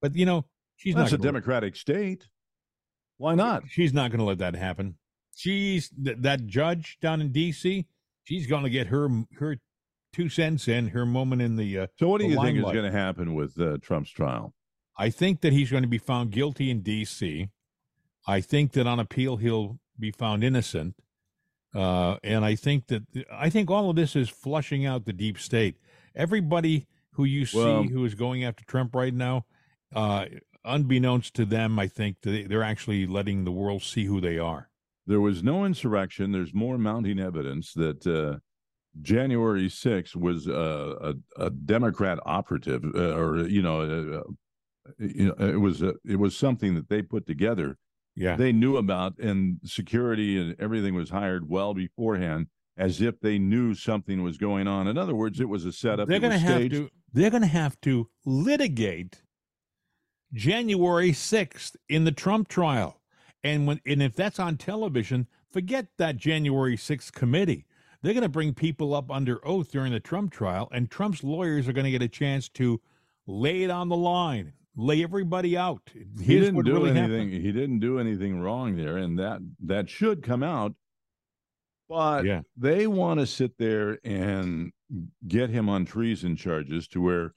but 0.00 0.14
you 0.16 0.26
know 0.26 0.44
she's 0.76 0.94
That's 0.94 1.10
a 1.12 1.16
not 1.16 1.22
gonna- 1.22 1.32
Democratic 1.32 1.76
state. 1.76 2.28
Why 3.16 3.34
not? 3.36 3.62
She's 3.68 3.92
not 3.92 4.10
going 4.10 4.18
to 4.18 4.24
let 4.24 4.38
that 4.38 4.56
happen. 4.56 4.96
She's 5.36 5.88
th- 5.90 6.16
that 6.20 6.46
judge 6.46 6.98
down 7.00 7.20
in 7.20 7.30
D.C. 7.30 7.86
She's 8.24 8.46
going 8.48 8.64
to 8.64 8.70
get 8.70 8.88
her 8.88 9.08
her 9.38 9.56
two 10.14 10.28
cents 10.28 10.68
in, 10.68 10.88
her 10.88 11.04
moment 11.04 11.42
in 11.42 11.56
the. 11.56 11.78
Uh, 11.80 11.86
So, 11.98 12.08
what 12.08 12.20
do 12.20 12.26
you 12.26 12.40
think 12.40 12.56
is 12.58 12.64
going 12.64 12.84
to 12.84 12.90
happen 12.90 13.34
with 13.34 13.58
uh, 13.60 13.78
Trump's 13.82 14.10
trial? 14.10 14.54
I 14.96 15.10
think 15.10 15.40
that 15.40 15.52
he's 15.52 15.70
going 15.70 15.82
to 15.82 15.88
be 15.88 15.98
found 15.98 16.30
guilty 16.30 16.70
in 16.70 16.80
D.C. 16.82 17.48
I 18.26 18.40
think 18.40 18.72
that 18.72 18.86
on 18.86 19.00
appeal 19.00 19.36
he'll 19.36 19.78
be 19.98 20.10
found 20.12 20.44
innocent, 20.44 20.94
uh, 21.74 22.16
and 22.22 22.44
I 22.44 22.54
think 22.54 22.86
that 22.86 23.02
I 23.30 23.50
think 23.50 23.70
all 23.70 23.90
of 23.90 23.96
this 23.96 24.14
is 24.16 24.28
flushing 24.28 24.86
out 24.86 25.04
the 25.04 25.12
deep 25.12 25.38
state. 25.38 25.76
Everybody 26.14 26.86
who 27.12 27.24
you 27.24 27.44
see 27.46 27.58
Well- 27.58 27.82
who 27.84 28.04
is 28.04 28.14
going 28.14 28.44
after 28.44 28.64
Trump 28.64 28.94
right 28.94 29.12
now, 29.14 29.46
uh, 29.94 30.26
unbeknownst 30.64 31.34
to 31.34 31.44
them, 31.44 31.78
I 31.78 31.88
think 31.88 32.22
they, 32.22 32.44
they're 32.44 32.62
actually 32.62 33.06
letting 33.06 33.44
the 33.44 33.52
world 33.52 33.82
see 33.82 34.04
who 34.06 34.20
they 34.20 34.38
are. 34.38 34.70
There 35.06 35.20
was 35.20 35.42
no 35.42 35.64
insurrection. 35.64 36.32
There's 36.32 36.54
more 36.54 36.78
mounting 36.78 37.18
evidence 37.18 37.74
that 37.74 38.06
uh, 38.06 38.38
January 39.02 39.68
6th 39.68 40.16
was 40.16 40.48
uh, 40.48 41.14
a, 41.36 41.44
a 41.46 41.50
Democrat 41.50 42.18
operative, 42.24 42.84
uh, 42.94 43.16
or 43.16 43.46
you 43.46 43.62
know, 43.62 43.80
uh, 43.80 44.22
you 44.98 45.26
know, 45.26 45.46
it 45.46 45.60
was 45.60 45.82
a, 45.82 45.94
it 46.04 46.16
was 46.16 46.36
something 46.36 46.74
that 46.74 46.88
they 46.88 47.02
put 47.02 47.26
together. 47.26 47.78
Yeah, 48.16 48.36
They 48.36 48.52
knew 48.52 48.76
about, 48.76 49.18
and 49.18 49.58
security 49.64 50.38
and 50.38 50.54
everything 50.60 50.94
was 50.94 51.10
hired 51.10 51.48
well 51.48 51.74
beforehand, 51.74 52.46
as 52.76 53.00
if 53.00 53.18
they 53.20 53.38
knew 53.38 53.74
something 53.74 54.22
was 54.22 54.38
going 54.38 54.68
on. 54.68 54.86
In 54.86 54.96
other 54.96 55.16
words, 55.16 55.40
it 55.40 55.48
was 55.48 55.64
a 55.64 55.72
setup. 55.72 56.08
they're 56.08 56.20
going 56.20 56.32
to 56.32 56.38
have 56.38 56.70
to 56.70 56.90
they're 57.12 57.30
going 57.30 57.42
to 57.42 57.48
have 57.48 57.80
to 57.82 58.08
litigate 58.24 59.22
January 60.32 61.10
6th 61.10 61.76
in 61.88 62.04
the 62.04 62.12
Trump 62.12 62.48
trial. 62.48 63.00
And 63.42 63.66
when 63.66 63.80
and 63.84 64.02
if 64.02 64.14
that's 64.14 64.38
on 64.38 64.56
television, 64.56 65.26
forget 65.52 65.86
that 65.98 66.16
January 66.16 66.76
6th 66.76 67.12
committee. 67.12 67.66
They're 68.04 68.12
going 68.12 68.22
to 68.22 68.28
bring 68.28 68.52
people 68.52 68.94
up 68.94 69.10
under 69.10 69.40
oath 69.48 69.70
during 69.72 69.90
the 69.92 69.98
Trump 69.98 70.30
trial 70.30 70.68
and 70.72 70.90
Trump's 70.90 71.24
lawyers 71.24 71.66
are 71.66 71.72
going 71.72 71.86
to 71.86 71.90
get 71.90 72.02
a 72.02 72.08
chance 72.08 72.50
to 72.50 72.78
lay 73.26 73.62
it 73.62 73.70
on 73.70 73.88
the 73.88 73.96
line, 73.96 74.52
lay 74.76 75.02
everybody 75.02 75.56
out. 75.56 75.80
he 76.20 76.38
didn't 76.38 76.62
do 76.64 76.74
really 76.74 76.90
anything. 76.90 77.30
happened. 77.30 77.42
He 77.46 77.50
didn't 77.50 77.78
do 77.78 77.98
anything 77.98 78.40
wrong 78.40 78.76
there, 78.76 78.98
and 78.98 79.18
that 79.18 79.40
that 79.60 79.88
should 79.88 80.22
come 80.22 80.42
out. 80.42 80.74
But 81.88 82.26
Yeah. 82.26 82.42
they 82.58 82.86
want 82.86 83.20
to 83.20 83.26
sit 83.26 83.56
there 83.56 83.98
and 84.04 84.72
get 85.26 85.48
him 85.48 85.70
on 85.70 85.86
treason 85.86 86.36
charges 86.36 86.86
to 86.88 87.00
where, 87.00 87.32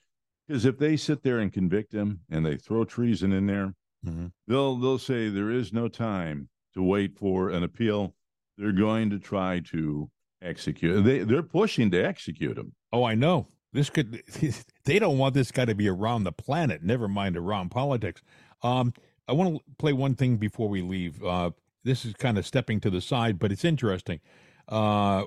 because 0.49 0.65
if 0.65 0.78
they 0.78 0.97
sit 0.97 1.24
there 1.24 1.39
and 1.39 1.53
convict 1.53 1.93
him 1.93 2.20
and 2.30 2.45
they 2.45 2.57
throw 2.57 2.84
treason 2.84 3.32
in 3.32 3.45
there, 3.45 3.74
Mhm. 4.05 4.34
they'll 4.47 4.76
they'll 4.76 4.99
say 4.99 5.30
there 5.30 5.49
is 5.49 5.72
no 5.72 5.88
time 5.88 6.49
to 6.74 6.84
wait 6.84 7.15
for 7.15 7.49
an 7.51 7.63
appeal. 7.63 8.15
They're 8.57 8.74
going 8.74 9.09
to 9.11 9.20
try 9.20 9.61
to 9.72 10.11
execute. 10.42 11.04
They 11.04 11.20
they're 11.20 11.44
pushing 11.44 11.92
to 11.92 12.04
execute 12.04 12.58
him. 12.58 12.74
Oh, 12.92 13.04
I 13.04 13.16
know. 13.16 13.48
This 13.74 13.90
could 13.90 14.24
they 14.86 15.00
don't 15.00 15.18
want 15.18 15.34
this 15.34 15.52
guy 15.52 15.66
to 15.66 15.76
be 15.76 15.88
around 15.88 16.24
the 16.24 16.32
planet, 16.32 16.84
never 16.84 17.08
mind 17.08 17.38
around 17.38 17.70
politics. 17.70 18.22
Um, 18.64 18.94
I 19.28 19.34
want 19.34 19.56
to 19.56 19.62
play 19.78 19.94
one 19.94 20.16
thing 20.16 20.38
before 20.38 20.70
we 20.70 20.82
leave. 20.82 21.24
Uh, 21.24 21.52
this 21.84 22.06
is 22.06 22.14
kind 22.14 22.38
of 22.38 22.46
stepping 22.46 22.80
to 22.82 22.90
the 22.90 23.02
side, 23.02 23.40
but 23.40 23.52
it's 23.52 23.66
interesting. 23.66 24.20
Uh, 24.68 25.26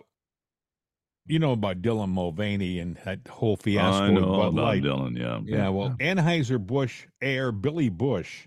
you 1.26 1.38
know 1.38 1.52
about 1.52 1.80
Dylan 1.80 2.08
Mulvaney 2.08 2.78
and 2.78 2.96
that 3.04 3.28
whole 3.28 3.56
fiasco 3.56 4.04
I 4.04 4.10
know 4.10 4.34
about 4.34 4.54
Light. 4.54 4.82
Dylan. 4.82 5.16
Yeah, 5.16 5.40
Yeah, 5.44 5.68
well, 5.68 5.90
Anheuser 6.00 6.58
Busch 6.58 7.06
heir 7.20 7.52
Billy 7.52 7.88
Busch 7.88 8.46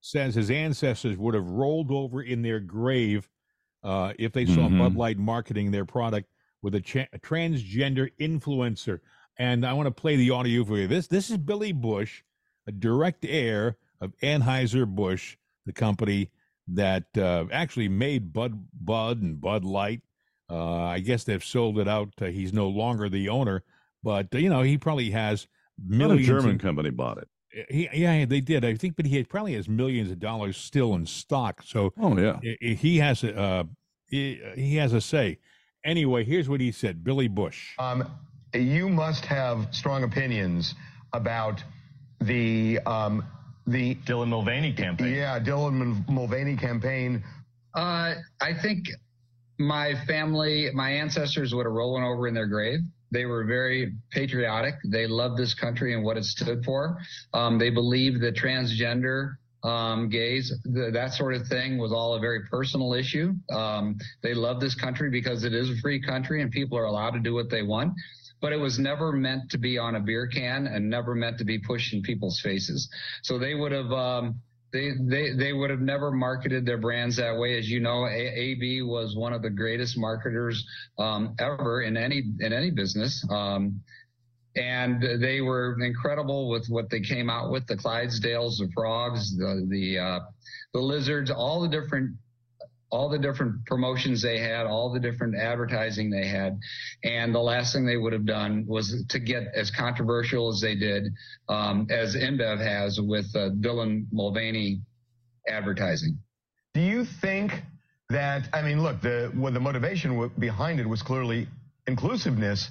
says 0.00 0.34
his 0.34 0.50
ancestors 0.50 1.16
would 1.16 1.34
have 1.34 1.48
rolled 1.48 1.90
over 1.90 2.20
in 2.20 2.42
their 2.42 2.60
grave 2.60 3.28
uh, 3.82 4.12
if 4.18 4.32
they 4.32 4.46
saw 4.46 4.68
Mhm. 4.68 4.78
Bud 4.78 4.96
Light 4.96 5.18
marketing 5.18 5.70
their 5.70 5.84
product 5.84 6.28
with 6.62 6.74
a, 6.74 6.80
cha- 6.80 7.06
a 7.12 7.18
transgender 7.18 8.10
influencer. 8.20 9.00
And 9.38 9.64
I 9.66 9.72
want 9.72 9.86
to 9.86 9.90
play 9.90 10.16
the 10.16 10.30
audio 10.30 10.64
for 10.64 10.76
you. 10.78 10.86
This 10.86 11.06
this 11.06 11.30
is 11.30 11.38
Billy 11.38 11.72
Busch, 11.72 12.22
a 12.66 12.72
direct 12.72 13.24
heir 13.24 13.76
of 14.00 14.12
Anheuser 14.22 14.86
Busch, 14.86 15.36
the 15.66 15.72
company 15.72 16.30
that 16.68 17.04
uh, 17.16 17.46
actually 17.50 17.88
made 17.88 18.32
Bud 18.32 18.66
Bud 18.72 19.20
and 19.22 19.40
Bud 19.40 19.64
Light. 19.64 20.02
Uh, 20.50 20.84
I 20.84 21.00
guess 21.00 21.24
they've 21.24 21.42
sold 21.44 21.78
it 21.78 21.88
out. 21.88 22.12
Uh, 22.20 22.26
he's 22.26 22.52
no 22.52 22.68
longer 22.68 23.08
the 23.08 23.28
owner, 23.30 23.64
but 24.02 24.32
you 24.34 24.50
know 24.50 24.62
he 24.62 24.76
probably 24.78 25.10
has 25.10 25.48
Not 25.84 26.10
a. 26.12 26.18
German 26.22 26.50
in- 26.52 26.58
company 26.58 26.90
bought 26.90 27.18
it. 27.18 27.28
He, 27.68 27.88
yeah, 27.92 28.24
they 28.24 28.40
did. 28.40 28.64
I 28.64 28.74
think, 28.74 28.96
but 28.96 29.06
he 29.06 29.22
probably 29.24 29.54
has 29.54 29.68
millions 29.68 30.10
of 30.10 30.18
dollars 30.18 30.56
still 30.56 30.94
in 30.94 31.04
stock. 31.06 31.62
So 31.64 31.92
Oh 32.00 32.16
yeah. 32.18 32.38
i- 32.44 32.56
i- 32.62 32.74
he 32.74 32.98
has 32.98 33.22
a 33.24 33.36
uh, 33.38 33.64
he, 34.06 34.40
he 34.54 34.76
has 34.76 34.92
a 34.92 35.00
say. 35.00 35.38
Anyway, 35.84 36.24
here's 36.24 36.48
what 36.48 36.60
he 36.60 36.70
said. 36.72 37.02
Billy 37.04 37.28
Busch. 37.28 37.74
Um, 37.78 38.08
you 38.54 38.88
must 38.88 39.24
have 39.26 39.66
strong 39.72 40.04
opinions 40.04 40.74
about 41.12 41.62
the 42.20 42.78
um, 42.86 43.24
the 43.66 43.96
Dylan 44.06 44.28
Mulvaney 44.28 44.72
campaign. 44.72 45.14
yeah 45.14 45.38
Dylan 45.40 46.08
Mulvaney 46.08 46.56
campaign. 46.56 47.22
Uh, 47.74 48.14
I 48.40 48.52
think 48.62 48.86
my 49.58 49.94
family, 50.06 50.70
my 50.74 50.90
ancestors 50.90 51.54
would 51.54 51.66
have 51.66 51.72
rolling 51.72 52.04
over 52.04 52.26
in 52.28 52.34
their 52.34 52.46
grave. 52.46 52.80
They 53.12 53.26
were 53.26 53.44
very 53.44 53.92
patriotic. 54.10 54.74
They 54.84 55.06
loved 55.06 55.36
this 55.36 55.54
country 55.54 55.94
and 55.94 56.02
what 56.02 56.16
it 56.16 56.24
stood 56.24 56.64
for. 56.64 56.98
Um, 57.34 57.58
they 57.58 57.70
believed 57.70 58.22
that 58.22 58.34
transgender, 58.34 59.34
um, 59.62 60.08
gays, 60.08 60.52
th- 60.64 60.92
that 60.92 61.12
sort 61.12 61.34
of 61.34 61.46
thing 61.46 61.78
was 61.78 61.92
all 61.92 62.14
a 62.14 62.20
very 62.20 62.46
personal 62.46 62.94
issue. 62.94 63.34
Um, 63.50 63.98
they 64.22 64.34
love 64.34 64.60
this 64.60 64.74
country 64.74 65.10
because 65.10 65.44
it 65.44 65.52
is 65.52 65.70
a 65.70 65.76
free 65.76 66.00
country 66.00 66.42
and 66.42 66.50
people 66.50 66.76
are 66.78 66.86
allowed 66.86 67.10
to 67.10 67.20
do 67.20 67.34
what 67.34 67.50
they 67.50 67.62
want. 67.62 67.92
But 68.40 68.52
it 68.52 68.58
was 68.58 68.78
never 68.78 69.12
meant 69.12 69.50
to 69.50 69.58
be 69.58 69.78
on 69.78 69.94
a 69.94 70.00
beer 70.00 70.26
can 70.26 70.66
and 70.66 70.90
never 70.90 71.14
meant 71.14 71.38
to 71.38 71.44
be 71.44 71.58
pushed 71.58 71.92
in 71.92 72.02
people's 72.02 72.40
faces. 72.40 72.88
So 73.22 73.38
they 73.38 73.54
would 73.54 73.70
have, 73.70 73.92
um, 73.92 74.40
they, 74.72 74.92
they, 75.00 75.32
they 75.32 75.52
would 75.52 75.70
have 75.70 75.80
never 75.80 76.10
marketed 76.10 76.64
their 76.64 76.78
brands 76.78 77.16
that 77.16 77.36
way. 77.36 77.58
As 77.58 77.68
you 77.68 77.80
know, 77.80 78.06
A- 78.06 78.32
AB 78.34 78.82
was 78.82 79.14
one 79.16 79.32
of 79.32 79.42
the 79.42 79.50
greatest 79.50 79.98
marketers, 79.98 80.64
um, 80.98 81.34
ever 81.38 81.82
in 81.82 81.96
any, 81.96 82.22
in 82.40 82.52
any 82.52 82.70
business. 82.70 83.24
Um, 83.30 83.80
and 84.56 85.02
they 85.22 85.40
were 85.40 85.78
incredible 85.80 86.48
with 86.48 86.66
what 86.68 86.90
they 86.90 87.00
came 87.00 87.30
out 87.30 87.50
with, 87.50 87.66
the 87.66 87.76
Clydesdales, 87.76 88.58
the 88.58 88.70
frogs, 88.74 89.36
the, 89.36 89.66
the, 89.68 89.98
uh, 89.98 90.20
the 90.74 90.80
lizards, 90.80 91.30
all 91.30 91.60
the 91.60 91.68
different, 91.68 92.16
all 92.92 93.08
the 93.08 93.18
different 93.18 93.64
promotions 93.64 94.22
they 94.22 94.38
had, 94.38 94.66
all 94.66 94.92
the 94.92 95.00
different 95.00 95.34
advertising 95.34 96.10
they 96.10 96.26
had. 96.26 96.60
And 97.02 97.34
the 97.34 97.40
last 97.40 97.72
thing 97.72 97.86
they 97.86 97.96
would 97.96 98.12
have 98.12 98.26
done 98.26 98.66
was 98.68 99.04
to 99.08 99.18
get 99.18 99.44
as 99.54 99.70
controversial 99.70 100.50
as 100.50 100.60
they 100.60 100.74
did, 100.74 101.08
um, 101.48 101.86
as 101.90 102.14
InBev 102.14 102.58
has 102.58 103.00
with 103.00 103.26
uh, 103.34 103.50
Dylan 103.60 104.04
Mulvaney 104.12 104.82
advertising. 105.48 106.18
Do 106.74 106.80
you 106.82 107.04
think 107.04 107.52
that 108.10 108.48
I 108.52 108.60
mean, 108.60 108.82
look, 108.82 109.00
the 109.00 109.32
well, 109.34 109.52
the 109.52 109.60
motivation 109.60 110.30
behind 110.38 110.78
it 110.78 110.86
was 110.86 111.02
clearly 111.02 111.48
inclusiveness. 111.86 112.68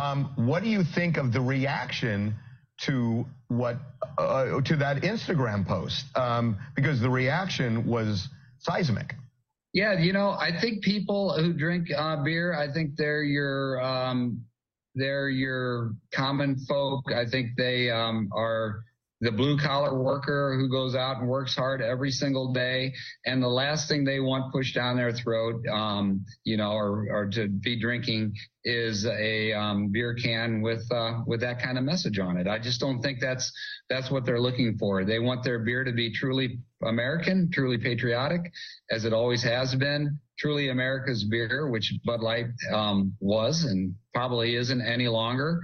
Um, 0.00 0.32
what 0.36 0.62
do 0.62 0.68
you 0.68 0.84
think 0.84 1.16
of 1.16 1.32
the 1.32 1.40
reaction 1.40 2.34
to 2.82 3.26
what 3.48 3.76
uh, 4.18 4.60
to 4.60 4.76
that 4.76 5.02
Instagram 5.02 5.66
post? 5.66 6.04
Um, 6.16 6.58
because 6.76 7.00
the 7.00 7.10
reaction 7.10 7.86
was 7.86 8.28
seismic. 8.58 9.14
Yeah, 9.74 9.98
you 9.98 10.12
know, 10.12 10.30
I 10.30 10.56
think 10.60 10.84
people 10.84 11.32
who 11.36 11.52
drink 11.52 11.88
uh, 11.94 12.22
beer, 12.22 12.54
I 12.54 12.72
think 12.72 12.96
they're 12.96 13.24
your 13.24 13.82
um, 13.82 14.40
they're 14.94 15.28
your 15.28 15.96
common 16.12 16.56
folk. 16.68 17.02
I 17.12 17.26
think 17.26 17.50
they 17.58 17.90
um, 17.90 18.30
are 18.32 18.84
the 19.24 19.32
blue 19.32 19.56
collar 19.56 19.98
worker 19.98 20.54
who 20.58 20.68
goes 20.68 20.94
out 20.94 21.18
and 21.18 21.26
works 21.26 21.56
hard 21.56 21.80
every 21.80 22.10
single 22.10 22.52
day. 22.52 22.92
And 23.24 23.42
the 23.42 23.48
last 23.48 23.88
thing 23.88 24.04
they 24.04 24.20
want 24.20 24.52
pushed 24.52 24.74
down 24.74 24.98
their 24.98 25.12
throat, 25.12 25.66
um, 25.66 26.26
you 26.44 26.58
know, 26.58 26.72
or, 26.72 27.06
or 27.10 27.26
to 27.30 27.48
be 27.48 27.80
drinking 27.80 28.34
is 28.64 29.06
a 29.06 29.52
um, 29.54 29.88
beer 29.90 30.14
can 30.14 30.60
with 30.60 30.84
uh, 30.92 31.20
with 31.26 31.40
that 31.40 31.60
kind 31.62 31.78
of 31.78 31.84
message 31.84 32.18
on 32.18 32.36
it. 32.36 32.46
I 32.46 32.58
just 32.58 32.80
don't 32.80 33.00
think 33.00 33.18
that's 33.18 33.50
that's 33.88 34.10
what 34.10 34.26
they're 34.26 34.40
looking 34.40 34.76
for. 34.78 35.04
They 35.04 35.18
want 35.18 35.42
their 35.42 35.60
beer 35.60 35.84
to 35.84 35.92
be 35.92 36.12
truly 36.12 36.58
American, 36.82 37.50
truly 37.50 37.78
patriotic, 37.78 38.52
as 38.90 39.06
it 39.06 39.14
always 39.14 39.42
has 39.42 39.74
been. 39.74 40.18
Truly 40.38 40.68
America's 40.68 41.24
beer, 41.24 41.70
which 41.70 41.94
Bud 42.04 42.20
Light 42.20 42.46
um, 42.72 43.14
was 43.20 43.64
and 43.64 43.94
probably 44.12 44.56
isn't 44.56 44.80
any 44.82 45.08
longer. 45.08 45.62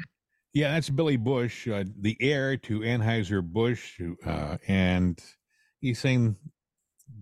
Yeah, 0.53 0.73
that's 0.73 0.91
Billy 0.91 1.17
Busch, 1.17 1.69
uh, 1.69 1.85
the 1.99 2.17
heir 2.21 2.57
to 2.57 2.81
Anheuser 2.81 3.43
Busch, 3.43 4.01
uh, 4.27 4.57
and 4.67 5.19
he's 5.81 6.01
saying, 6.01 6.37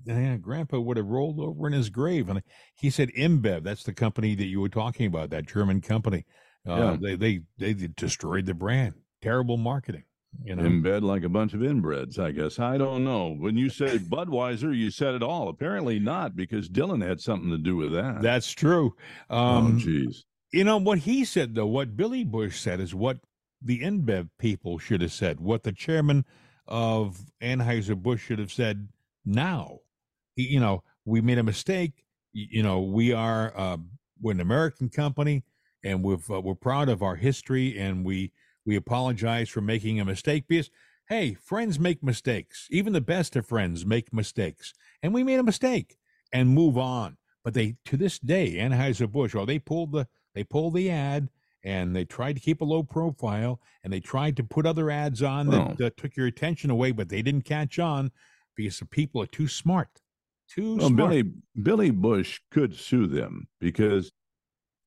yeah, 0.04 0.36
Grandpa 0.36 0.78
would 0.78 0.96
have 0.96 1.06
rolled 1.06 1.38
over 1.38 1.66
in 1.66 1.74
his 1.74 1.90
grave, 1.90 2.30
and 2.30 2.42
he 2.74 2.88
said 2.88 3.10
InBev. 3.10 3.64
That's 3.64 3.84
the 3.84 3.92
company 3.92 4.34
that 4.34 4.46
you 4.46 4.60
were 4.60 4.70
talking 4.70 5.06
about, 5.06 5.30
that 5.30 5.46
German 5.46 5.82
company. 5.82 6.24
Uh, 6.66 6.76
yeah. 6.76 6.96
They 7.00 7.16
they 7.16 7.40
they 7.58 7.88
destroyed 7.88 8.46
the 8.46 8.54
brand. 8.54 8.94
Terrible 9.22 9.56
marketing. 9.56 10.04
You 10.44 10.56
know, 10.56 10.64
in 10.64 10.82
bed 10.82 11.02
like 11.02 11.24
a 11.24 11.28
bunch 11.28 11.54
of 11.54 11.60
inbreds, 11.60 12.18
I 12.18 12.30
guess. 12.30 12.58
I 12.58 12.76
don't 12.76 13.02
know. 13.02 13.34
When 13.34 13.56
you 13.56 13.70
said 13.70 14.02
Budweiser, 14.02 14.76
you 14.76 14.90
said 14.90 15.14
it 15.14 15.22
all. 15.22 15.48
Apparently 15.48 15.98
not, 15.98 16.36
because 16.36 16.68
Dylan 16.68 17.06
had 17.06 17.20
something 17.20 17.50
to 17.50 17.58
do 17.58 17.76
with 17.76 17.92
that. 17.92 18.22
That's 18.22 18.52
true. 18.52 18.94
Oh, 19.30 19.38
um, 19.38 19.66
oh, 19.76 19.84
jeez. 19.84 20.24
You 20.50 20.64
know 20.64 20.78
what 20.78 21.00
he 21.00 21.24
said 21.24 21.54
though, 21.54 21.66
what 21.66 21.96
Billy 21.96 22.24
Busch 22.24 22.58
said 22.58 22.80
is 22.80 22.94
what 22.94 23.18
the 23.60 23.80
InBev 23.80 24.30
people 24.38 24.78
should 24.78 25.02
have 25.02 25.12
said, 25.12 25.40
what 25.40 25.62
the 25.62 25.72
chairman 25.72 26.24
of 26.66 27.18
Anheuser 27.42 28.00
Busch 28.00 28.22
should 28.22 28.38
have 28.38 28.52
said. 28.52 28.88
Now, 29.24 29.80
you 30.36 30.60
know, 30.60 30.84
we 31.04 31.20
made 31.20 31.38
a 31.38 31.42
mistake. 31.42 32.04
You 32.32 32.62
know, 32.62 32.80
we 32.80 33.12
are 33.12 33.52
uh, 33.56 33.78
we're 34.20 34.32
an 34.32 34.40
American 34.40 34.88
company, 34.88 35.44
and 35.82 36.02
we've 36.04 36.30
uh, 36.30 36.40
we're 36.40 36.54
proud 36.54 36.88
of 36.88 37.02
our 37.02 37.16
history, 37.16 37.78
and 37.78 38.04
we 38.04 38.32
we 38.64 38.76
apologize 38.76 39.48
for 39.48 39.60
making 39.60 40.00
a 40.00 40.04
mistake 40.04 40.44
because 40.48 40.70
hey, 41.08 41.34
friends 41.34 41.78
make 41.78 42.02
mistakes. 42.02 42.68
Even 42.70 42.92
the 42.92 43.00
best 43.00 43.34
of 43.36 43.46
friends 43.46 43.84
make 43.84 44.12
mistakes, 44.12 44.72
and 45.02 45.12
we 45.12 45.24
made 45.24 45.40
a 45.40 45.42
mistake 45.42 45.98
and 46.32 46.50
move 46.50 46.78
on. 46.78 47.16
But 47.42 47.54
they 47.54 47.76
to 47.86 47.96
this 47.96 48.18
day, 48.18 48.56
Anheuser 48.56 49.10
Busch, 49.10 49.34
oh, 49.34 49.46
they 49.46 49.58
pulled 49.58 49.92
the 49.92 50.06
they 50.38 50.44
pulled 50.44 50.74
the 50.74 50.88
ad 50.88 51.28
and 51.64 51.96
they 51.96 52.04
tried 52.04 52.34
to 52.34 52.40
keep 52.40 52.60
a 52.60 52.64
low 52.64 52.84
profile 52.84 53.60
and 53.82 53.92
they 53.92 53.98
tried 53.98 54.36
to 54.36 54.44
put 54.44 54.66
other 54.66 54.88
ads 54.88 55.20
on 55.20 55.48
that 55.48 55.80
oh. 55.80 55.86
uh, 55.86 55.90
took 55.96 56.14
your 56.14 56.28
attention 56.28 56.70
away, 56.70 56.92
but 56.92 57.08
they 57.08 57.22
didn't 57.22 57.42
catch 57.42 57.80
on 57.80 58.12
because 58.54 58.78
the 58.78 58.86
people 58.86 59.20
are 59.20 59.26
too 59.26 59.48
smart. 59.48 60.00
Too 60.48 60.76
well, 60.76 60.90
smart. 60.90 61.10
Billy 61.10 61.32
Billy 61.60 61.90
Busch 61.90 62.38
could 62.52 62.76
sue 62.76 63.08
them 63.08 63.48
because 63.60 64.12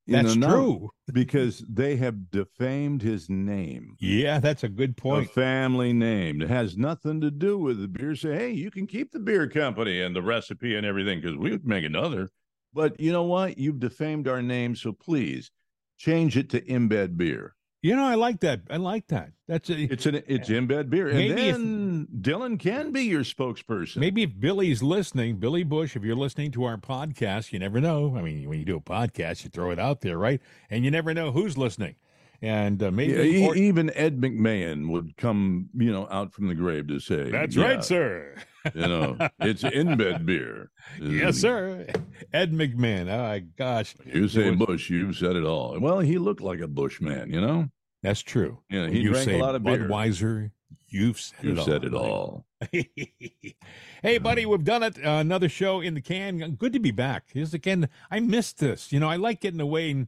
that's 0.08 0.38
know, 0.38 0.49
true. 0.49 0.89
because 1.12 1.66
they 1.68 1.97
have 1.97 2.32
defamed 2.32 3.02
his 3.02 3.30
name. 3.30 3.97
Yeah, 3.99 4.39
that's 4.39 4.64
a 4.64 4.70
good 4.70 4.95
point. 4.95 5.28
A 5.28 5.34
family 5.34 5.91
name. 5.91 6.41
It 6.41 6.49
has 6.49 6.78
nothing 6.78 7.20
to 7.20 7.30
do 7.30 7.58
with 7.58 7.82
the 7.82 7.89
beer. 7.89 8.16
Say, 8.16 8.36
hey, 8.36 8.52
you 8.52 8.72
can 8.72 8.88
keep 8.88 9.12
the 9.12 9.20
beer 9.20 9.49
company 9.49 10.02
and 10.02 10.16
the 10.16 10.22
recipe 10.22 10.78
and 10.78 10.86
everything 10.86 11.20
because 11.20 11.36
we 11.36 11.52
would 11.52 11.68
make 11.68 11.84
another. 11.84 12.30
But 12.74 12.99
you 12.99 13.11
know 13.11 13.24
what? 13.24 13.57
You've 13.57 13.80
defamed 13.80 14.28
our 14.28 14.41
name, 14.41 14.76
so 14.76 14.91
please 14.91 15.51
change 15.97 16.38
it 16.38 16.49
to 16.51 16.61
InBev 16.61 17.17
beer. 17.17 17.55
You 17.84 17.95
know, 17.95 18.05
I 18.05 18.13
like 18.13 18.41
that. 18.41 18.61
I 18.69 18.78
like 18.78 19.07
that. 19.07 19.32
That's 19.47 19.69
a, 19.72 19.91
it's 19.91 20.05
an 20.05 20.22
it's 20.28 20.49
InBev 20.49 20.91
beer, 20.91 21.07
and 21.07 21.17
maybe 21.17 21.34
then 21.34 22.07
if, 22.13 22.22
Dylan 22.22 22.59
can 22.59 22.91
be 22.91 23.01
your 23.01 23.24
spokesperson. 23.24 23.97
Maybe 23.97 24.22
if 24.22 24.39
Billy's 24.39 24.84
listening, 24.84 25.38
Billy 25.38 25.63
Busch, 25.63 25.95
if 25.95 26.03
you're 26.03 26.15
listening 26.15 26.51
to 26.51 26.63
our 26.65 26.78
podcast, 26.78 27.51
you 27.51 27.57
never 27.57 27.82
know. 27.82 28.15
I 28.15 28.22
mean, 28.22 28.47
when 28.47 28.59
you 28.59 28.65
do 28.65 28.78
a 28.78 28.82
podcast, 28.82 29.43
you 29.43 29.49
throw 29.49 29.72
it 29.72 29.80
out 29.80 30.01
there, 30.01 30.19
right? 30.19 30.39
And 30.69 30.86
you 30.86 30.91
never 30.91 31.13
know 31.15 31.32
who's 31.32 31.57
listening. 31.57 31.95
And 32.44 32.82
uh, 32.82 32.89
maybe 32.89 33.14
yeah, 33.14 33.48
or, 33.48 33.56
even 33.56 33.92
Ed 33.92 34.20
McMahon 34.20 34.89
would 34.89 35.16
come, 35.16 35.70
you 35.76 35.92
know, 35.92 36.08
out 36.10 36.34
from 36.34 36.48
the 36.48 36.56
grave 36.56 36.88
to 36.88 37.00
say, 37.00 37.30
"That's 37.30 37.56
yeah, 37.56 37.66
right, 37.66 37.84
sir." 37.84 38.36
you 38.74 38.82
know, 38.82 39.16
it's 39.39 39.62
InBev 39.62 40.26
beer. 40.26 40.72
Yes, 41.00 41.38
sir. 41.38 41.86
Ed 42.34 42.52
McMahon. 42.52 43.12
Oh 43.12 43.18
my 43.24 43.39
gosh. 43.39 43.96
You 44.06 44.28
say 44.28 44.50
was, 44.50 44.60
Bush, 44.60 44.89
you've 44.89 45.18
said 45.18 45.36
it 45.36 45.46
all. 45.46 45.80
Well, 45.80 46.00
he 46.00 46.18
looked 46.18 46.42
like 46.42 46.62
a 46.62 46.68
Bush 46.68 47.00
man, 47.00 47.32
you 47.32 47.42
know. 47.42 47.70
That's 48.02 48.22
true. 48.22 48.60
Yeah, 48.70 48.88
he 48.88 49.02
you 49.02 49.14
drank 49.14 49.30
a 49.30 49.38
lot 49.38 49.56
of 49.56 49.64
beer. 49.64 49.88
Budweiser. 49.88 50.52
You've 50.88 51.20
said 51.20 51.44
you've 51.44 51.60
it 51.60 51.64
said 51.64 51.94
all. 51.94 52.46
it 52.62 52.74
all. 52.74 53.54
hey, 54.02 54.18
buddy, 54.18 54.46
we've 54.46 54.64
done 54.64 54.84
it. 54.84 54.98
Uh, 54.98 55.12
another 55.12 55.48
show 55.48 55.80
in 55.80 55.94
the 55.94 56.02
can. 56.02 56.56
Good 56.56 56.74
to 56.74 56.80
be 56.80 56.92
back. 56.92 57.26
Here's 57.34 57.54
again. 57.54 57.88
I 58.10 58.20
missed 58.20 58.60
this. 58.60 58.92
You 58.92 59.00
know, 59.00 59.10
I 59.10 59.16
like 59.16 59.42
getting 59.42 59.62
away 59.62 59.92
and 59.92 60.08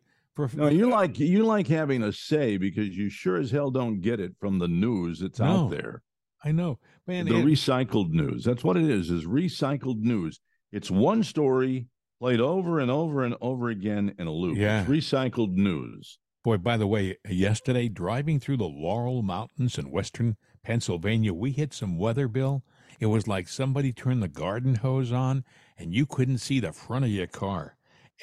no, 0.53 0.67
you 0.67 0.89
like 0.89 1.19
you 1.19 1.43
like 1.43 1.67
having 1.67 2.03
a 2.03 2.11
say 2.11 2.57
because 2.57 2.95
you 2.97 3.09
sure 3.09 3.37
as 3.37 3.51
hell 3.51 3.71
don't 3.71 4.01
get 4.01 4.19
it 4.19 4.33
from 4.39 4.59
the 4.59 4.67
news 4.67 5.19
that's 5.19 5.39
no, 5.39 5.45
out 5.45 5.71
there. 5.71 6.01
I 6.43 6.51
know, 6.51 6.79
man. 7.07 7.25
The 7.25 7.33
recycled 7.33 8.11
news. 8.11 8.43
That's 8.43 8.63
what 8.63 8.77
it 8.77 8.89
is. 8.89 9.09
Is 9.09 9.25
recycled 9.25 10.01
news. 10.01 10.39
It's 10.71 10.89
one 10.91 11.23
story 11.23 11.87
played 12.19 12.39
over 12.39 12.79
and 12.79 12.89
over 12.89 13.23
and 13.23 13.35
over 13.41 13.69
again 13.69 14.15
in 14.17 14.27
a 14.27 14.31
loop. 14.31 14.57
Yeah. 14.57 14.81
It's 14.81 14.89
recycled 14.89 15.53
news. 15.53 16.19
Boy, 16.43 16.57
by 16.57 16.77
the 16.77 16.87
way, 16.87 17.17
yesterday 17.29 17.87
driving 17.87 18.39
through 18.39 18.57
the 18.57 18.65
Laurel 18.65 19.21
Mountains 19.21 19.77
in 19.77 19.91
western 19.91 20.35
Pennsylvania, 20.63 21.33
we 21.33 21.51
hit 21.51 21.73
some 21.73 21.97
weather, 21.97 22.27
Bill. 22.27 22.63
It 22.99 23.05
was 23.05 23.27
like 23.27 23.47
somebody 23.47 23.93
turned 23.93 24.23
the 24.23 24.27
garden 24.27 24.75
hose 24.75 25.11
on 25.11 25.43
and 25.77 25.93
you 25.93 26.05
couldn't 26.05 26.37
see 26.39 26.59
the 26.59 26.71
front 26.71 27.05
of 27.05 27.11
your 27.11 27.27
car. 27.27 27.75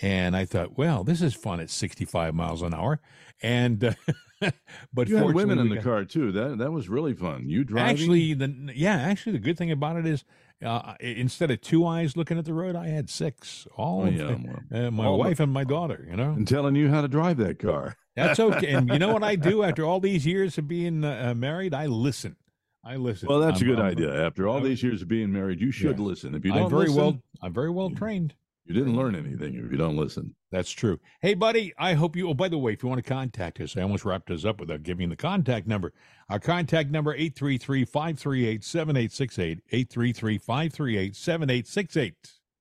And 0.03 0.37
I 0.37 0.45
thought, 0.45 0.79
well, 0.79 1.05
this 1.05 1.21
is 1.21 1.35
fun 1.35 1.61
at 1.61 1.71
65 1.71 2.35
miles 2.35 2.63
an 2.63 2.75
hour. 2.75 3.01
And 3.43 3.85
uh, 3.85 3.93
but 4.93 5.09
you 5.09 5.17
had 5.17 5.35
women 5.35 5.59
in 5.59 5.69
the 5.69 5.77
got, 5.77 5.85
car 5.85 6.05
too. 6.05 6.33
That 6.33 6.59
that 6.59 6.73
was 6.73 6.89
really 6.89 7.15
fun. 7.15 7.49
You 7.49 7.65
driving? 7.65 7.91
Actually, 7.91 8.35
the 8.35 8.73
yeah, 8.75 8.97
actually, 8.97 9.33
the 9.33 9.39
good 9.39 9.59
thing 9.59 9.71
about 9.71 9.97
it 9.97 10.07
is 10.07 10.25
uh, 10.65 10.95
instead 11.01 11.51
of 11.51 11.61
two 11.61 11.87
eyes 11.87 12.17
looking 12.17 12.39
at 12.39 12.45
the 12.45 12.55
road, 12.55 12.77
I 12.77 12.89
had 12.89 13.09
six. 13.09 13.67
All 13.77 14.03
oh, 14.03 14.07
yeah, 14.07 14.37
uh, 14.87 14.91
my 14.91 15.07
all 15.07 15.19
wife 15.19 15.41
and 15.41 15.53
my 15.53 15.65
daughter. 15.65 16.07
You 16.09 16.17
know, 16.17 16.31
and 16.31 16.47
telling 16.47 16.75
you 16.75 16.89
how 16.89 17.01
to 17.01 17.09
drive 17.09 17.39
that 17.39 17.59
car. 17.59 17.97
That's 18.17 18.41
okay. 18.41 18.73
and 18.73 18.91
you 18.91 18.99
know 18.99 19.13
what 19.13 19.23
I 19.23 19.37
do 19.37 19.63
after 19.63 19.87
all 19.87 20.01
these 20.01 20.27
years 20.27 20.59
of 20.59 20.69
being 20.69 21.05
uh, 21.05 21.33
married? 21.35 21.73
I 21.73 21.87
listen. 21.87 22.37
I 22.85 22.97
listen. 22.97 23.29
Well, 23.29 23.41
that's 23.41 23.61
I'm, 23.61 23.69
a 23.69 23.71
good 23.71 23.79
I'm, 23.79 23.91
idea. 23.91 24.27
After 24.27 24.49
all 24.49 24.61
these 24.61 24.83
years 24.83 25.01
of 25.03 25.09
being 25.09 25.31
married, 25.33 25.61
you 25.61 25.71
should 25.71 25.99
yeah. 25.99 26.05
listen. 26.05 26.35
If 26.35 26.45
you 26.45 26.53
don't, 26.53 26.65
I'm 26.65 26.71
very 26.71 26.87
listen, 26.87 26.97
well. 26.97 27.19
I'm 27.43 27.53
very 27.53 27.71
well 27.71 27.91
trained. 27.91 28.35
You 28.67 28.75
didn't 28.75 28.97
learn 28.97 29.17
anything 29.17 29.55
if 29.55 29.73
you 29.73 29.77
don't 29.77 29.97
listen. 29.97 30.35
That's 30.53 30.71
true. 30.71 31.01
Hey, 31.23 31.35
buddy, 31.35 31.73
I 31.79 31.95
hope 31.95 32.15
you. 32.15 32.29
Oh, 32.29 32.35
by 32.35 32.49
the 32.49 32.59
way, 32.59 32.73
if 32.73 32.83
you 32.83 32.89
want 32.89 33.05
to 33.05 33.09
contact 33.09 33.61
us, 33.61 33.77
I 33.77 33.83
almost 33.83 34.05
wrapped 34.05 34.31
us 34.31 34.45
up 34.45 34.61
without 34.61 34.83
giving 34.83 35.09
the 35.09 35.17
contact 35.17 35.67
number. 35.67 35.93
Our 36.29 36.39
contact 36.39 36.91
number 36.91 37.17
833-538-7868, 37.17 39.61
833-538-7868. 39.73 42.13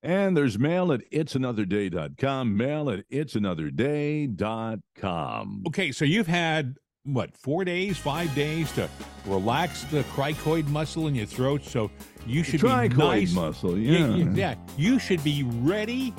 And 0.01 0.37
there's 0.37 0.57
mail 0.57 0.93
at 0.93 1.01
itsanotherday.com, 1.11 2.57
mail 2.57 2.89
at 2.89 3.09
itsanotherday.com. 3.09 5.63
Okay, 5.67 5.91
so 5.91 6.05
you've 6.05 6.27
had 6.27 6.75
what 7.03 7.35
four 7.35 7.63
days, 7.65 7.97
five 7.97 8.33
days 8.35 8.71
to 8.73 8.89
relax 9.25 9.83
the 9.85 10.03
cricoid 10.03 10.67
muscle 10.67 11.07
in 11.07 11.15
your 11.15 11.25
throat. 11.25 11.63
So 11.63 11.89
you 12.25 12.43
should 12.43 12.61
the 12.61 12.89
be 12.89 12.95
nice. 12.95 13.33
muscle, 13.33 13.77
yeah. 13.77 14.15
yeah, 14.15 14.33
yeah. 14.33 14.55
You 14.77 14.99
should 14.99 15.23
be 15.23 15.43
ready 15.43 16.13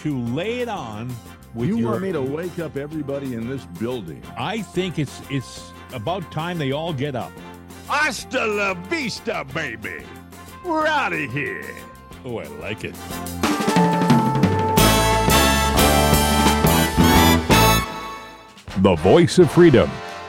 to 0.00 0.18
lay 0.26 0.60
it 0.60 0.68
on. 0.68 1.14
With 1.54 1.68
you 1.68 1.78
your, 1.78 1.92
want 1.92 2.02
me 2.02 2.12
to 2.12 2.20
wake 2.20 2.58
up 2.58 2.76
everybody 2.76 3.34
in 3.34 3.48
this 3.48 3.64
building? 3.78 4.22
I 4.36 4.60
think 4.60 4.98
it's 4.98 5.22
it's 5.30 5.70
about 5.94 6.30
time 6.30 6.58
they 6.58 6.72
all 6.72 6.92
get 6.92 7.16
up. 7.16 7.32
Hasta 7.86 8.44
la 8.44 8.74
vista, 8.74 9.46
baby. 9.54 10.04
We're 10.64 10.86
out 10.86 11.12
of 11.12 11.32
here. 11.32 11.64
Oh, 12.24 12.38
I 12.38 12.44
like 12.44 12.84
it. 12.84 12.94
The 18.82 18.94
voice 18.96 19.38
of 19.38 19.50
freedom. 19.50 19.90